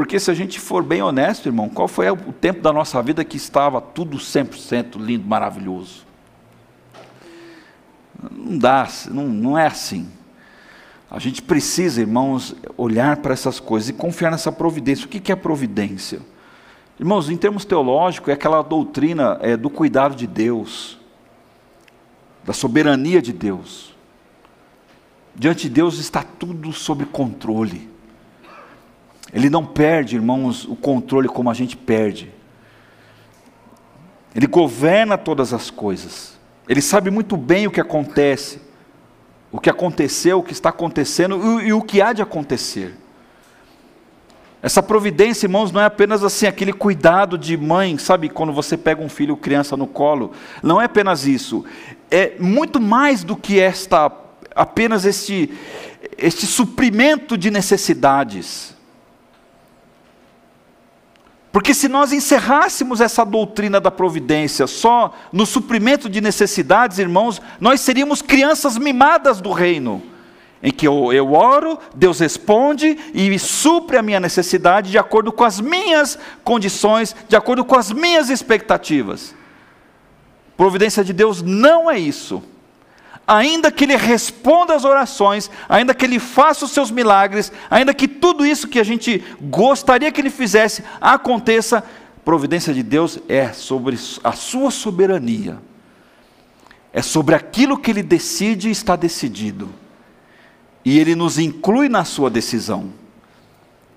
Porque 0.01 0.19
se 0.19 0.31
a 0.31 0.35
gente 0.35 0.59
for 0.59 0.83
bem 0.83 1.03
honesto, 1.03 1.47
irmão, 1.47 1.69
qual 1.69 1.87
foi 1.87 2.11
o 2.11 2.33
tempo 2.33 2.63
da 2.63 2.73
nossa 2.73 3.03
vida 3.03 3.23
que 3.23 3.37
estava 3.37 3.83
tudo 3.83 4.17
100% 4.17 4.97
lindo, 4.97 5.29
maravilhoso? 5.29 6.07
Não 8.33 8.57
dá, 8.57 8.89
não, 9.11 9.29
não 9.29 9.59
é 9.59 9.67
assim. 9.67 10.11
A 11.11 11.19
gente 11.19 11.43
precisa, 11.43 12.01
irmãos, 12.01 12.57
olhar 12.79 13.19
para 13.19 13.35
essas 13.35 13.61
coisas 13.61 13.91
e 13.91 13.93
confiar 13.93 14.31
nessa 14.31 14.51
providência. 14.51 15.05
O 15.05 15.09
que 15.11 15.31
é 15.31 15.37
providência? 15.37 16.23
Irmãos, 16.99 17.29
em 17.29 17.37
termos 17.37 17.67
teológicos, 17.67 18.31
é 18.31 18.33
aquela 18.33 18.63
doutrina 18.63 19.39
é, 19.43 19.55
do 19.55 19.69
cuidado 19.69 20.17
de 20.17 20.27
Deus, 20.27 20.99
da 22.43 22.55
soberania 22.55 23.21
de 23.21 23.35
Deus. 23.35 23.95
Diante 25.37 25.69
de 25.69 25.75
Deus 25.75 25.99
está 25.99 26.23
tudo 26.23 26.73
sob 26.73 27.05
controle. 27.05 27.91
Ele 29.33 29.49
não 29.49 29.65
perde, 29.65 30.17
irmãos, 30.17 30.65
o 30.65 30.75
controle 30.75 31.29
como 31.29 31.51
a 31.51 31.55
gente 31.55 31.77
perde. 31.77 32.33
Ele 34.35 34.47
governa 34.47 35.17
todas 35.17 35.53
as 35.53 35.71
coisas. 35.71 36.39
Ele 36.69 36.81
sabe 36.81 37.11
muito 37.11 37.37
bem 37.37 37.67
o 37.67 37.71
que 37.71 37.81
acontece, 37.81 38.61
o 39.51 39.59
que 39.59 39.71
aconteceu, 39.71 40.39
o 40.39 40.43
que 40.43 40.53
está 40.53 40.69
acontecendo 40.69 41.61
e, 41.61 41.69
e 41.69 41.73
o 41.73 41.83
que 41.83 42.01
há 42.01 42.13
de 42.13 42.23
acontecer. 42.23 42.97
Essa 44.63 44.83
providência, 44.83 45.47
irmãos, 45.47 45.73
não 45.73 45.81
é 45.81 45.87
apenas 45.87 46.23
assim 46.23 46.47
aquele 46.47 46.73
cuidado 46.73 47.39
de 47.39 47.57
mãe, 47.57 47.97
sabe, 47.97 48.29
quando 48.29 48.53
você 48.53 48.77
pega 48.77 49.03
um 49.03 49.09
filho, 49.09 49.37
criança 49.37 49.77
no 49.77 49.87
colo. 49.87 50.33
Não 50.63 50.81
é 50.81 50.85
apenas 50.85 51.27
isso. 51.27 51.65
É 52.11 52.35
muito 52.39 52.79
mais 52.79 53.25
do 53.25 53.37
que 53.37 53.59
esta 53.59 54.13
apenas 54.55 55.05
este 55.05 55.51
este 56.19 56.47
suprimento 56.47 57.39
de 57.39 57.51
necessidades. 57.51 58.75
Porque 61.53 61.75
se 61.75 61.89
nós 61.89 62.13
encerrássemos 62.13 63.01
essa 63.01 63.25
doutrina 63.25 63.81
da 63.81 63.91
providência 63.91 64.67
só 64.67 65.13
no 65.33 65.45
suprimento 65.45 66.09
de 66.09 66.21
necessidades, 66.21 66.99
irmãos, 66.99 67.43
nós 67.59 67.81
seríamos 67.81 68.23
crianças 68.23 68.79
mimadas 68.79 69.41
do 69.41 69.51
reino, 69.51 70.01
em 70.63 70.71
que 70.71 70.87
eu, 70.87 71.13
eu 71.13 71.33
oro, 71.33 71.79
Deus 71.95 72.21
responde 72.21 72.97
e 73.13 73.37
supre 73.39 73.97
a 73.97 74.03
minha 74.03 74.21
necessidade 74.21 74.91
de 74.91 74.99
acordo 74.99 75.33
com 75.33 75.43
as 75.43 75.61
minhas 75.61 76.19
condições, 76.45 77.17
de 77.29 77.35
acordo 77.35 77.65
com 77.65 77.77
as 77.77 77.91
minhas 77.91 78.31
expectativas. 78.31 79.35
Providência 80.57 81.03
de 81.03 81.13
Deus 81.13 81.43
não 81.43 81.91
é 81.91 81.99
isso 81.99 82.43
ainda 83.31 83.71
que 83.71 83.85
Ele 83.85 83.95
responda 83.95 84.75
às 84.75 84.85
orações, 84.85 85.49
ainda 85.69 85.95
que 85.95 86.05
Ele 86.05 86.19
faça 86.19 86.65
os 86.65 86.73
seus 86.73 86.91
milagres, 86.91 87.53
ainda 87.71 87.95
que 87.95 88.09
tudo 88.09 88.45
isso 88.45 88.67
que 88.67 88.81
a 88.81 88.85
gente 88.85 89.23
gostaria 89.41 90.11
que 90.11 90.21
Ele 90.21 90.31
fizesse 90.31 90.83
aconteça, 91.01 91.85
providência 92.25 92.75
de 92.75 92.83
Deus 92.83 93.21
é 93.29 93.53
sobre 93.53 93.97
a 94.25 94.33
sua 94.33 94.73
soberania, 94.73 95.59
é 96.93 97.01
sobre 97.01 97.37
aquilo 97.37 97.79
que 97.79 97.93
Ele 97.93 98.03
decide 98.03 98.67
e 98.69 98.73
está 98.73 98.97
decidido, 98.97 99.69
e 100.85 100.99
Ele 100.99 101.15
nos 101.15 101.39
inclui 101.39 101.89
na 101.89 102.05
sua 102.05 102.29
decisão. 102.29 102.93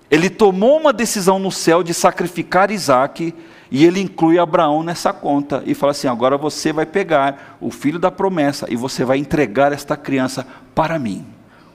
Ele 0.08 0.30
tomou 0.30 0.78
uma 0.78 0.92
decisão 0.92 1.40
no 1.40 1.50
céu 1.50 1.82
de 1.82 1.92
sacrificar 1.92 2.70
Isaac, 2.70 3.34
e 3.70 3.84
ele 3.84 4.00
inclui 4.00 4.38
Abraão 4.38 4.82
nessa 4.82 5.12
conta 5.12 5.62
e 5.66 5.74
fala 5.74 5.92
assim: 5.92 6.08
agora 6.08 6.36
você 6.36 6.72
vai 6.72 6.86
pegar 6.86 7.56
o 7.60 7.70
filho 7.70 7.98
da 7.98 8.10
promessa 8.10 8.66
e 8.70 8.76
você 8.76 9.04
vai 9.04 9.18
entregar 9.18 9.72
esta 9.72 9.96
criança 9.96 10.46
para 10.74 10.98
mim, 10.98 11.24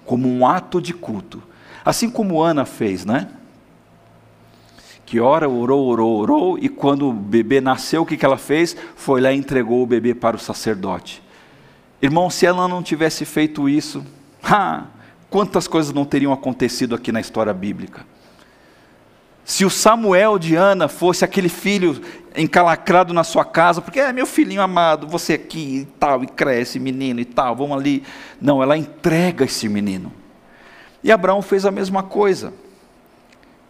como 0.06 0.28
um 0.28 0.46
ato 0.46 0.82
de 0.82 0.94
culto. 0.94 1.42
Assim 1.84 2.10
como 2.10 2.42
Ana 2.42 2.66
fez, 2.66 3.06
né? 3.06 3.30
Que 5.06 5.20
ora, 5.20 5.50
orou, 5.50 5.88
orou, 5.88 6.18
orou, 6.18 6.60
e 6.60 6.70
quando 6.70 7.10
o 7.10 7.14
bebê 7.14 7.60
nasceu, 7.60 8.04
o 8.04 8.06
que, 8.06 8.16
que 8.16 8.26
ela 8.26 8.38
fez? 8.38 8.78
Foi 8.96 9.20
lá 9.20 9.32
e 9.32 9.38
entregou 9.38 9.82
o 9.82 9.88
bebê 9.88 10.14
para 10.14 10.36
o 10.36 10.40
sacerdote. 10.40 11.24
Irmão, 12.02 12.30
se 12.30 12.46
ela 12.46 12.68
não 12.68 12.84
tivesse 12.84 13.26
feito 13.26 13.68
isso, 13.68 14.06
ha, 14.44 14.86
quantas 15.30 15.68
coisas 15.68 15.92
não 15.92 16.06
teriam 16.06 16.32
acontecido 16.32 16.94
aqui 16.94 17.12
na 17.12 17.20
história 17.20 17.54
bíblica? 17.54 18.06
Se 19.50 19.66
o 19.66 19.70
Samuel 19.70 20.38
de 20.38 20.56
Ana 20.56 20.88
fosse 20.88 21.26
aquele 21.26 21.50
filho 21.50 22.00
encalacrado 22.38 23.16
na 23.16 23.24
sua 23.24 23.44
casa, 23.44 23.82
porque 23.82 24.00
é 24.00 24.14
meu 24.14 24.28
filhinho 24.28 24.62
amado, 24.62 25.08
você 25.08 25.34
aqui 25.34 25.80
e 25.80 25.86
tal, 26.00 26.24
e 26.24 26.28
cresce, 26.28 26.80
menino 26.80 27.20
e 27.20 27.26
tal, 27.26 27.56
vamos 27.56 27.76
ali. 27.76 28.04
Não, 28.40 28.62
ela 28.62 28.78
entrega 28.78 29.46
esse 29.46 29.68
menino. 29.68 30.14
E 31.04 31.12
Abraão 31.12 31.42
fez 31.42 31.66
a 31.66 31.72
mesma 31.72 32.04
coisa. 32.04 32.54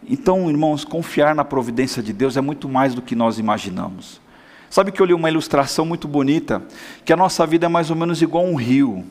Então, 0.06 0.50
irmãos, 0.50 0.84
confiar 0.84 1.34
na 1.34 1.46
providência 1.46 2.02
de 2.02 2.12
Deus 2.12 2.36
é 2.36 2.42
muito 2.42 2.68
mais 2.68 2.94
do 2.94 3.00
que 3.00 3.14
nós 3.14 3.38
imaginamos. 3.38 4.20
Sabe 4.68 4.92
que 4.92 5.00
eu 5.00 5.06
li 5.06 5.14
uma 5.14 5.30
ilustração 5.30 5.86
muito 5.86 6.06
bonita, 6.06 6.62
que 7.06 7.12
a 7.14 7.16
nossa 7.16 7.46
vida 7.46 7.64
é 7.64 7.68
mais 7.70 7.88
ou 7.88 7.96
menos 7.96 8.20
igual 8.20 8.44
a 8.44 8.48
um 8.50 8.54
rio, 8.54 9.02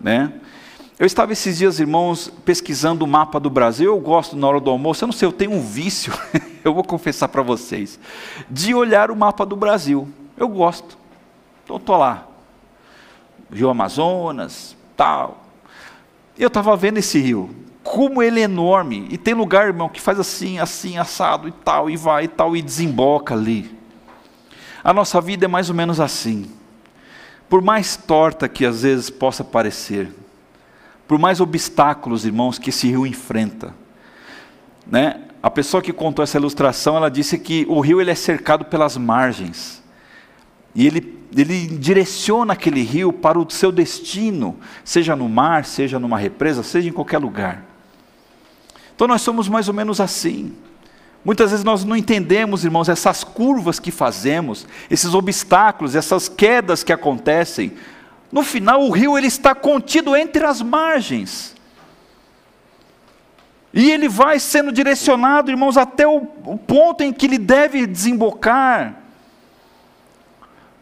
né? 0.00 0.32
Eu 1.02 1.06
estava 1.06 1.32
esses 1.32 1.58
dias, 1.58 1.80
irmãos, 1.80 2.32
pesquisando 2.44 3.04
o 3.04 3.08
mapa 3.08 3.40
do 3.40 3.50
Brasil. 3.50 3.86
Eu 3.86 3.98
gosto 3.98 4.36
na 4.36 4.46
hora 4.46 4.60
do 4.60 4.70
almoço, 4.70 5.02
eu 5.02 5.08
não 5.08 5.12
sei, 5.12 5.26
eu 5.26 5.32
tenho 5.32 5.50
um 5.50 5.60
vício, 5.60 6.12
eu 6.62 6.72
vou 6.72 6.84
confessar 6.84 7.26
para 7.26 7.42
vocês, 7.42 7.98
de 8.48 8.72
olhar 8.72 9.10
o 9.10 9.16
mapa 9.16 9.44
do 9.44 9.56
Brasil. 9.56 10.08
Eu 10.36 10.46
gosto. 10.46 10.96
Então 11.64 11.74
estou 11.74 11.96
lá. 11.96 12.28
Rio 13.52 13.68
Amazonas, 13.68 14.76
tal. 14.96 15.42
Eu 16.38 16.46
estava 16.46 16.76
vendo 16.76 16.98
esse 16.98 17.18
rio, 17.18 17.50
como 17.82 18.22
ele 18.22 18.38
é 18.38 18.44
enorme. 18.44 19.08
E 19.10 19.18
tem 19.18 19.34
lugar, 19.34 19.66
irmão, 19.66 19.88
que 19.88 20.00
faz 20.00 20.20
assim, 20.20 20.60
assim, 20.60 20.98
assado 20.98 21.48
e 21.48 21.52
tal, 21.52 21.90
e 21.90 21.96
vai 21.96 22.26
e 22.26 22.28
tal, 22.28 22.56
e 22.56 22.62
desemboca 22.62 23.34
ali. 23.34 23.76
A 24.84 24.92
nossa 24.92 25.20
vida 25.20 25.46
é 25.46 25.48
mais 25.48 25.68
ou 25.68 25.74
menos 25.74 25.98
assim. 25.98 26.48
por 27.48 27.60
mais 27.60 27.96
torta 27.96 28.48
que 28.48 28.64
às 28.64 28.82
vezes 28.82 29.10
possa 29.10 29.42
parecer, 29.42 30.21
por 31.06 31.18
mais 31.18 31.40
obstáculos, 31.40 32.24
irmãos, 32.24 32.58
que 32.58 32.70
esse 32.70 32.88
rio 32.88 33.06
enfrenta, 33.06 33.74
né? 34.86 35.20
A 35.42 35.50
pessoa 35.50 35.82
que 35.82 35.92
contou 35.92 36.22
essa 36.22 36.38
ilustração, 36.38 36.96
ela 36.96 37.10
disse 37.10 37.36
que 37.36 37.66
o 37.68 37.80
rio 37.80 38.00
ele 38.00 38.12
é 38.12 38.14
cercado 38.14 38.64
pelas 38.64 38.96
margens. 38.96 39.82
E 40.72 40.86
ele, 40.86 41.18
ele 41.36 41.66
direciona 41.66 42.52
aquele 42.52 42.82
rio 42.82 43.12
para 43.12 43.38
o 43.38 43.50
seu 43.50 43.72
destino, 43.72 44.56
seja 44.84 45.16
no 45.16 45.28
mar, 45.28 45.64
seja 45.64 45.98
numa 45.98 46.16
represa, 46.16 46.62
seja 46.62 46.88
em 46.88 46.92
qualquer 46.92 47.18
lugar. 47.18 47.64
Então 48.94 49.08
nós 49.08 49.20
somos 49.22 49.48
mais 49.48 49.66
ou 49.66 49.74
menos 49.74 50.00
assim. 50.00 50.54
Muitas 51.24 51.50
vezes 51.50 51.64
nós 51.64 51.84
não 51.84 51.96
entendemos, 51.96 52.64
irmãos, 52.64 52.88
essas 52.88 53.22
curvas 53.22 53.78
que 53.78 53.90
fazemos, 53.90 54.66
esses 54.90 55.14
obstáculos, 55.14 55.94
essas 55.94 56.28
quedas 56.28 56.82
que 56.82 56.92
acontecem. 56.92 57.72
No 58.32 58.42
final, 58.42 58.82
o 58.82 58.90
rio 58.90 59.18
ele 59.18 59.26
está 59.26 59.54
contido 59.54 60.16
entre 60.16 60.44
as 60.44 60.62
margens. 60.62 61.54
E 63.74 63.90
ele 63.90 64.08
vai 64.08 64.38
sendo 64.38 64.72
direcionado, 64.72 65.50
irmãos, 65.50 65.76
até 65.76 66.06
o, 66.06 66.26
o 66.44 66.58
ponto 66.58 67.02
em 67.02 67.12
que 67.12 67.26
ele 67.26 67.38
deve 67.38 67.86
desembocar. 67.86 68.96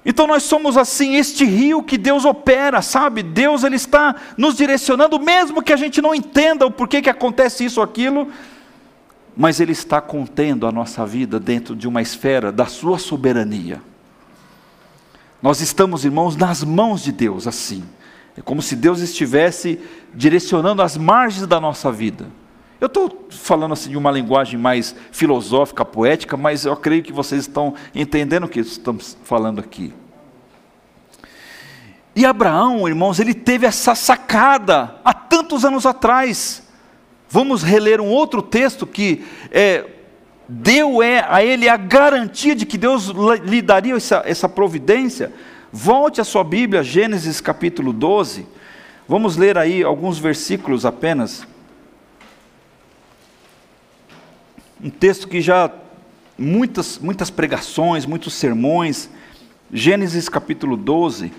Então 0.04 0.26
nós 0.26 0.44
somos 0.44 0.76
assim, 0.76 1.16
este 1.16 1.44
rio 1.44 1.82
que 1.82 1.98
Deus 1.98 2.24
opera, 2.24 2.80
sabe? 2.80 3.22
Deus 3.22 3.64
ele 3.64 3.76
está 3.76 4.14
nos 4.36 4.56
direcionando, 4.56 5.20
mesmo 5.20 5.62
que 5.62 5.72
a 5.72 5.76
gente 5.76 6.00
não 6.00 6.14
entenda 6.14 6.64
o 6.66 6.70
porquê 6.70 7.02
que 7.02 7.10
acontece 7.10 7.64
isso 7.64 7.80
ou 7.80 7.84
aquilo, 7.84 8.28
mas 9.36 9.60
Ele 9.60 9.72
está 9.72 10.00
contendo 10.00 10.66
a 10.66 10.72
nossa 10.72 11.06
vida 11.06 11.38
dentro 11.38 11.76
de 11.76 11.86
uma 11.86 12.02
esfera 12.02 12.50
da 12.50 12.66
Sua 12.66 12.98
soberania. 12.98 13.80
Nós 15.42 15.60
estamos, 15.60 16.04
irmãos, 16.04 16.36
nas 16.36 16.62
mãos 16.62 17.02
de 17.02 17.12
Deus, 17.12 17.46
assim. 17.46 17.82
É 18.36 18.42
como 18.42 18.60
se 18.62 18.76
Deus 18.76 19.00
estivesse 19.00 19.80
direcionando 20.14 20.82
as 20.82 20.96
margens 20.96 21.46
da 21.46 21.60
nossa 21.60 21.90
vida. 21.90 22.26
Eu 22.80 22.86
estou 22.86 23.28
falando 23.30 23.72
assim 23.72 23.90
de 23.90 23.98
uma 23.98 24.10
linguagem 24.10 24.58
mais 24.58 24.94
filosófica, 25.12 25.84
poética, 25.84 26.36
mas 26.36 26.64
eu 26.64 26.74
creio 26.76 27.02
que 27.02 27.12
vocês 27.12 27.42
estão 27.42 27.74
entendendo 27.94 28.44
o 28.44 28.48
que 28.48 28.60
estamos 28.60 29.16
falando 29.22 29.60
aqui. 29.60 29.92
E 32.16 32.24
Abraão, 32.24 32.88
irmãos, 32.88 33.20
ele 33.20 33.34
teve 33.34 33.66
essa 33.66 33.94
sacada 33.94 34.96
há 35.04 35.12
tantos 35.12 35.64
anos 35.64 35.86
atrás. 35.86 36.62
Vamos 37.28 37.62
reler 37.62 38.00
um 38.00 38.08
outro 38.08 38.42
texto 38.42 38.86
que 38.86 39.24
é, 39.50 39.84
deu 40.52 41.00
é, 41.00 41.24
a 41.28 41.44
ele 41.44 41.68
a 41.68 41.76
garantia 41.76 42.56
de 42.56 42.66
que 42.66 42.76
Deus 42.76 43.12
lhe 43.44 43.62
daria 43.62 43.94
essa, 43.94 44.22
essa 44.26 44.48
providência. 44.48 45.32
Volte 45.72 46.20
a 46.20 46.24
sua 46.24 46.42
Bíblia, 46.42 46.82
Gênesis 46.82 47.40
capítulo 47.40 47.92
12. 47.92 48.44
Vamos 49.06 49.36
ler 49.36 49.56
aí 49.56 49.84
alguns 49.84 50.18
versículos 50.18 50.84
apenas. 50.84 51.46
Um 54.82 54.90
texto 54.90 55.28
que 55.28 55.40
já 55.40 55.70
muitas 56.36 56.98
muitas 56.98 57.30
pregações, 57.30 58.04
muitos 58.04 58.34
sermões. 58.34 59.08
Gênesis 59.72 60.28
capítulo 60.28 60.76
12. 60.76 61.32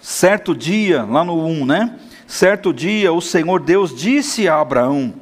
Certo 0.00 0.56
dia, 0.56 1.02
lá 1.02 1.22
no 1.22 1.44
1, 1.44 1.66
né? 1.66 1.98
Certo 2.26 2.72
dia, 2.72 3.12
o 3.12 3.20
Senhor 3.20 3.60
Deus 3.60 3.94
disse 3.94 4.48
a 4.48 4.58
Abraão: 4.58 5.12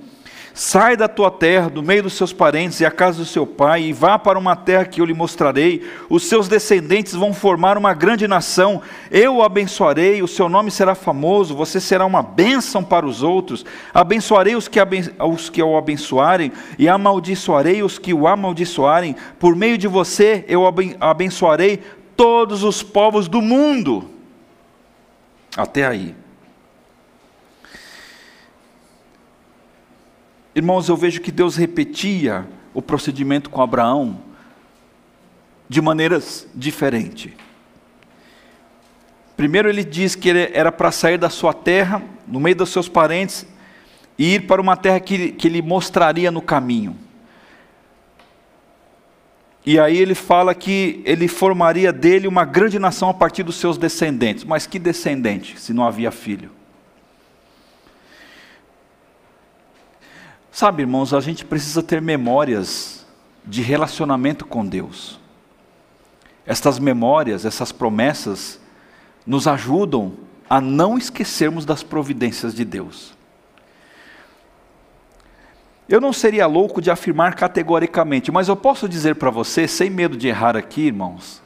Sai 0.61 0.96
da 0.96 1.06
tua 1.06 1.30
terra, 1.30 1.70
do 1.70 1.84
meio 1.84 2.02
dos 2.02 2.14
seus 2.14 2.32
parentes 2.32 2.80
e 2.80 2.84
a 2.84 2.90
casa 2.90 3.18
do 3.18 3.24
seu 3.24 3.46
pai, 3.46 3.82
e 3.82 3.92
vá 3.92 4.18
para 4.18 4.36
uma 4.36 4.56
terra 4.56 4.84
que 4.84 5.00
eu 5.00 5.04
lhe 5.04 5.14
mostrarei. 5.14 5.88
Os 6.11 6.24
seus 6.24 6.48
descendentes 6.48 7.14
vão 7.14 7.32
formar 7.32 7.78
uma 7.78 7.94
grande 7.94 8.26
nação. 8.26 8.82
Eu 9.09 9.36
o 9.36 9.42
abençoarei, 9.44 10.20
o 10.20 10.26
seu 10.26 10.48
nome 10.48 10.72
será 10.72 10.96
famoso, 10.96 11.54
você 11.54 11.78
será 11.80 12.04
uma 12.04 12.24
bênção 12.24 12.82
para 12.82 13.06
os 13.06 13.22
outros. 13.22 13.64
Abençoarei 13.94 14.56
os 14.56 14.66
que, 14.66 14.80
aben 14.80 15.04
os 15.20 15.48
que 15.48 15.62
o 15.62 15.78
abençoarem, 15.78 16.50
e 16.76 16.88
amaldiçoarei 16.88 17.84
os 17.84 17.96
que 17.96 18.12
o 18.12 18.26
amaldiçoarem. 18.26 19.14
Por 19.38 19.54
meio 19.54 19.78
de 19.78 19.86
você 19.86 20.44
eu 20.48 20.64
abençoarei 20.98 21.80
todos 22.16 22.64
os 22.64 22.82
povos 22.82 23.28
do 23.28 23.40
mundo. 23.40 24.11
Até 25.56 25.86
aí. 25.86 26.16
Irmãos, 30.59 30.88
eu 30.88 30.96
vejo 30.96 31.20
que 31.20 31.30
Deus 31.30 31.54
repetia 31.54 32.44
o 32.74 32.82
procedimento 32.82 33.48
com 33.48 33.62
Abraão 33.62 34.20
de 35.68 35.80
maneiras 35.80 36.48
diferentes. 36.52 37.30
Primeiro, 39.36 39.68
ele 39.68 39.84
diz 39.84 40.16
que 40.16 40.28
ele 40.28 40.50
era 40.52 40.72
para 40.72 40.90
sair 40.90 41.16
da 41.16 41.30
sua 41.30 41.54
terra, 41.54 42.02
no 42.26 42.40
meio 42.40 42.56
dos 42.56 42.70
seus 42.70 42.88
parentes, 42.88 43.46
e 44.18 44.34
ir 44.34 44.48
para 44.48 44.61
uma 44.61 44.76
terra 44.76 44.98
que, 44.98 45.30
que 45.30 45.46
ele 45.46 45.62
mostraria 45.62 46.28
no 46.28 46.42
caminho. 46.42 46.96
E 49.64 49.78
aí 49.78 49.96
ele 49.96 50.16
fala 50.16 50.56
que 50.56 51.00
ele 51.04 51.28
formaria 51.28 51.92
dele 51.92 52.26
uma 52.26 52.44
grande 52.44 52.80
nação 52.80 53.11
a 53.11 53.14
partir 53.14 53.44
dos 53.44 53.54
seus 53.54 53.78
descendentes. 53.78 54.42
Mas 54.42 54.66
que 54.66 54.80
descendente, 54.80 55.56
se 55.61 55.72
não 55.72 55.84
havia 55.84 56.11
filho? 56.11 56.57
Sabe, 60.59 60.82
irmãos, 60.82 61.14
a 61.14 61.20
gente 61.20 61.44
precisa 61.44 61.84
ter 61.84 62.02
memórias 62.02 63.06
de 63.44 63.62
relacionamento 63.62 64.44
com 64.44 64.66
Deus. 64.66 65.20
Estas 66.44 66.80
memórias, 66.80 67.44
essas 67.44 67.70
promessas, 67.70 68.61
nos 69.24 69.46
ajudam 69.46 70.14
a 70.50 70.61
não 70.61 70.98
esquecermos 70.98 71.64
das 71.64 71.84
providências 71.84 72.52
de 72.52 72.64
Deus. 72.64 73.14
Eu 75.88 76.00
não 76.00 76.12
seria 76.12 76.48
louco 76.48 76.82
de 76.82 76.90
afirmar 76.90 77.36
categoricamente, 77.36 78.32
mas 78.32 78.48
eu 78.48 78.56
posso 78.56 78.88
dizer 78.88 79.14
para 79.14 79.30
você, 79.30 79.68
sem 79.68 79.88
medo 79.88 80.16
de 80.16 80.26
errar 80.26 80.56
aqui, 80.56 80.88
irmãos, 80.88 81.40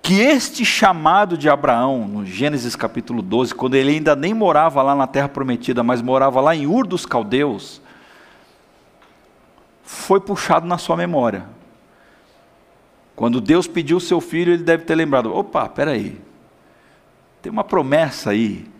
que 0.00 0.18
este 0.18 0.64
chamado 0.64 1.36
de 1.36 1.50
Abraão, 1.50 2.08
no 2.08 2.24
Gênesis 2.24 2.74
capítulo 2.74 3.20
12, 3.20 3.54
quando 3.54 3.74
ele 3.74 3.90
ainda 3.90 4.16
nem 4.16 4.32
morava 4.32 4.80
lá 4.80 4.94
na 4.94 5.06
terra 5.06 5.28
prometida, 5.28 5.82
mas 5.82 6.00
morava 6.00 6.40
lá 6.40 6.56
em 6.56 6.66
Ur 6.66 6.86
dos 6.86 7.04
Caldeus, 7.04 7.82
foi 9.90 10.20
puxado 10.20 10.68
na 10.68 10.78
sua 10.78 10.96
memória. 10.96 11.44
Quando 13.16 13.40
Deus 13.40 13.66
pediu 13.66 13.96
o 13.96 14.00
seu 14.00 14.20
filho, 14.20 14.52
ele 14.52 14.62
deve 14.62 14.84
ter 14.84 14.94
lembrado: 14.94 15.34
opa, 15.34 15.68
peraí, 15.68 16.20
tem 17.42 17.50
uma 17.50 17.64
promessa 17.64 18.30
aí. 18.30 18.70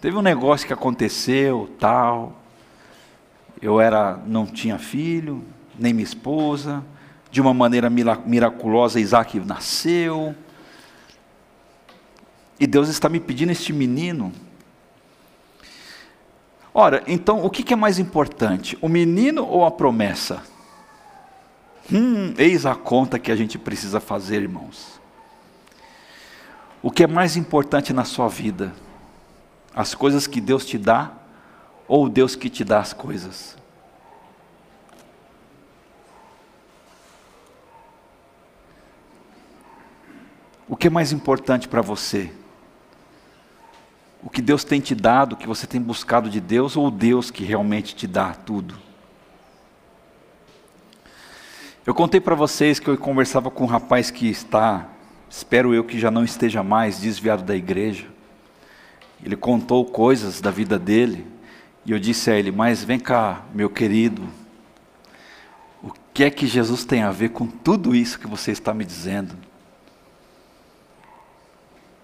Teve 0.00 0.16
um 0.16 0.22
negócio 0.22 0.64
que 0.64 0.72
aconteceu, 0.72 1.68
tal. 1.78 2.40
Eu 3.60 3.80
era, 3.80 4.16
não 4.26 4.46
tinha 4.46 4.78
filho, 4.78 5.44
nem 5.76 5.92
minha 5.92 6.04
esposa. 6.04 6.82
De 7.32 7.40
uma 7.40 7.52
maneira 7.52 7.90
miraculosa, 7.90 9.00
Isaac 9.00 9.38
nasceu. 9.40 10.34
E 12.58 12.66
Deus 12.66 12.88
está 12.88 13.08
me 13.08 13.18
pedindo 13.18 13.50
este 13.50 13.72
menino 13.72 14.32
Ora, 16.72 17.02
então 17.06 17.44
o 17.44 17.50
que 17.50 17.72
é 17.72 17.76
mais 17.76 17.98
importante, 17.98 18.78
o 18.80 18.88
menino 18.88 19.44
ou 19.44 19.64
a 19.64 19.70
promessa? 19.70 20.42
Hum, 21.92 22.32
eis 22.38 22.64
a 22.64 22.74
conta 22.74 23.18
que 23.18 23.32
a 23.32 23.36
gente 23.36 23.58
precisa 23.58 23.98
fazer, 23.98 24.42
irmãos. 24.42 25.00
O 26.80 26.90
que 26.90 27.02
é 27.02 27.06
mais 27.06 27.36
importante 27.36 27.92
na 27.92 28.04
sua 28.04 28.28
vida? 28.28 28.72
As 29.74 29.94
coisas 29.94 30.26
que 30.26 30.40
Deus 30.40 30.64
te 30.64 30.78
dá 30.78 31.12
ou 31.88 32.08
Deus 32.08 32.36
que 32.36 32.48
te 32.48 32.62
dá 32.62 32.78
as 32.78 32.92
coisas? 32.92 33.56
O 40.68 40.76
que 40.76 40.86
é 40.86 40.90
mais 40.90 41.10
importante 41.10 41.66
para 41.66 41.82
você? 41.82 42.32
O 44.22 44.28
que 44.28 44.42
Deus 44.42 44.64
tem 44.64 44.80
te 44.80 44.94
dado, 44.94 45.32
o 45.32 45.36
que 45.36 45.46
você 45.46 45.66
tem 45.66 45.80
buscado 45.80 46.28
de 46.28 46.40
Deus, 46.40 46.76
ou 46.76 46.90
Deus 46.90 47.30
que 47.30 47.44
realmente 47.44 47.94
te 47.94 48.06
dá 48.06 48.34
tudo? 48.34 48.74
Eu 51.86 51.94
contei 51.94 52.20
para 52.20 52.34
vocês 52.34 52.78
que 52.78 52.88
eu 52.88 52.98
conversava 52.98 53.50
com 53.50 53.64
um 53.64 53.66
rapaz 53.66 54.10
que 54.10 54.28
está, 54.28 54.86
espero 55.30 55.74
eu 55.74 55.82
que 55.82 55.98
já 55.98 56.10
não 56.10 56.22
esteja 56.22 56.62
mais 56.62 57.00
desviado 57.00 57.42
da 57.42 57.56
igreja. 57.56 58.06
Ele 59.24 59.36
contou 59.36 59.84
coisas 59.86 60.40
da 60.40 60.50
vida 60.50 60.78
dele, 60.78 61.26
e 61.86 61.92
eu 61.92 61.98
disse 61.98 62.30
a 62.30 62.38
ele: 62.38 62.52
Mas 62.52 62.84
vem 62.84 63.00
cá, 63.00 63.42
meu 63.54 63.70
querido, 63.70 64.22
o 65.82 65.90
que 66.12 66.24
é 66.24 66.30
que 66.30 66.46
Jesus 66.46 66.84
tem 66.84 67.02
a 67.02 67.10
ver 67.10 67.30
com 67.30 67.46
tudo 67.46 67.94
isso 67.94 68.18
que 68.18 68.26
você 68.26 68.50
está 68.52 68.74
me 68.74 68.84
dizendo? 68.84 69.34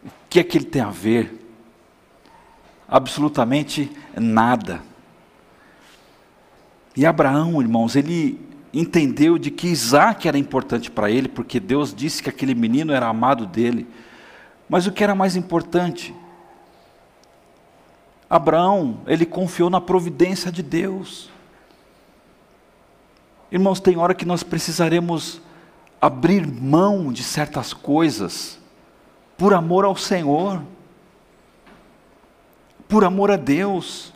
O 0.04 0.10
que 0.30 0.40
é 0.40 0.44
que 0.44 0.56
ele 0.56 0.64
tem 0.64 0.80
a 0.80 0.90
ver? 0.90 1.45
Absolutamente 2.88 3.90
nada. 4.16 4.82
E 6.96 7.04
Abraão, 7.04 7.60
irmãos, 7.60 7.94
ele 7.96 8.40
entendeu 8.72 9.38
de 9.38 9.50
que 9.50 9.68
Isaac 9.68 10.26
era 10.26 10.38
importante 10.38 10.90
para 10.90 11.10
ele, 11.10 11.28
porque 11.28 11.60
Deus 11.60 11.94
disse 11.94 12.22
que 12.22 12.30
aquele 12.30 12.54
menino 12.54 12.92
era 12.92 13.06
amado 13.06 13.46
dele. 13.46 13.86
Mas 14.68 14.86
o 14.86 14.92
que 14.92 15.04
era 15.04 15.14
mais 15.14 15.36
importante? 15.36 16.14
Abraão, 18.28 19.00
ele 19.06 19.24
confiou 19.24 19.70
na 19.70 19.80
providência 19.80 20.50
de 20.50 20.62
Deus. 20.62 21.30
Irmãos, 23.50 23.78
tem 23.78 23.96
hora 23.96 24.14
que 24.14 24.24
nós 24.24 24.42
precisaremos 24.42 25.40
abrir 26.00 26.46
mão 26.46 27.12
de 27.12 27.22
certas 27.22 27.72
coisas 27.72 28.58
por 29.38 29.54
amor 29.54 29.84
ao 29.84 29.96
Senhor, 29.96 30.62
por 32.88 33.04
amor 33.04 33.30
a 33.30 33.36
Deus. 33.36 34.12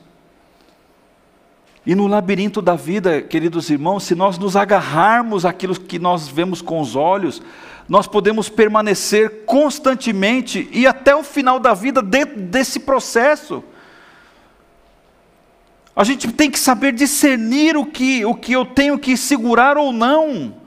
E 1.84 1.94
no 1.94 2.06
labirinto 2.06 2.60
da 2.60 2.76
vida, 2.76 3.22
queridos 3.22 3.70
irmãos, 3.70 4.04
se 4.04 4.14
nós 4.14 4.38
nos 4.38 4.54
agarrarmos 4.54 5.44
àquilo 5.44 5.78
que 5.78 5.98
nós 5.98 6.28
vemos 6.28 6.60
com 6.60 6.80
os 6.80 6.94
olhos, 6.94 7.42
nós 7.88 8.06
podemos 8.06 8.48
permanecer 8.48 9.44
constantemente 9.46 10.68
e 10.72 10.86
até 10.86 11.16
o 11.16 11.24
final 11.24 11.58
da 11.58 11.74
vida 11.74 12.02
dentro 12.02 12.40
desse 12.40 12.80
processo. 12.80 13.64
A 15.96 16.04
gente 16.04 16.30
tem 16.30 16.50
que 16.50 16.58
saber 16.58 16.92
discernir 16.92 17.76
o 17.76 17.84
que, 17.84 18.24
o 18.24 18.34
que 18.34 18.52
eu 18.52 18.64
tenho 18.64 18.98
que 18.98 19.16
segurar 19.16 19.76
ou 19.76 19.92
não. 19.92 20.59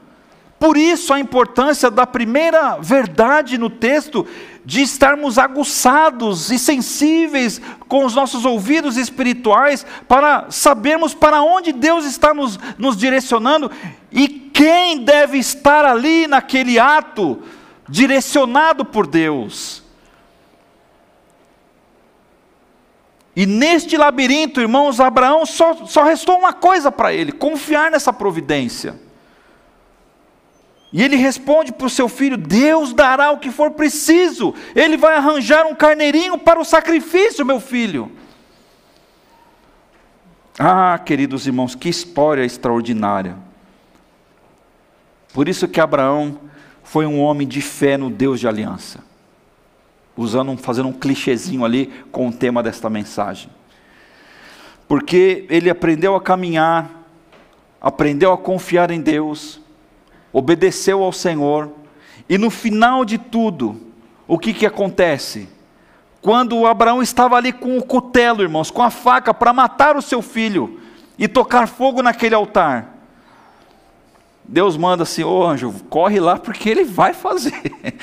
Por 0.64 0.78
isso 0.78 1.12
a 1.12 1.20
importância 1.20 1.92
da 1.92 2.08
primeira 2.08 2.78
verdade 2.78 3.58
no 3.58 3.70
texto, 3.70 4.26
de 4.64 4.82
estarmos 4.82 5.38
aguçados 5.38 6.50
e 6.52 6.58
sensíveis 6.58 7.60
com 7.90 8.06
os 8.06 8.16
nossos 8.16 8.46
ouvidos 8.46 8.96
espirituais, 8.96 9.86
para 10.08 10.50
sabermos 10.50 11.14
para 11.14 11.42
onde 11.42 11.74
Deus 11.74 12.06
está 12.06 12.34
nos, 12.34 12.58
nos 12.78 12.96
direcionando 12.96 13.70
e 14.10 14.30
quem 14.30 15.00
deve 15.00 15.38
estar 15.38 15.84
ali 15.84 16.28
naquele 16.28 16.80
ato, 16.80 17.44
direcionado 17.90 18.86
por 18.86 19.06
Deus. 19.06 19.84
E 23.36 23.46
neste 23.46 23.98
labirinto, 23.98 24.62
irmãos, 24.62 25.02
Abraão 25.02 25.46
só, 25.46 25.86
só 25.86 26.04
restou 26.04 26.40
uma 26.40 26.54
coisa 26.54 26.90
para 26.90 27.14
ele: 27.14 27.34
confiar 27.34 27.92
nessa 27.92 28.14
providência. 28.14 29.04
E 30.94 31.02
ele 31.02 31.16
responde 31.16 31.74
para 31.74 31.88
o 31.88 31.90
seu 31.90 32.08
filho: 32.08 32.38
Deus 32.38 32.94
dará 32.94 33.32
o 33.32 33.40
que 33.40 33.50
for 33.50 33.72
preciso, 33.72 34.54
ele 34.76 34.96
vai 34.96 35.16
arranjar 35.16 35.66
um 35.66 35.74
carneirinho 35.74 36.38
para 36.38 36.60
o 36.60 36.64
sacrifício, 36.64 37.44
meu 37.44 37.60
filho. 37.60 38.12
Ah, 40.60 41.00
queridos 41.04 41.48
irmãos, 41.48 41.74
que 41.74 41.90
história 41.90 42.46
extraordinária. 42.46 43.36
Por 45.34 45.50
isso 45.50 45.68
que 45.68 45.82
Abraão 45.82 46.40
foi 46.84 47.08
um 47.08 47.20
homem 47.20 47.48
de 47.48 47.60
fé 47.60 47.98
no 47.98 48.12
Deus 48.12 48.40
de 48.40 48.48
aliança. 48.48 49.04
Usando, 50.16 50.56
fazendo 50.58 50.90
um 50.90 50.94
clichêzinho 50.94 51.66
ali 51.66 51.88
com 52.12 52.28
o 52.28 52.32
tema 52.32 52.62
desta 52.62 52.88
mensagem. 52.88 53.50
Porque 54.88 55.48
ele 55.50 55.72
aprendeu 55.72 56.16
a 56.16 56.22
caminhar, 56.22 56.88
aprendeu 57.82 58.32
a 58.32 58.38
confiar 58.38 58.92
em 58.92 59.02
Deus, 59.02 59.63
obedeceu 60.34 61.04
ao 61.04 61.14
Senhor, 61.14 61.72
e 62.28 62.38
no 62.38 62.50
final 62.50 63.06
de 63.06 63.18
tudo, 63.18 63.80
o 64.28 64.40
que, 64.40 64.54
que 64.54 64.66
acontece? 64.66 65.48
Quando 66.22 66.66
Abraão 66.66 67.02
estava 67.02 67.36
ali 67.36 67.54
com 67.54 67.78
o 67.78 67.84
cutelo, 67.84 68.42
irmãos, 68.42 68.72
com 68.72 68.82
a 68.82 68.90
faca 68.90 69.34
para 69.34 69.54
matar 69.54 69.96
o 69.96 70.02
seu 70.02 70.22
filho 70.22 70.80
e 71.20 71.28
tocar 71.28 71.68
fogo 71.68 72.02
naquele 72.02 72.34
altar, 72.34 72.94
Deus 74.44 74.76
manda 74.76 75.04
assim: 75.04 75.24
ô 75.24 75.46
anjo, 75.46 75.74
corre 75.90 76.20
lá 76.20 76.38
porque 76.38 76.70
ele 76.70 76.84
vai 76.84 77.14
fazer. 77.14 77.54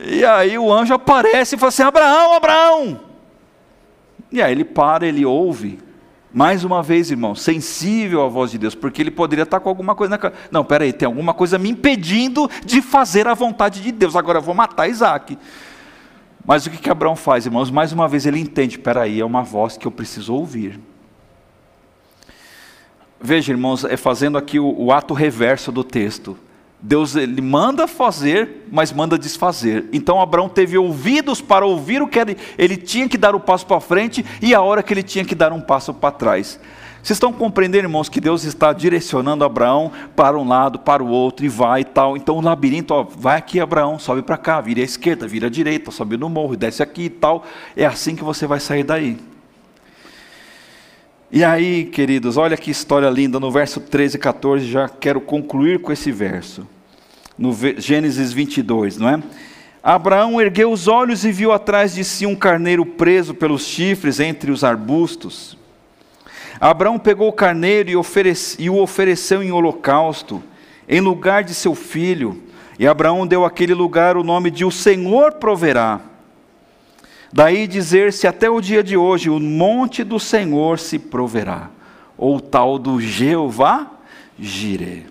E 0.00 0.24
aí 0.24 0.58
o 0.58 0.72
anjo 0.72 0.94
aparece 0.94 1.54
e 1.54 1.58
fala 1.58 1.68
assim: 1.68 1.82
Abraão, 1.82 2.32
Abraão. 2.32 3.00
E 4.32 4.40
aí 4.40 4.50
ele 4.50 4.64
para, 4.64 5.06
ele 5.06 5.26
ouve, 5.26 5.78
mais 6.36 6.64
uma 6.64 6.82
vez, 6.82 7.10
irmão, 7.10 7.34
sensível 7.34 8.22
à 8.22 8.28
voz 8.28 8.50
de 8.50 8.58
Deus, 8.58 8.74
porque 8.74 9.00
ele 9.00 9.10
poderia 9.10 9.44
estar 9.44 9.58
com 9.58 9.70
alguma 9.70 9.94
coisa 9.94 10.10
na 10.10 10.18
cara. 10.18 10.34
Não, 10.50 10.62
peraí, 10.62 10.92
tem 10.92 11.06
alguma 11.06 11.32
coisa 11.32 11.58
me 11.58 11.70
impedindo 11.70 12.46
de 12.62 12.82
fazer 12.82 13.26
a 13.26 13.32
vontade 13.32 13.80
de 13.80 13.90
Deus. 13.90 14.14
Agora 14.14 14.36
eu 14.36 14.42
vou 14.42 14.54
matar 14.54 14.86
Isaac. 14.86 15.38
Mas 16.44 16.66
o 16.66 16.70
que, 16.70 16.76
que 16.76 16.90
Abraão 16.90 17.16
faz, 17.16 17.46
irmãos? 17.46 17.70
Mais 17.70 17.90
uma 17.90 18.06
vez 18.06 18.26
ele 18.26 18.38
entende: 18.38 18.78
peraí, 18.78 19.18
é 19.18 19.24
uma 19.24 19.42
voz 19.42 19.78
que 19.78 19.86
eu 19.86 19.90
preciso 19.90 20.34
ouvir. 20.34 20.78
Veja, 23.18 23.50
irmãos, 23.50 23.82
é 23.86 23.96
fazendo 23.96 24.36
aqui 24.36 24.60
o, 24.60 24.78
o 24.78 24.92
ato 24.92 25.14
reverso 25.14 25.72
do 25.72 25.82
texto. 25.82 26.36
Deus 26.80 27.16
ele 27.16 27.40
manda 27.40 27.88
fazer, 27.88 28.66
mas 28.70 28.92
manda 28.92 29.18
desfazer. 29.18 29.86
Então 29.92 30.20
Abraão 30.20 30.48
teve 30.48 30.76
ouvidos 30.76 31.40
para 31.40 31.64
ouvir 31.64 32.02
o 32.02 32.06
que 32.06 32.18
ele, 32.18 32.36
ele 32.58 32.76
tinha 32.76 33.08
que 33.08 33.16
dar 33.16 33.34
o 33.34 33.40
passo 33.40 33.66
para 33.66 33.80
frente 33.80 34.24
e 34.42 34.54
a 34.54 34.60
hora 34.60 34.82
que 34.82 34.92
ele 34.92 35.02
tinha 35.02 35.24
que 35.24 35.34
dar 35.34 35.52
um 35.52 35.60
passo 35.60 35.92
para 35.94 36.12
trás. 36.12 36.60
Vocês 37.02 37.16
estão 37.16 37.32
compreendendo, 37.32 37.84
irmãos, 37.84 38.08
que 38.08 38.20
Deus 38.20 38.42
está 38.42 38.72
direcionando 38.72 39.44
Abraão 39.44 39.92
para 40.16 40.36
um 40.36 40.46
lado, 40.46 40.80
para 40.80 41.04
o 41.04 41.08
outro 41.08 41.46
e 41.46 41.48
vai 41.48 41.82
e 41.82 41.84
tal. 41.84 42.16
Então 42.16 42.36
o 42.36 42.40
labirinto, 42.40 42.92
ó, 42.92 43.04
vai 43.04 43.38
aqui, 43.38 43.60
Abraão, 43.60 43.96
sobe 43.96 44.22
para 44.22 44.36
cá, 44.36 44.60
vira 44.60 44.80
à 44.80 44.84
esquerda, 44.84 45.26
vira 45.26 45.46
à 45.46 45.50
direita, 45.50 45.92
sobe 45.92 46.16
no 46.16 46.28
morro, 46.28 46.56
desce 46.56 46.82
aqui 46.82 47.02
e 47.02 47.10
tal. 47.10 47.44
É 47.76 47.86
assim 47.86 48.16
que 48.16 48.24
você 48.24 48.44
vai 48.44 48.58
sair 48.58 48.82
daí. 48.82 49.16
E 51.36 51.44
aí, 51.44 51.84
queridos, 51.84 52.38
olha 52.38 52.56
que 52.56 52.70
história 52.70 53.10
linda, 53.10 53.38
no 53.38 53.50
verso 53.50 53.78
13 53.78 54.16
e 54.16 54.18
14, 54.18 54.64
já 54.64 54.88
quero 54.88 55.20
concluir 55.20 55.82
com 55.82 55.92
esse 55.92 56.10
verso 56.10 56.66
no 57.36 57.52
Gênesis 57.76 58.32
22, 58.32 58.96
não 58.96 59.06
é? 59.06 59.22
Abraão 59.82 60.40
ergueu 60.40 60.72
os 60.72 60.88
olhos 60.88 61.26
e 61.26 61.30
viu 61.30 61.52
atrás 61.52 61.94
de 61.94 62.02
si 62.04 62.24
um 62.24 62.34
carneiro 62.34 62.86
preso 62.86 63.34
pelos 63.34 63.66
chifres 63.66 64.18
entre 64.18 64.50
os 64.50 64.64
arbustos. 64.64 65.58
Abraão 66.58 66.98
pegou 66.98 67.28
o 67.28 67.34
carneiro 67.34 67.90
e, 67.90 67.92
e 68.58 68.70
o 68.70 68.78
ofereceu 68.78 69.42
em 69.42 69.52
holocausto, 69.52 70.42
em 70.88 71.02
lugar 71.02 71.44
de 71.44 71.52
seu 71.52 71.74
filho. 71.74 72.42
E 72.78 72.86
Abraão 72.86 73.26
deu 73.26 73.44
àquele 73.44 73.74
lugar 73.74 74.16
o 74.16 74.24
nome 74.24 74.50
de 74.50 74.64
O 74.64 74.70
Senhor 74.70 75.32
proverá. 75.32 76.00
Daí 77.32 77.66
dizer-se 77.66 78.26
até 78.26 78.48
o 78.48 78.60
dia 78.60 78.82
de 78.82 78.96
hoje: 78.96 79.30
o 79.30 79.40
monte 79.40 80.04
do 80.04 80.18
Senhor 80.18 80.78
se 80.78 80.98
proverá, 80.98 81.70
ou 82.16 82.40
tal 82.40 82.78
do 82.78 83.00
Jeová 83.00 83.90
Jireh. 84.38 85.06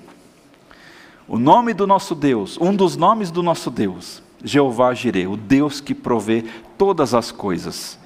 O 1.27 1.39
nome 1.39 1.73
do 1.73 1.87
nosso 1.87 2.13
Deus, 2.13 2.57
um 2.61 2.75
dos 2.75 2.95
nomes 2.95 3.31
do 3.31 3.41
nosso 3.41 3.71
Deus, 3.71 4.21
Jeová 4.43 4.93
Jireh, 4.93 5.27
o 5.27 5.35
Deus 5.35 5.81
que 5.81 5.95
provê 5.95 6.45
todas 6.77 7.13
as 7.13 7.31
coisas. 7.31 7.97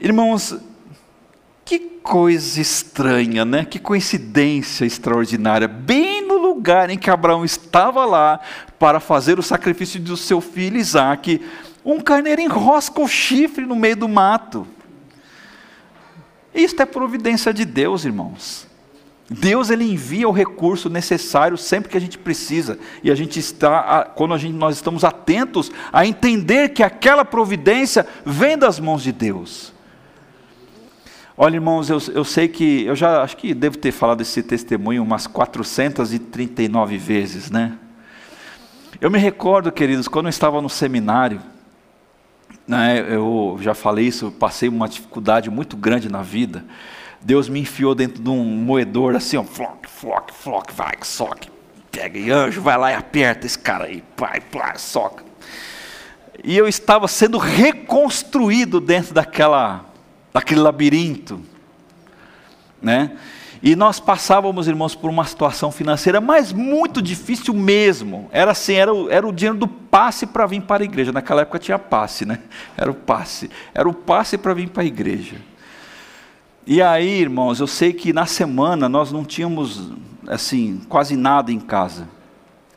Irmãos, 0.00 0.56
que 1.64 1.78
coisa 1.78 2.60
estranha, 2.60 3.44
né? 3.44 3.64
Que 3.64 3.78
coincidência 3.78 4.84
extraordinária. 4.84 5.66
Bem 5.66 6.26
no 6.26 6.38
lugar 6.38 6.88
em 6.90 6.96
que 6.96 7.10
Abraão 7.10 7.44
estava 7.44 8.04
lá 8.04 8.40
para 8.78 9.00
fazer 9.00 9.38
o 9.38 9.42
sacrifício 9.42 10.00
do 10.00 10.16
seu 10.16 10.40
filho 10.40 10.78
Isaque, 10.78 11.42
um 11.86 12.00
carneiro 12.00 12.40
enrosca 12.40 13.00
o 13.00 13.06
chifre 13.06 13.64
no 13.64 13.76
meio 13.76 13.96
do 13.96 14.08
mato. 14.08 14.66
Isto 16.52 16.82
é 16.82 16.86
providência 16.86 17.54
de 17.54 17.64
Deus, 17.64 18.04
irmãos. 18.04 18.66
Deus 19.30 19.70
ele 19.70 19.84
envia 19.84 20.28
o 20.28 20.32
recurso 20.32 20.88
necessário 20.88 21.56
sempre 21.56 21.90
que 21.90 21.96
a 21.96 22.00
gente 22.00 22.18
precisa 22.18 22.78
e 23.02 23.10
a 23.10 23.14
gente 23.14 23.38
está 23.38 24.04
quando 24.14 24.34
a 24.34 24.38
gente, 24.38 24.54
nós 24.54 24.76
estamos 24.76 25.04
atentos 25.04 25.70
a 25.92 26.06
entender 26.06 26.70
que 26.70 26.82
aquela 26.82 27.24
providência 27.24 28.06
vem 28.24 28.58
das 28.58 28.80
mãos 28.80 29.02
de 29.02 29.12
Deus. 29.12 29.72
Olha, 31.36 31.56
irmãos, 31.56 31.90
eu, 31.90 31.98
eu 32.14 32.24
sei 32.24 32.48
que 32.48 32.84
eu 32.84 32.96
já 32.96 33.22
acho 33.22 33.36
que 33.36 33.52
devo 33.52 33.78
ter 33.78 33.92
falado 33.92 34.22
esse 34.22 34.42
testemunho 34.42 35.02
umas 35.02 35.26
439 35.26 36.96
vezes, 36.96 37.50
né? 37.50 37.78
Eu 39.00 39.10
me 39.10 39.18
recordo, 39.18 39.70
queridos, 39.70 40.08
quando 40.08 40.26
eu 40.26 40.30
estava 40.30 40.62
no 40.62 40.70
seminário, 40.70 41.40
né, 42.66 43.06
eu 43.08 43.58
já 43.60 43.74
falei 43.74 44.06
isso, 44.06 44.30
passei 44.32 44.68
uma 44.68 44.88
dificuldade 44.88 45.50
muito 45.50 45.76
grande 45.76 46.08
na 46.08 46.22
vida. 46.22 46.64
Deus 47.20 47.48
me 47.48 47.60
enfiou 47.60 47.94
dentro 47.94 48.22
de 48.22 48.28
um 48.28 48.44
moedor 48.44 49.14
assim, 49.14 49.36
ó, 49.36 49.44
flock, 49.44 49.88
flock, 49.88 50.32
flock, 50.32 50.74
vai, 50.74 50.94
soque, 51.02 51.50
pega 51.90 52.18
e 52.18 52.30
anjo, 52.30 52.60
vai 52.60 52.76
lá 52.76 52.92
e 52.92 52.94
aperta 52.94 53.46
esse 53.46 53.58
cara 53.58 53.84
aí, 53.84 54.02
pai, 54.16 54.40
pai, 54.40 54.78
soca. 54.78 55.24
E 56.44 56.56
eu 56.56 56.68
estava 56.68 57.08
sendo 57.08 57.38
reconstruído 57.38 58.80
dentro 58.80 59.14
daquela, 59.14 59.86
daquele 60.32 60.60
labirinto, 60.60 61.40
né? 62.80 63.16
E 63.66 63.74
nós 63.74 63.98
passávamos, 63.98 64.68
irmãos, 64.68 64.94
por 64.94 65.10
uma 65.10 65.24
situação 65.24 65.72
financeira, 65.72 66.20
mas 66.20 66.52
muito 66.52 67.02
difícil 67.02 67.52
mesmo. 67.52 68.28
Era 68.30 68.52
assim, 68.52 68.74
era 68.74 68.94
o, 68.94 69.10
era 69.10 69.26
o 69.26 69.32
dinheiro 69.32 69.58
do 69.58 69.66
passe 69.66 70.24
para 70.24 70.46
vir 70.46 70.62
para 70.62 70.84
a 70.84 70.86
igreja. 70.86 71.10
Naquela 71.10 71.42
época 71.42 71.58
tinha 71.58 71.76
passe, 71.76 72.24
né? 72.24 72.38
Era 72.78 72.92
o 72.92 72.94
passe. 72.94 73.50
Era 73.74 73.88
o 73.88 73.92
passe 73.92 74.38
para 74.38 74.54
vir 74.54 74.68
para 74.68 74.84
a 74.84 74.86
igreja. 74.86 75.38
E 76.64 76.80
aí, 76.80 77.20
irmãos, 77.20 77.58
eu 77.58 77.66
sei 77.66 77.92
que 77.92 78.12
na 78.12 78.24
semana 78.24 78.88
nós 78.88 79.10
não 79.10 79.24
tínhamos 79.24 79.90
assim, 80.28 80.80
quase 80.88 81.16
nada 81.16 81.50
em 81.50 81.58
casa. 81.58 82.06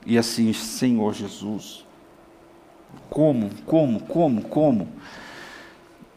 E 0.07 0.17
assim, 0.17 0.51
Senhor 0.53 1.13
Jesus, 1.13 1.85
como, 3.11 3.51
como, 3.63 3.99
como, 3.99 4.41
como? 4.41 4.87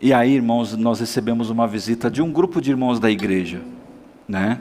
E 0.01 0.15
aí, 0.15 0.33
irmãos, 0.33 0.75
nós 0.79 0.99
recebemos 0.99 1.51
uma 1.51 1.69
visita 1.69 2.11
de 2.11 2.23
um 2.23 2.33
grupo 2.33 2.59
de 2.59 2.71
irmãos 2.71 2.99
da 2.99 3.11
igreja, 3.11 3.61
né? 4.33 4.59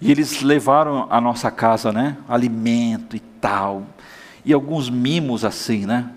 E 0.00 0.10
eles 0.10 0.40
levaram 0.40 1.06
a 1.10 1.20
nossa 1.20 1.50
casa, 1.50 1.92
né? 1.92 2.16
Alimento 2.26 3.14
e 3.14 3.20
tal. 3.20 3.86
E 4.42 4.54
alguns 4.54 4.88
mimos 4.88 5.44
assim, 5.44 5.84
né? 5.84 6.10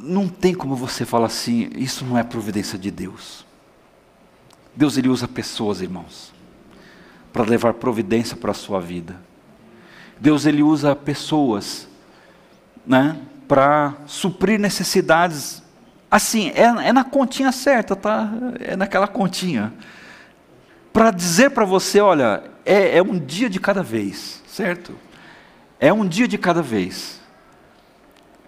Não 0.00 0.28
tem 0.28 0.52
como 0.52 0.74
você 0.74 1.04
falar 1.04 1.26
assim, 1.26 1.70
isso 1.76 2.04
não 2.04 2.18
é 2.18 2.24
providência 2.24 2.76
de 2.76 2.90
Deus. 2.90 3.46
Deus 4.74 4.98
ele 4.98 5.08
usa 5.08 5.28
pessoas, 5.28 5.80
irmãos, 5.80 6.32
para 7.32 7.44
levar 7.44 7.74
providência 7.74 8.36
para 8.36 8.50
a 8.50 8.54
sua 8.54 8.80
vida. 8.80 9.14
Deus 10.20 10.46
ele 10.46 10.64
usa 10.64 10.96
pessoas, 10.96 11.86
né, 12.84 13.16
para 13.46 13.94
suprir 14.06 14.58
necessidades. 14.58 15.62
Assim, 16.10 16.50
é, 16.50 16.88
é 16.88 16.92
na 16.92 17.04
continha 17.04 17.52
certa, 17.52 17.94
tá? 17.94 18.32
É 18.58 18.76
naquela 18.76 19.06
continha 19.06 19.72
para 20.94 21.10
dizer 21.10 21.50
para 21.50 21.64
você: 21.64 22.00
olha, 22.00 22.44
é, 22.64 22.98
é 22.98 23.02
um 23.02 23.18
dia 23.18 23.50
de 23.50 23.58
cada 23.58 23.82
vez, 23.82 24.40
certo? 24.46 24.94
É 25.80 25.92
um 25.92 26.06
dia 26.06 26.28
de 26.28 26.38
cada 26.38 26.62
vez. 26.62 27.20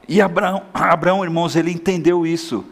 E 0.08 0.22
Abraão, 0.22 0.62
Abraão, 0.72 1.24
irmãos, 1.24 1.56
ele 1.56 1.72
entendeu 1.72 2.24
isso. 2.24 2.64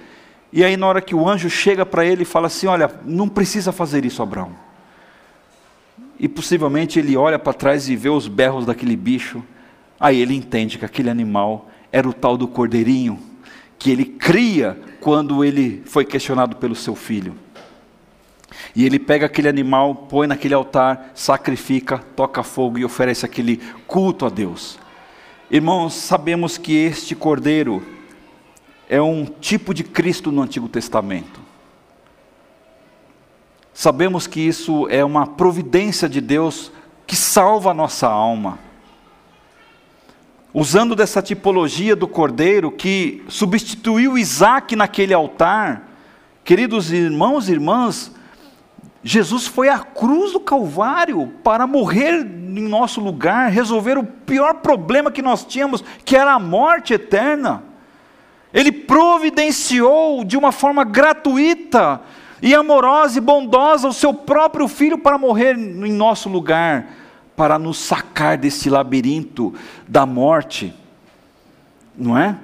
E 0.53 0.65
aí, 0.65 0.77
na 0.77 0.87
hora 0.87 1.03
que 1.03 1.17
o 1.17 1.29
anjo 1.29 1.51
chega 1.51 1.85
para 1.85 2.07
ele 2.07 2.23
e 2.23 2.25
fala 2.25 2.47
assim: 2.47 2.69
Olha, 2.69 2.89
não 3.05 3.29
precisa 3.29 3.73
fazer 3.73 4.05
isso, 4.05 4.23
Abraão. 4.23 4.53
E 6.19 6.29
possivelmente 6.29 7.01
ele 7.01 7.17
olha 7.17 7.41
para 7.41 7.53
trás 7.53 7.89
e 7.89 7.97
vê 7.97 8.09
os 8.09 8.29
berros 8.29 8.65
daquele 8.65 8.97
bicho. 8.97 9.43
Aí 9.99 10.21
ele 10.21 10.35
entende 10.35 10.79
que 10.79 10.85
aquele 10.85 11.11
animal 11.11 11.69
era 11.91 12.09
o 12.09 12.13
tal 12.13 12.37
do 12.37 12.47
cordeirinho 12.47 13.19
que 13.79 13.91
ele 13.91 14.05
cria 14.05 14.79
quando 15.01 15.45
ele 15.45 15.83
foi 15.85 16.05
questionado 16.05 16.57
pelo 16.57 16.77
seu 16.77 16.95
filho. 16.95 17.35
E 18.75 18.85
ele 18.85 18.99
pega 18.99 19.27
aquele 19.27 19.49
animal, 19.49 19.95
põe 19.95 20.27
naquele 20.27 20.55
altar, 20.55 21.11
sacrifica, 21.15 21.99
toca 22.17 22.43
fogo 22.43 22.79
e 22.79 22.85
oferece 22.85 23.25
aquele 23.25 23.57
culto 23.87 24.27
a 24.27 24.29
Deus. 24.29 24.79
Irmãos, 25.51 25.95
sabemos 25.95 26.59
que 26.59 26.75
este 26.75 27.15
cordeiro 27.15 27.83
é 28.89 29.01
um 29.01 29.25
tipo 29.25 29.73
de 29.73 29.85
Cristo 29.85 30.33
no 30.33 30.43
Antigo 30.43 30.69
Testamento. 30.69 31.41
Sabemos 33.73 34.27
que 34.27 34.41
isso 34.41 34.89
é 34.89 35.05
uma 35.05 35.27
providência 35.27 36.09
de 36.09 36.21
Deus 36.21 36.71
que 37.07 37.17
salva 37.17 37.73
a 37.73 37.75
nossa 37.75 38.07
alma. 38.07 38.59
Usando 40.53 40.95
dessa 40.95 41.21
tipologia 41.21 41.97
do 41.97 42.07
cordeiro 42.07 42.71
que 42.71 43.25
substituiu 43.29 44.17
Isaac 44.17 44.77
naquele 44.77 45.13
altar, 45.13 45.91
queridos 46.45 46.93
irmãos 46.93 47.49
e 47.49 47.53
irmãs, 47.53 48.13
Jesus 49.07 49.47
foi 49.47 49.69
à 49.69 49.79
cruz 49.81 50.33
do 50.33 50.41
Calvário 50.41 51.31
para 51.45 51.67
morrer 51.67 52.23
em 52.23 52.67
nosso 52.67 53.03
lugar, 53.03 53.51
resolver 53.51 53.99
o 53.99 54.05
pior 54.05 54.55
problema 54.55 55.11
que 55.11 55.21
nós 55.21 55.45
tínhamos, 55.45 55.85
que 56.07 56.17
era 56.17 56.33
a 56.33 56.39
morte 56.39 56.95
eterna. 56.95 57.63
Ele 58.53 58.73
providenciou 58.73 60.25
de 60.25 60.39
uma 60.39 60.51
forma 60.51 60.85
gratuita 60.85 62.01
e 62.41 62.55
amorosa 62.55 63.19
e 63.19 63.21
bondosa 63.21 63.89
o 63.89 63.93
seu 63.93 64.15
próprio 64.15 64.67
filho 64.69 64.97
para 64.97 65.19
morrer 65.19 65.55
em 65.55 65.93
nosso 65.93 66.31
lugar, 66.31 66.87
para 67.37 67.59
nos 67.59 67.77
sacar 67.77 68.39
desse 68.39 68.71
labirinto 68.71 69.53
da 69.87 70.07
morte. 70.07 70.73
Não 71.95 72.17
é? 72.17 72.39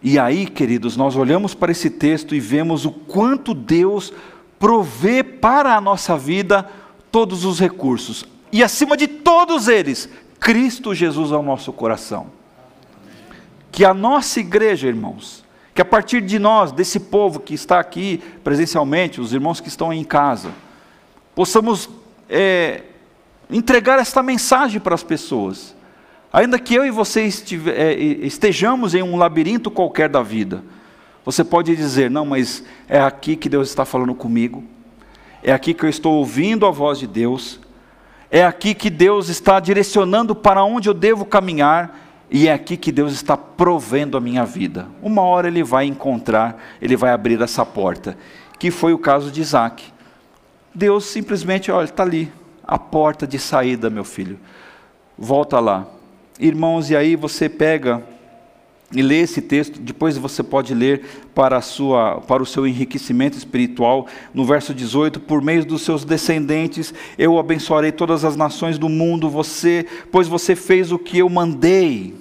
E 0.00 0.16
aí, 0.16 0.46
queridos, 0.46 0.96
nós 0.96 1.16
olhamos 1.16 1.54
para 1.54 1.72
esse 1.72 1.90
texto 1.90 2.36
e 2.36 2.40
vemos 2.40 2.84
o 2.84 2.92
quanto 2.92 3.52
Deus 3.52 4.12
provê 4.58 5.22
para 5.22 5.76
a 5.76 5.80
nossa 5.80 6.16
vida 6.16 6.68
todos 7.10 7.44
os 7.44 7.60
recursos. 7.60 8.24
E 8.52 8.62
acima 8.62 8.96
de 8.96 9.06
todos 9.06 9.68
eles, 9.68 10.08
Cristo 10.40 10.94
Jesus 10.94 11.32
ao 11.32 11.42
nosso 11.42 11.72
coração. 11.72 12.26
Que 13.70 13.84
a 13.84 13.92
nossa 13.92 14.40
igreja, 14.40 14.88
irmãos, 14.88 15.44
que 15.74 15.82
a 15.82 15.84
partir 15.84 16.20
de 16.20 16.38
nós, 16.38 16.72
desse 16.72 16.98
povo 16.98 17.38
que 17.40 17.54
está 17.54 17.78
aqui 17.78 18.22
presencialmente, 18.42 19.20
os 19.20 19.32
irmãos 19.32 19.60
que 19.60 19.68
estão 19.68 19.92
em 19.92 20.02
casa, 20.02 20.50
possamos 21.34 21.88
é, 22.28 22.82
entregar 23.50 23.98
esta 23.98 24.22
mensagem 24.22 24.80
para 24.80 24.94
as 24.94 25.02
pessoas. 25.02 25.76
Ainda 26.32 26.58
que 26.58 26.74
eu 26.74 26.84
e 26.84 26.90
você 26.90 27.28
é, 27.74 27.94
estejamos 27.94 28.94
em 28.94 29.02
um 29.02 29.16
labirinto 29.16 29.70
qualquer 29.70 30.08
da 30.08 30.22
vida, 30.22 30.62
você 31.28 31.44
pode 31.44 31.76
dizer, 31.76 32.10
não, 32.10 32.24
mas 32.24 32.64
é 32.88 32.98
aqui 32.98 33.36
que 33.36 33.50
Deus 33.50 33.68
está 33.68 33.84
falando 33.84 34.14
comigo, 34.14 34.64
é 35.42 35.52
aqui 35.52 35.74
que 35.74 35.84
eu 35.84 35.88
estou 35.90 36.14
ouvindo 36.14 36.64
a 36.64 36.70
voz 36.70 36.98
de 36.98 37.06
Deus, 37.06 37.60
é 38.30 38.42
aqui 38.42 38.74
que 38.74 38.88
Deus 38.88 39.28
está 39.28 39.60
direcionando 39.60 40.34
para 40.34 40.64
onde 40.64 40.88
eu 40.88 40.94
devo 40.94 41.26
caminhar, 41.26 42.00
e 42.30 42.48
é 42.48 42.52
aqui 42.54 42.78
que 42.78 42.90
Deus 42.90 43.12
está 43.12 43.36
provendo 43.36 44.16
a 44.16 44.22
minha 44.22 44.46
vida. 44.46 44.88
Uma 45.02 45.20
hora 45.20 45.48
Ele 45.48 45.62
vai 45.62 45.84
encontrar, 45.84 46.56
Ele 46.80 46.96
vai 46.96 47.10
abrir 47.10 47.38
essa 47.42 47.62
porta, 47.62 48.16
que 48.58 48.70
foi 48.70 48.94
o 48.94 48.98
caso 48.98 49.30
de 49.30 49.42
Isaac. 49.42 49.84
Deus 50.74 51.04
simplesmente, 51.04 51.70
olha, 51.70 51.84
está 51.84 52.04
ali, 52.04 52.32
a 52.66 52.78
porta 52.78 53.26
de 53.26 53.38
saída, 53.38 53.90
meu 53.90 54.02
filho. 54.02 54.38
Volta 55.18 55.60
lá. 55.60 55.86
Irmãos, 56.40 56.88
e 56.88 56.96
aí 56.96 57.16
você 57.16 57.50
pega 57.50 58.02
e 58.90 59.02
lê 59.02 59.16
esse 59.16 59.42
texto, 59.42 59.78
depois 59.78 60.16
você 60.16 60.42
pode 60.42 60.72
ler 60.72 61.04
para, 61.34 61.60
sua, 61.60 62.22
para 62.22 62.42
o 62.42 62.46
seu 62.46 62.66
enriquecimento 62.66 63.36
espiritual, 63.36 64.06
no 64.32 64.46
verso 64.46 64.72
18: 64.72 65.20
Por 65.20 65.42
meio 65.42 65.64
dos 65.64 65.82
seus 65.82 66.04
descendentes 66.04 66.94
eu 67.18 67.38
abençoarei 67.38 67.92
todas 67.92 68.24
as 68.24 68.34
nações 68.34 68.78
do 68.78 68.88
mundo, 68.88 69.28
você, 69.28 69.84
pois 70.10 70.26
você 70.26 70.56
fez 70.56 70.90
o 70.90 70.98
que 70.98 71.18
eu 71.18 71.28
mandei. 71.28 72.14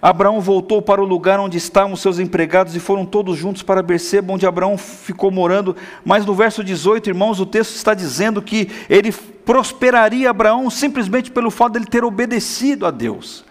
Abraão 0.00 0.40
voltou 0.40 0.80
para 0.80 1.02
o 1.02 1.04
lugar 1.04 1.38
onde 1.38 1.58
estavam 1.58 1.94
seus 1.94 2.18
empregados 2.18 2.74
e 2.74 2.80
foram 2.80 3.04
todos 3.04 3.36
juntos 3.36 3.62
para 3.62 3.82
Berseba, 3.82 4.32
onde 4.32 4.46
Abraão 4.46 4.78
ficou 4.78 5.30
morando. 5.30 5.76
Mas 6.02 6.24
no 6.24 6.34
verso 6.34 6.64
18, 6.64 7.10
irmãos, 7.10 7.38
o 7.38 7.44
texto 7.44 7.74
está 7.74 7.92
dizendo 7.92 8.40
que 8.40 8.70
ele 8.88 9.12
prosperaria 9.12 10.30
Abraão 10.30 10.70
simplesmente 10.70 11.30
pelo 11.30 11.50
fato 11.50 11.72
de 11.72 11.80
ele 11.80 11.86
ter 11.86 12.02
obedecido 12.02 12.86
a 12.86 12.90
Deus. 12.90 13.44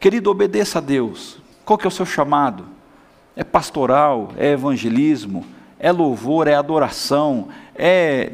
Querido, 0.00 0.30
obedeça 0.30 0.78
a 0.78 0.80
Deus. 0.80 1.38
Qual 1.64 1.76
que 1.76 1.84
é 1.84 1.88
o 1.88 1.90
seu 1.90 2.06
chamado? 2.06 2.66
É 3.34 3.42
pastoral, 3.42 4.32
é 4.36 4.52
evangelismo, 4.52 5.44
é 5.78 5.90
louvor, 5.90 6.46
é 6.46 6.54
adoração, 6.54 7.48
é 7.74 8.32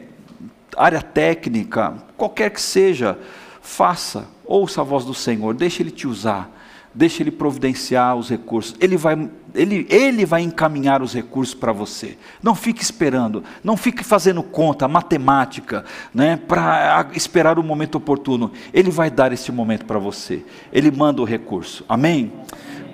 área 0.76 1.00
técnica, 1.00 1.94
qualquer 2.16 2.50
que 2.50 2.60
seja, 2.60 3.18
faça, 3.62 4.26
ouça 4.44 4.82
a 4.82 4.84
voz 4.84 5.04
do 5.04 5.14
Senhor, 5.14 5.54
deixe 5.54 5.82
Ele 5.82 5.90
te 5.90 6.06
usar. 6.06 6.50
Deixe 6.94 7.22
Ele 7.22 7.30
providenciar 7.32 8.14
os 8.14 8.30
recursos. 8.30 8.76
Ele 8.80 8.96
vai, 8.96 9.28
ele, 9.52 9.84
ele 9.90 10.24
vai 10.24 10.42
encaminhar 10.42 11.02
os 11.02 11.12
recursos 11.12 11.52
para 11.52 11.72
você. 11.72 12.16
Não 12.40 12.54
fique 12.54 12.82
esperando. 12.82 13.42
Não 13.64 13.76
fique 13.76 14.04
fazendo 14.04 14.42
conta, 14.44 14.86
matemática, 14.86 15.84
né, 16.14 16.36
para 16.36 17.08
esperar 17.14 17.58
o 17.58 17.64
momento 17.64 17.96
oportuno. 17.96 18.52
Ele 18.72 18.92
vai 18.92 19.10
dar 19.10 19.32
esse 19.32 19.50
momento 19.50 19.84
para 19.84 19.98
você. 19.98 20.44
Ele 20.72 20.90
manda 20.90 21.20
o 21.20 21.24
recurso. 21.24 21.84
Amém? 21.88 22.32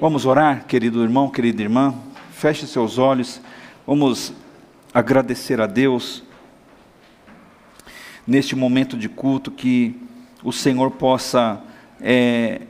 Vamos 0.01 0.25
orar, 0.25 0.65
querido 0.67 1.03
irmão, 1.03 1.29
querida 1.29 1.61
irmã. 1.61 1.95
Feche 2.33 2.67
seus 2.67 2.97
olhos. 2.97 3.39
Vamos 3.87 4.33
agradecer 4.95 5.61
a 5.61 5.67
Deus 5.67 6.23
neste 8.27 8.57
momento 8.57 8.97
de 8.97 9.11
culto 9.11 9.51
que 9.51 9.95
o 10.43 10.53
Senhor 10.53 10.91
possa. 10.93 11.61
É, 12.01 12.63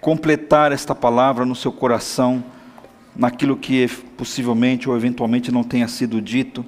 completar 0.00 0.72
esta 0.72 0.94
palavra 0.94 1.44
no 1.44 1.54
seu 1.54 1.70
coração, 1.70 2.42
naquilo 3.14 3.56
que 3.56 3.86
possivelmente 4.16 4.88
ou 4.88 4.96
eventualmente 4.96 5.52
não 5.52 5.62
tenha 5.62 5.88
sido 5.88 6.20
dito. 6.20 6.64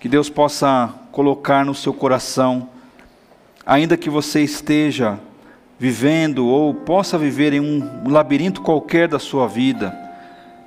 Que 0.00 0.08
Deus 0.08 0.30
possa 0.30 0.92
colocar 1.12 1.64
no 1.64 1.74
seu 1.74 1.92
coração, 1.92 2.68
ainda 3.64 3.96
que 3.96 4.08
você 4.08 4.42
esteja 4.42 5.18
vivendo 5.78 6.46
ou 6.46 6.72
possa 6.72 7.18
viver 7.18 7.52
em 7.52 7.60
um 7.60 8.08
labirinto 8.08 8.62
qualquer 8.62 9.08
da 9.08 9.18
sua 9.18 9.46
vida, 9.46 9.94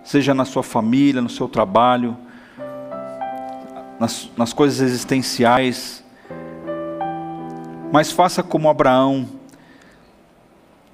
seja 0.04 0.34
na 0.34 0.46
sua 0.46 0.62
família, 0.62 1.22
no 1.22 1.30
seu 1.30 1.48
trabalho, 1.48 2.16
nas, 4.00 4.30
nas 4.38 4.54
coisas 4.54 4.80
existenciais, 4.80 6.04
mas 7.92 8.12
faça 8.12 8.44
como 8.44 8.70
Abraão, 8.70 9.39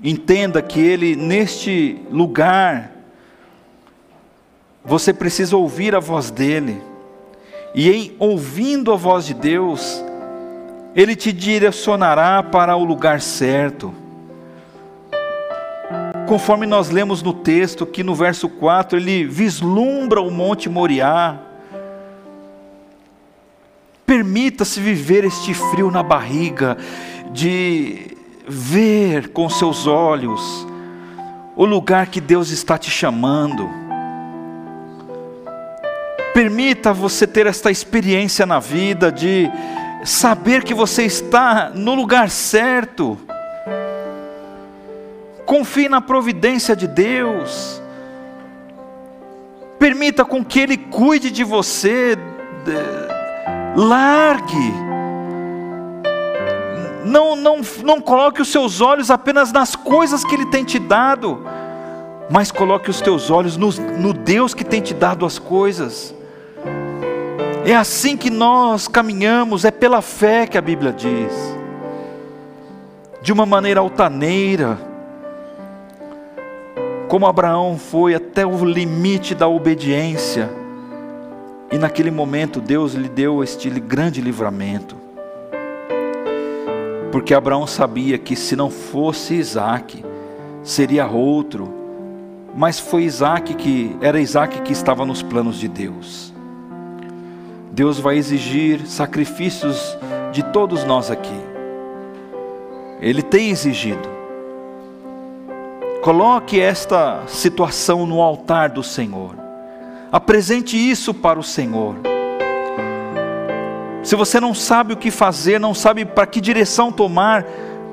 Entenda 0.04 0.62
que 0.62 0.80
Ele, 0.80 1.16
neste 1.16 2.00
lugar, 2.12 2.92
você 4.84 5.14
precisa 5.14 5.58
ouvir 5.58 5.96
a 5.96 6.00
voz 6.00 6.30
dEle. 6.30 6.82
E 7.74 7.90
em 7.90 8.16
ouvindo 8.20 8.94
a 8.94 8.96
voz 8.96 9.26
de 9.26 9.34
Deus, 9.34 10.04
Ele 10.96 11.16
te 11.16 11.32
direcionará 11.32 12.44
para 12.44 12.76
o 12.76 12.84
lugar 12.84 13.20
certo. 13.22 13.94
Conforme 16.28 16.66
nós 16.66 16.90
lemos 16.90 17.22
no 17.22 17.34
texto, 17.34 17.86
que 17.86 18.04
no 18.04 18.16
verso 18.16 18.50
4 18.50 18.98
ele 18.98 19.26
vislumbra 19.26 20.22
o 20.22 20.32
Monte 20.32 20.68
Moriá. 20.68 21.38
Permita-se 24.06 24.80
viver 24.80 25.24
este 25.24 25.54
frio 25.54 25.92
na 25.92 26.02
barriga, 26.02 26.78
de 27.32 28.15
ver 28.48 29.30
com 29.30 29.50
seus 29.50 29.88
olhos 29.88 30.66
o 31.56 31.66
lugar 31.66 32.08
que 32.08 32.20
Deus 32.20 32.52
está 32.52 32.78
te 32.78 32.92
chamando. 32.92 33.70
Permita 36.34 36.92
você 36.92 37.26
ter 37.26 37.48
esta 37.48 37.72
experiência 37.72 38.46
na 38.46 38.60
vida 38.60 39.12
de 39.12 39.50
saber 40.04 40.64
que 40.64 40.74
você 40.74 41.04
está 41.04 41.72
no 41.74 41.96
lugar 41.96 42.30
certo. 42.30 43.18
Confie 45.46 45.88
na 45.88 46.02
providência 46.02 46.76
de 46.76 46.88
Deus. 46.88 47.82
Permita 49.80 50.26
com 50.26 50.44
que 50.44 50.60
Ele 50.60 50.78
cuide 50.78 51.32
de 51.32 51.44
você. 51.44 52.18
Largue. 53.76 54.95
Não, 57.06 57.36
não, 57.36 57.62
não 57.84 58.02
coloque 58.02 58.42
os 58.42 58.48
seus 58.48 58.82
olhos 58.82 59.12
apenas 59.12 59.52
nas 59.52 59.76
coisas 59.76 60.24
que 60.24 60.34
Ele 60.34 60.48
tem 60.48 60.64
te 60.64 60.80
dado, 60.80 61.46
mas 62.32 62.52
coloque 62.52 62.90
os 62.90 63.00
teus 63.00 63.30
olhos 63.30 63.56
no, 63.56 63.70
no 63.72 64.12
Deus 64.12 64.56
que 64.56 64.64
tem 64.64 64.82
te 64.82 64.92
dado 64.92 65.24
as 65.24 65.38
coisas. 65.38 66.16
É 67.64 67.76
assim 67.76 68.18
que 68.18 68.32
nós 68.32 68.88
caminhamos, 68.88 69.66
é 69.66 69.72
pela 69.72 70.02
fé 70.02 70.48
que 70.48 70.58
a 70.58 70.62
Bíblia 70.62 70.92
diz. 70.92 71.32
De 73.22 73.32
uma 73.32 73.46
maneira 73.46 73.82
altaneira, 73.82 74.80
como 77.08 77.28
Abraão 77.28 77.78
foi 77.78 78.16
até 78.16 78.48
o 78.48 78.66
limite 78.66 79.36
da 79.36 79.48
obediência, 79.48 80.50
e 81.72 81.78
naquele 81.78 82.10
momento 82.10 82.60
Deus 82.60 82.96
lhe 82.96 83.10
deu 83.10 83.44
este 83.44 83.70
grande 83.70 84.22
livramento. 84.22 85.05
Porque 87.16 87.34
Abraão 87.34 87.66
sabia 87.66 88.18
que 88.18 88.36
se 88.36 88.58
não 88.58 88.70
fosse 88.70 89.36
Isaac, 89.36 90.04
seria 90.62 91.08
outro, 91.08 91.74
mas 92.54 92.78
foi 92.78 93.04
Isaac 93.04 93.54
que 93.54 93.96
era 94.02 94.20
Isaac 94.20 94.62
que 94.64 94.74
estava 94.74 95.06
nos 95.06 95.22
planos 95.22 95.58
de 95.58 95.70
Deus. 95.70 96.34
Deus 97.72 97.98
vai 97.98 98.18
exigir 98.18 98.86
sacrifícios 98.86 99.98
de 100.34 100.44
todos 100.52 100.84
nós 100.84 101.10
aqui. 101.10 101.40
Ele 103.00 103.22
tem 103.22 103.50
exigido. 103.50 104.10
Coloque 106.02 106.60
esta 106.60 107.24
situação 107.28 108.06
no 108.06 108.22
altar 108.22 108.68
do 108.68 108.84
Senhor. 108.84 109.38
Apresente 110.12 110.76
isso 110.76 111.14
para 111.14 111.40
o 111.40 111.44
Senhor. 111.44 111.96
Se 114.06 114.16
você 114.16 114.40
não 114.40 114.54
sabe 114.54 114.94
o 114.94 114.98
que 114.98 115.10
fazer, 115.10 115.60
não 115.60 115.74
sabe 115.74 116.06
para 116.06 116.28
que 116.28 116.40
direção 116.40 116.92
tomar, 116.92 117.44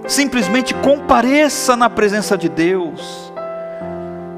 simplesmente 0.06 0.74
compareça 0.74 1.74
na 1.74 1.88
presença 1.88 2.36
de 2.36 2.50
Deus. 2.50 3.32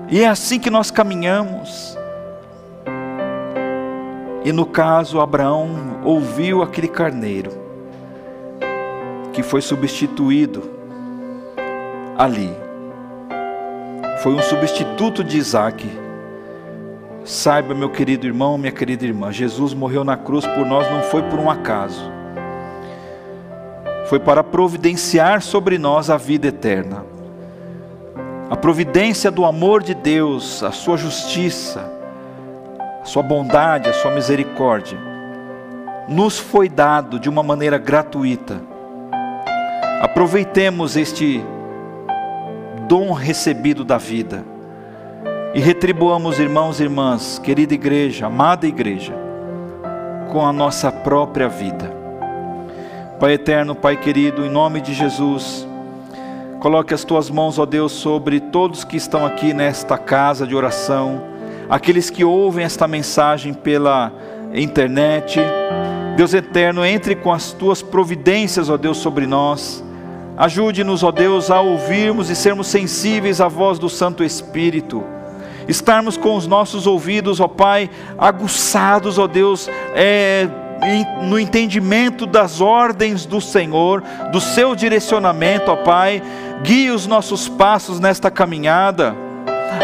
E 0.08 0.22
é 0.22 0.28
assim 0.28 0.60
que 0.60 0.70
nós 0.70 0.92
caminhamos. 0.92 1.98
E 4.44 4.52
no 4.52 4.64
caso, 4.64 5.18
Abraão 5.18 5.98
ouviu 6.04 6.62
aquele 6.62 6.86
carneiro 6.86 7.50
que 9.32 9.42
foi 9.42 9.60
substituído 9.60 10.70
ali. 12.16 12.54
Foi 14.22 14.32
um 14.32 14.42
substituto 14.42 15.24
de 15.24 15.38
Isaac. 15.38 16.03
Saiba, 17.24 17.74
meu 17.74 17.88
querido 17.88 18.26
irmão, 18.26 18.58
minha 18.58 18.70
querida 18.70 19.06
irmã, 19.06 19.32
Jesus 19.32 19.72
morreu 19.72 20.04
na 20.04 20.14
cruz 20.14 20.46
por 20.46 20.66
nós, 20.66 20.90
não 20.90 21.02
foi 21.04 21.22
por 21.22 21.38
um 21.38 21.50
acaso. 21.50 22.12
Foi 24.08 24.20
para 24.20 24.44
providenciar 24.44 25.40
sobre 25.40 25.78
nós 25.78 26.10
a 26.10 26.18
vida 26.18 26.48
eterna. 26.48 27.02
A 28.50 28.56
providência 28.56 29.30
do 29.30 29.46
amor 29.46 29.82
de 29.82 29.94
Deus, 29.94 30.62
a 30.62 30.70
sua 30.70 30.98
justiça, 30.98 31.90
a 33.00 33.06
sua 33.06 33.22
bondade, 33.22 33.88
a 33.88 33.94
sua 33.94 34.10
misericórdia, 34.10 34.98
nos 36.06 36.38
foi 36.38 36.68
dado 36.68 37.18
de 37.18 37.30
uma 37.30 37.42
maneira 37.42 37.78
gratuita. 37.78 38.60
Aproveitemos 40.02 40.94
este 40.94 41.42
dom 42.86 43.12
recebido 43.12 43.82
da 43.82 43.96
vida 43.96 44.53
e 45.54 45.60
retribuamos, 45.60 46.38
irmãos 46.38 46.80
e 46.80 46.82
irmãs, 46.82 47.38
querida 47.38 47.74
igreja, 47.74 48.26
amada 48.26 48.66
igreja, 48.66 49.14
com 50.32 50.44
a 50.44 50.52
nossa 50.52 50.90
própria 50.90 51.48
vida. 51.48 51.90
Pai 53.20 53.34
eterno, 53.34 53.74
Pai 53.74 53.96
querido, 53.96 54.44
em 54.44 54.50
nome 54.50 54.80
de 54.80 54.92
Jesus, 54.92 55.66
coloque 56.60 56.92
as 56.92 57.04
tuas 57.04 57.30
mãos, 57.30 57.58
ó 57.58 57.64
Deus, 57.64 57.92
sobre 57.92 58.40
todos 58.40 58.84
que 58.84 58.96
estão 58.96 59.24
aqui 59.24 59.54
nesta 59.54 59.96
casa 59.96 60.46
de 60.46 60.56
oração 60.56 61.34
aqueles 61.68 62.10
que 62.10 62.24
ouvem 62.24 62.64
esta 62.64 62.86
mensagem 62.86 63.52
pela 63.54 64.12
internet. 64.52 65.40
Deus 66.16 66.32
eterno, 66.34 66.84
entre 66.84 67.16
com 67.16 67.32
as 67.32 67.52
tuas 67.52 67.82
providências, 67.82 68.70
ó 68.70 68.76
Deus, 68.76 68.98
sobre 68.98 69.26
nós. 69.26 69.82
Ajude-nos, 70.36 71.02
ó 71.02 71.10
Deus, 71.10 71.50
a 71.50 71.60
ouvirmos 71.60 72.30
e 72.30 72.36
sermos 72.36 72.66
sensíveis 72.66 73.40
à 73.40 73.48
voz 73.48 73.78
do 73.78 73.88
Santo 73.88 74.22
Espírito. 74.22 75.02
Estarmos 75.68 76.16
com 76.16 76.36
os 76.36 76.46
nossos 76.46 76.86
ouvidos, 76.86 77.40
ó 77.40 77.48
Pai, 77.48 77.90
aguçados, 78.18 79.18
ó 79.18 79.26
Deus, 79.26 79.68
é, 79.94 80.48
no 81.22 81.38
entendimento 81.38 82.26
das 82.26 82.60
ordens 82.60 83.24
do 83.26 83.40
Senhor, 83.40 84.02
do 84.32 84.40
seu 84.40 84.74
direcionamento, 84.74 85.70
ó 85.70 85.76
Pai. 85.76 86.22
Guie 86.62 86.90
os 86.90 87.06
nossos 87.06 87.48
passos 87.48 88.00
nesta 88.00 88.30
caminhada 88.30 89.24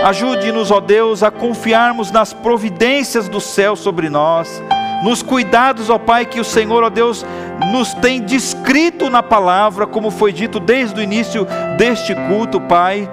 Ajude-nos, 0.05 0.71
ó 0.71 0.81
Deus, 0.81 1.23
a 1.23 1.31
confiarmos 1.31 2.11
nas 2.11 2.33
providências 2.33 3.29
do 3.29 3.41
céu 3.41 3.77
sobre 3.77 4.09
nós, 4.09 4.63
nos 5.03 5.23
cuidados, 5.23 5.91
ó 5.91 5.99
Pai, 5.99 6.25
que 6.25 6.41
o 6.41 6.45
Senhor, 6.45 6.83
ó 6.83 6.89
Deus, 6.89 7.25
nos 7.71 7.93
tem 7.95 8.23
descrito 8.23 9.11
na 9.11 9.23
palavra, 9.23 9.87
como 9.87 10.11
foi 10.11 10.33
dito 10.33 10.59
desde 10.59 11.01
o 11.01 11.03
início 11.03 11.47
deste 11.77 12.15
culto, 12.15 12.61
Pai. 12.61 13.11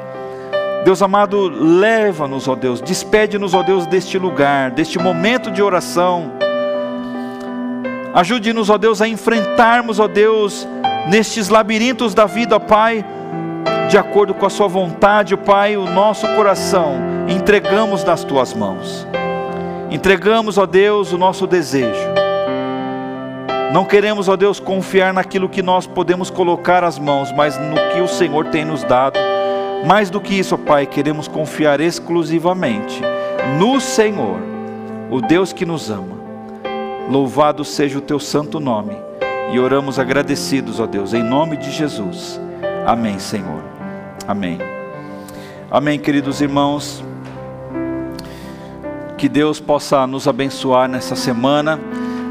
Deus 0.87 1.01
amado, 1.01 1.49
leva-nos, 1.49 2.47
ó 2.47 2.55
Deus, 2.55 2.79
despede-nos, 2.79 3.53
ó 3.53 3.61
Deus, 3.61 3.85
deste 3.85 4.17
lugar, 4.17 4.71
deste 4.71 4.97
momento 4.97 5.51
de 5.51 5.61
oração. 5.61 6.31
Ajude-nos, 8.13 8.69
ó 8.69 8.77
Deus, 8.77 9.01
a 9.01 9.07
enfrentarmos, 9.09 9.99
ó 9.99 10.07
Deus, 10.07 10.65
nestes 11.09 11.49
labirintos 11.49 12.13
da 12.13 12.25
vida, 12.25 12.57
Pai 12.57 13.03
de 13.89 13.97
acordo 13.97 14.33
com 14.33 14.45
a 14.45 14.49
Sua 14.49 14.69
vontade, 14.69 15.35
Pai, 15.35 15.75
o 15.75 15.83
nosso 15.83 16.25
coração 16.35 16.95
entregamos 17.27 18.05
nas 18.05 18.23
Tuas 18.23 18.53
mãos. 18.53 19.05
Entregamos, 19.91 20.57
ó 20.57 20.65
Deus, 20.65 21.11
o 21.11 21.17
nosso 21.17 21.45
desejo. 21.45 22.07
Não 23.73 23.83
queremos, 23.83 24.29
ó 24.29 24.37
Deus, 24.37 24.57
confiar 24.57 25.13
naquilo 25.13 25.49
que 25.49 25.61
nós 25.61 25.85
podemos 25.85 26.29
colocar 26.29 26.81
as 26.85 26.97
mãos, 26.97 27.29
mas 27.33 27.57
no 27.57 27.75
que 27.93 27.99
o 27.99 28.07
Senhor 28.07 28.45
tem 28.45 28.63
nos 28.63 28.85
dado. 28.85 29.19
Mais 29.87 30.09
do 30.09 30.19
que 30.19 30.37
isso, 30.37 30.57
Pai, 30.57 30.85
queremos 30.85 31.29
confiar 31.29 31.79
exclusivamente 31.79 33.01
no 33.57 33.79
Senhor, 33.79 34.37
o 35.09 35.21
Deus 35.21 35.53
que 35.53 35.65
nos 35.65 35.89
ama. 35.89 36.17
Louvado 37.09 37.63
seja 37.63 37.97
o 37.97 38.01
teu 38.01 38.19
santo 38.19 38.59
nome. 38.59 38.97
E 39.53 39.57
oramos 39.57 39.97
agradecidos, 39.97 40.81
ó 40.81 40.85
Deus, 40.85 41.13
em 41.13 41.23
nome 41.23 41.55
de 41.55 41.71
Jesus. 41.71 42.37
Amém, 42.85 43.17
Senhor. 43.17 43.63
Amém. 44.27 44.59
Amém, 45.71 45.97
queridos 45.97 46.41
irmãos. 46.41 47.01
Que 49.17 49.29
Deus 49.29 49.61
possa 49.61 50.05
nos 50.05 50.27
abençoar 50.27 50.89
nessa 50.89 51.15
semana, 51.15 51.79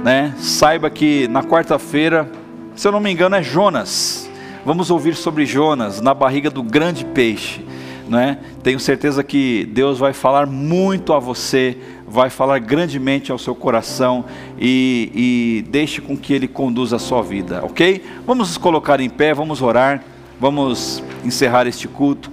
né? 0.04 0.34
Saiba 0.36 0.90
que 0.90 1.26
na 1.28 1.42
quarta-feira, 1.42 2.30
se 2.74 2.86
eu 2.86 2.92
não 2.92 3.00
me 3.00 3.10
engano, 3.10 3.34
é 3.34 3.42
Jonas. 3.42 4.25
Vamos 4.66 4.90
ouvir 4.90 5.14
sobre 5.14 5.46
Jonas 5.46 6.00
na 6.00 6.12
barriga 6.12 6.50
do 6.50 6.60
grande 6.60 7.04
peixe, 7.04 7.64
né? 8.08 8.38
Tenho 8.64 8.80
certeza 8.80 9.22
que 9.22 9.64
Deus 9.66 9.96
vai 9.96 10.12
falar 10.12 10.44
muito 10.44 11.12
a 11.12 11.20
você, 11.20 11.78
vai 12.04 12.30
falar 12.30 12.58
grandemente 12.58 13.30
ao 13.30 13.38
seu 13.38 13.54
coração 13.54 14.24
e, 14.58 15.62
e 15.64 15.70
deixe 15.70 16.00
com 16.00 16.16
que 16.16 16.34
Ele 16.34 16.48
conduza 16.48 16.96
a 16.96 16.98
sua 16.98 17.22
vida, 17.22 17.64
ok? 17.64 18.04
Vamos 18.26 18.48
nos 18.48 18.58
colocar 18.58 18.98
em 19.00 19.08
pé, 19.08 19.32
vamos 19.32 19.62
orar. 19.62 20.02
Vamos 20.40 21.00
encerrar 21.24 21.68
este 21.68 21.86
culto. 21.86 22.28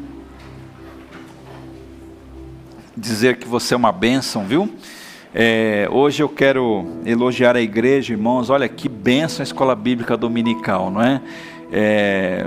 Dizer 2.97 3.37
que 3.37 3.47
você 3.47 3.75
é 3.75 3.77
uma 3.77 3.91
bênção, 3.91 4.43
viu? 4.43 4.73
É, 5.35 5.87
hoje 5.91 6.21
eu 6.21 6.29
quero 6.29 6.85
elogiar 7.05 7.55
a 7.55 7.61
igreja, 7.61 8.11
irmãos. 8.11 8.49
Olha 8.49 8.67
que 8.67 8.89
benção 8.89 9.41
a 9.41 9.45
escola 9.45 9.75
bíblica 9.75 10.17
dominical, 10.17 10.89
não 10.89 11.01
é? 11.01 11.21
É 11.73 12.45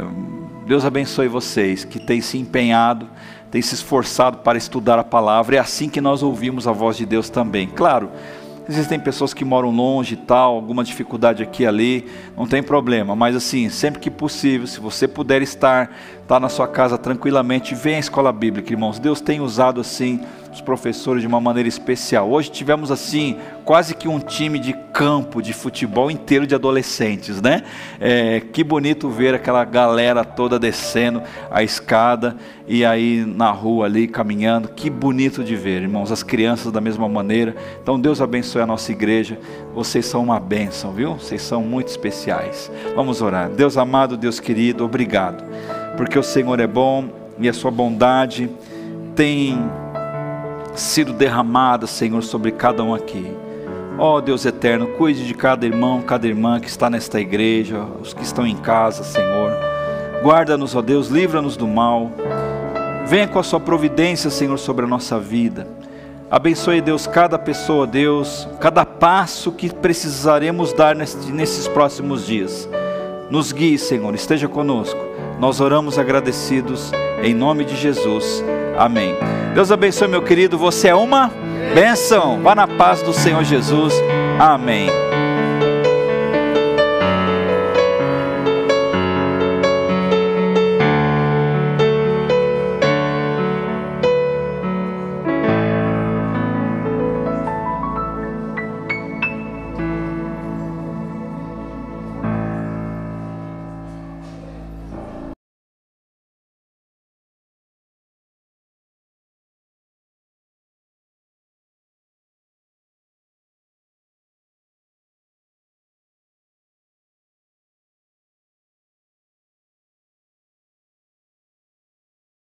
Deus 0.67 0.85
abençoe 0.85 1.29
vocês 1.29 1.85
que 1.85 2.01
têm 2.01 2.21
se 2.21 2.37
empenhado, 2.39 3.09
têm 3.53 3.63
se 3.63 3.77
esforçado 3.77 4.39
para 4.39 4.59
estudar 4.59 4.99
a 4.99 5.05
palavra. 5.05 5.55
É 5.55 5.59
assim 5.61 5.89
que 5.89 6.01
nós 6.01 6.25
ouvimos 6.25 6.67
a 6.67 6.73
voz 6.73 6.97
de 6.97 7.07
Deus 7.07 7.31
também. 7.31 7.69
Claro, 7.69 8.11
Existem 8.69 8.99
pessoas 8.99 9.33
que 9.33 9.45
moram 9.45 9.71
longe 9.71 10.15
e 10.15 10.17
tal, 10.17 10.57
alguma 10.57 10.83
dificuldade 10.83 11.41
aqui 11.41 11.63
e 11.63 11.67
ali, 11.67 12.07
não 12.37 12.49
tem 12.49 12.61
problema. 12.61 13.15
Mas 13.15 13.37
assim, 13.37 13.69
sempre 13.69 14.01
que 14.01 14.11
possível, 14.11 14.67
se 14.67 14.81
você 14.81 15.07
puder 15.07 15.41
estar, 15.41 15.97
estar 16.27 16.41
na 16.41 16.49
sua 16.49 16.67
casa 16.67 16.99
tranquilamente, 16.99 17.73
venha 17.73 17.99
à 17.99 18.01
escola 18.01 18.33
bíblica, 18.33 18.73
irmãos. 18.73 18.99
Deus 18.99 19.21
tem 19.21 19.41
usado 19.41 19.81
assim 19.81 20.21
os 20.53 20.61
professores 20.61 21.21
de 21.21 21.29
uma 21.29 21.41
maneira 21.41 21.69
especial. 21.69 22.29
Hoje 22.29 22.51
tivemos 22.51 22.91
assim 22.91 23.37
quase 23.65 23.95
que 23.95 24.09
um 24.09 24.19
time 24.19 24.59
de 24.59 24.73
campo 24.93 25.41
de 25.41 25.53
futebol 25.53 26.11
inteiro 26.11 26.47
de 26.47 26.55
adolescentes, 26.55 27.41
né? 27.41 27.63
É, 28.01 28.41
que 28.41 28.65
bonito 28.65 29.09
ver 29.09 29.35
aquela 29.35 29.65
galera 29.65 30.25
toda 30.25 30.59
descendo 30.59 31.23
a 31.51 31.63
escada 31.63 32.37
e 32.67 32.85
aí 32.85 33.25
na 33.25 33.51
rua 33.51 33.85
ali 33.85 34.09
caminhando. 34.09 34.69
Que 34.69 34.91
bonito 34.91 35.45
de 35.45 35.55
ver, 35.55 35.83
irmãos, 35.83 36.11
as 36.11 36.25
crianças 36.25 36.73
da 36.73 36.81
mesma 36.81 37.09
maneira. 37.09 37.55
Então 37.81 38.01
Deus 38.01 38.21
abençoe 38.21 38.63
a 38.63 38.67
nossa 38.67 38.91
igreja. 38.91 39.39
Vocês 39.75 40.07
são 40.07 40.25
uma 40.25 40.41
bênção, 40.41 40.91
viu? 40.91 41.15
Vocês 41.15 41.43
são 41.43 41.63
muito 41.63 41.89
especiais. 41.89 42.71
Vamos 42.97 43.23
orar. 43.23 43.51
Deus 43.51 43.77
amado, 43.77 44.17
Deus 44.17 44.41
querido, 44.41 44.85
obrigado, 44.85 45.45
porque 45.97 46.19
o 46.19 46.23
Senhor 46.23 46.61
é 46.61 46.67
bom 46.67 47.09
e 47.39 47.49
a 47.49 47.53
sua 47.53 47.71
bondade 47.71 48.51
tem 49.15 49.59
sido 50.75 51.13
derramada, 51.13 51.87
Senhor, 51.87 52.23
sobre 52.23 52.53
cada 52.53 52.83
um 52.83 52.95
aqui. 52.95 53.27
Ó 53.99 54.17
oh, 54.17 54.21
Deus 54.21 54.45
eterno, 54.45 54.89
cuide 54.99 55.27
de 55.27 55.33
cada 55.33 55.65
irmão, 55.65 56.03
cada 56.03 56.27
irmã 56.27 56.61
que 56.61 56.69
está 56.69 56.91
nesta 56.91 57.19
igreja, 57.19 57.81
os 58.01 58.13
que 58.13 58.23
estão 58.23 58.47
em 58.47 58.57
casa, 58.57 59.03
Senhor. 59.03 59.53
Guarda-nos, 60.23 60.75
ó 60.75 60.83
Deus, 60.83 61.09
livra-nos 61.09 61.57
do 61.57 61.67
mal. 61.67 62.11
Venha 63.07 63.27
com 63.27 63.39
a 63.39 63.43
sua 63.43 63.61
providência, 63.61 64.29
Senhor, 64.29 64.59
sobre 64.59 64.85
a 64.85 64.89
nossa 64.89 65.19
vida. 65.19 65.67
Abençoe, 66.31 66.81
Deus, 66.81 67.07
cada 67.07 67.39
pessoa, 67.39 67.87
Deus, 67.87 68.47
cada 68.61 68.85
passo 68.85 69.53
que 69.53 69.73
precisaremos 69.73 70.73
dar 70.73 70.95
nesses 70.97 71.69
próximos 71.69 72.27
dias. 72.27 72.69
Nos 73.31 73.53
guie, 73.53 73.79
Senhor, 73.79 74.15
esteja 74.15 74.49
conosco. 74.49 75.06
Nós 75.39 75.61
oramos 75.61 75.99
agradecidos 75.99 76.93
em 77.23 77.35
nome 77.35 77.65
de 77.65 77.77
Jesus. 77.77 78.45
Amém. 78.79 79.15
Deus 79.55 79.71
abençoe, 79.71 80.09
meu 80.09 80.23
querido. 80.23 80.59
Você 80.59 80.89
é 80.89 80.95
uma 80.95 81.31
bênção. 81.75 82.41
Vá 82.43 82.55
na 82.55 82.67
paz 82.67 83.03
do 83.03 83.13
Senhor 83.13 83.43
Jesus. 83.45 83.95
Amém. 84.39 84.89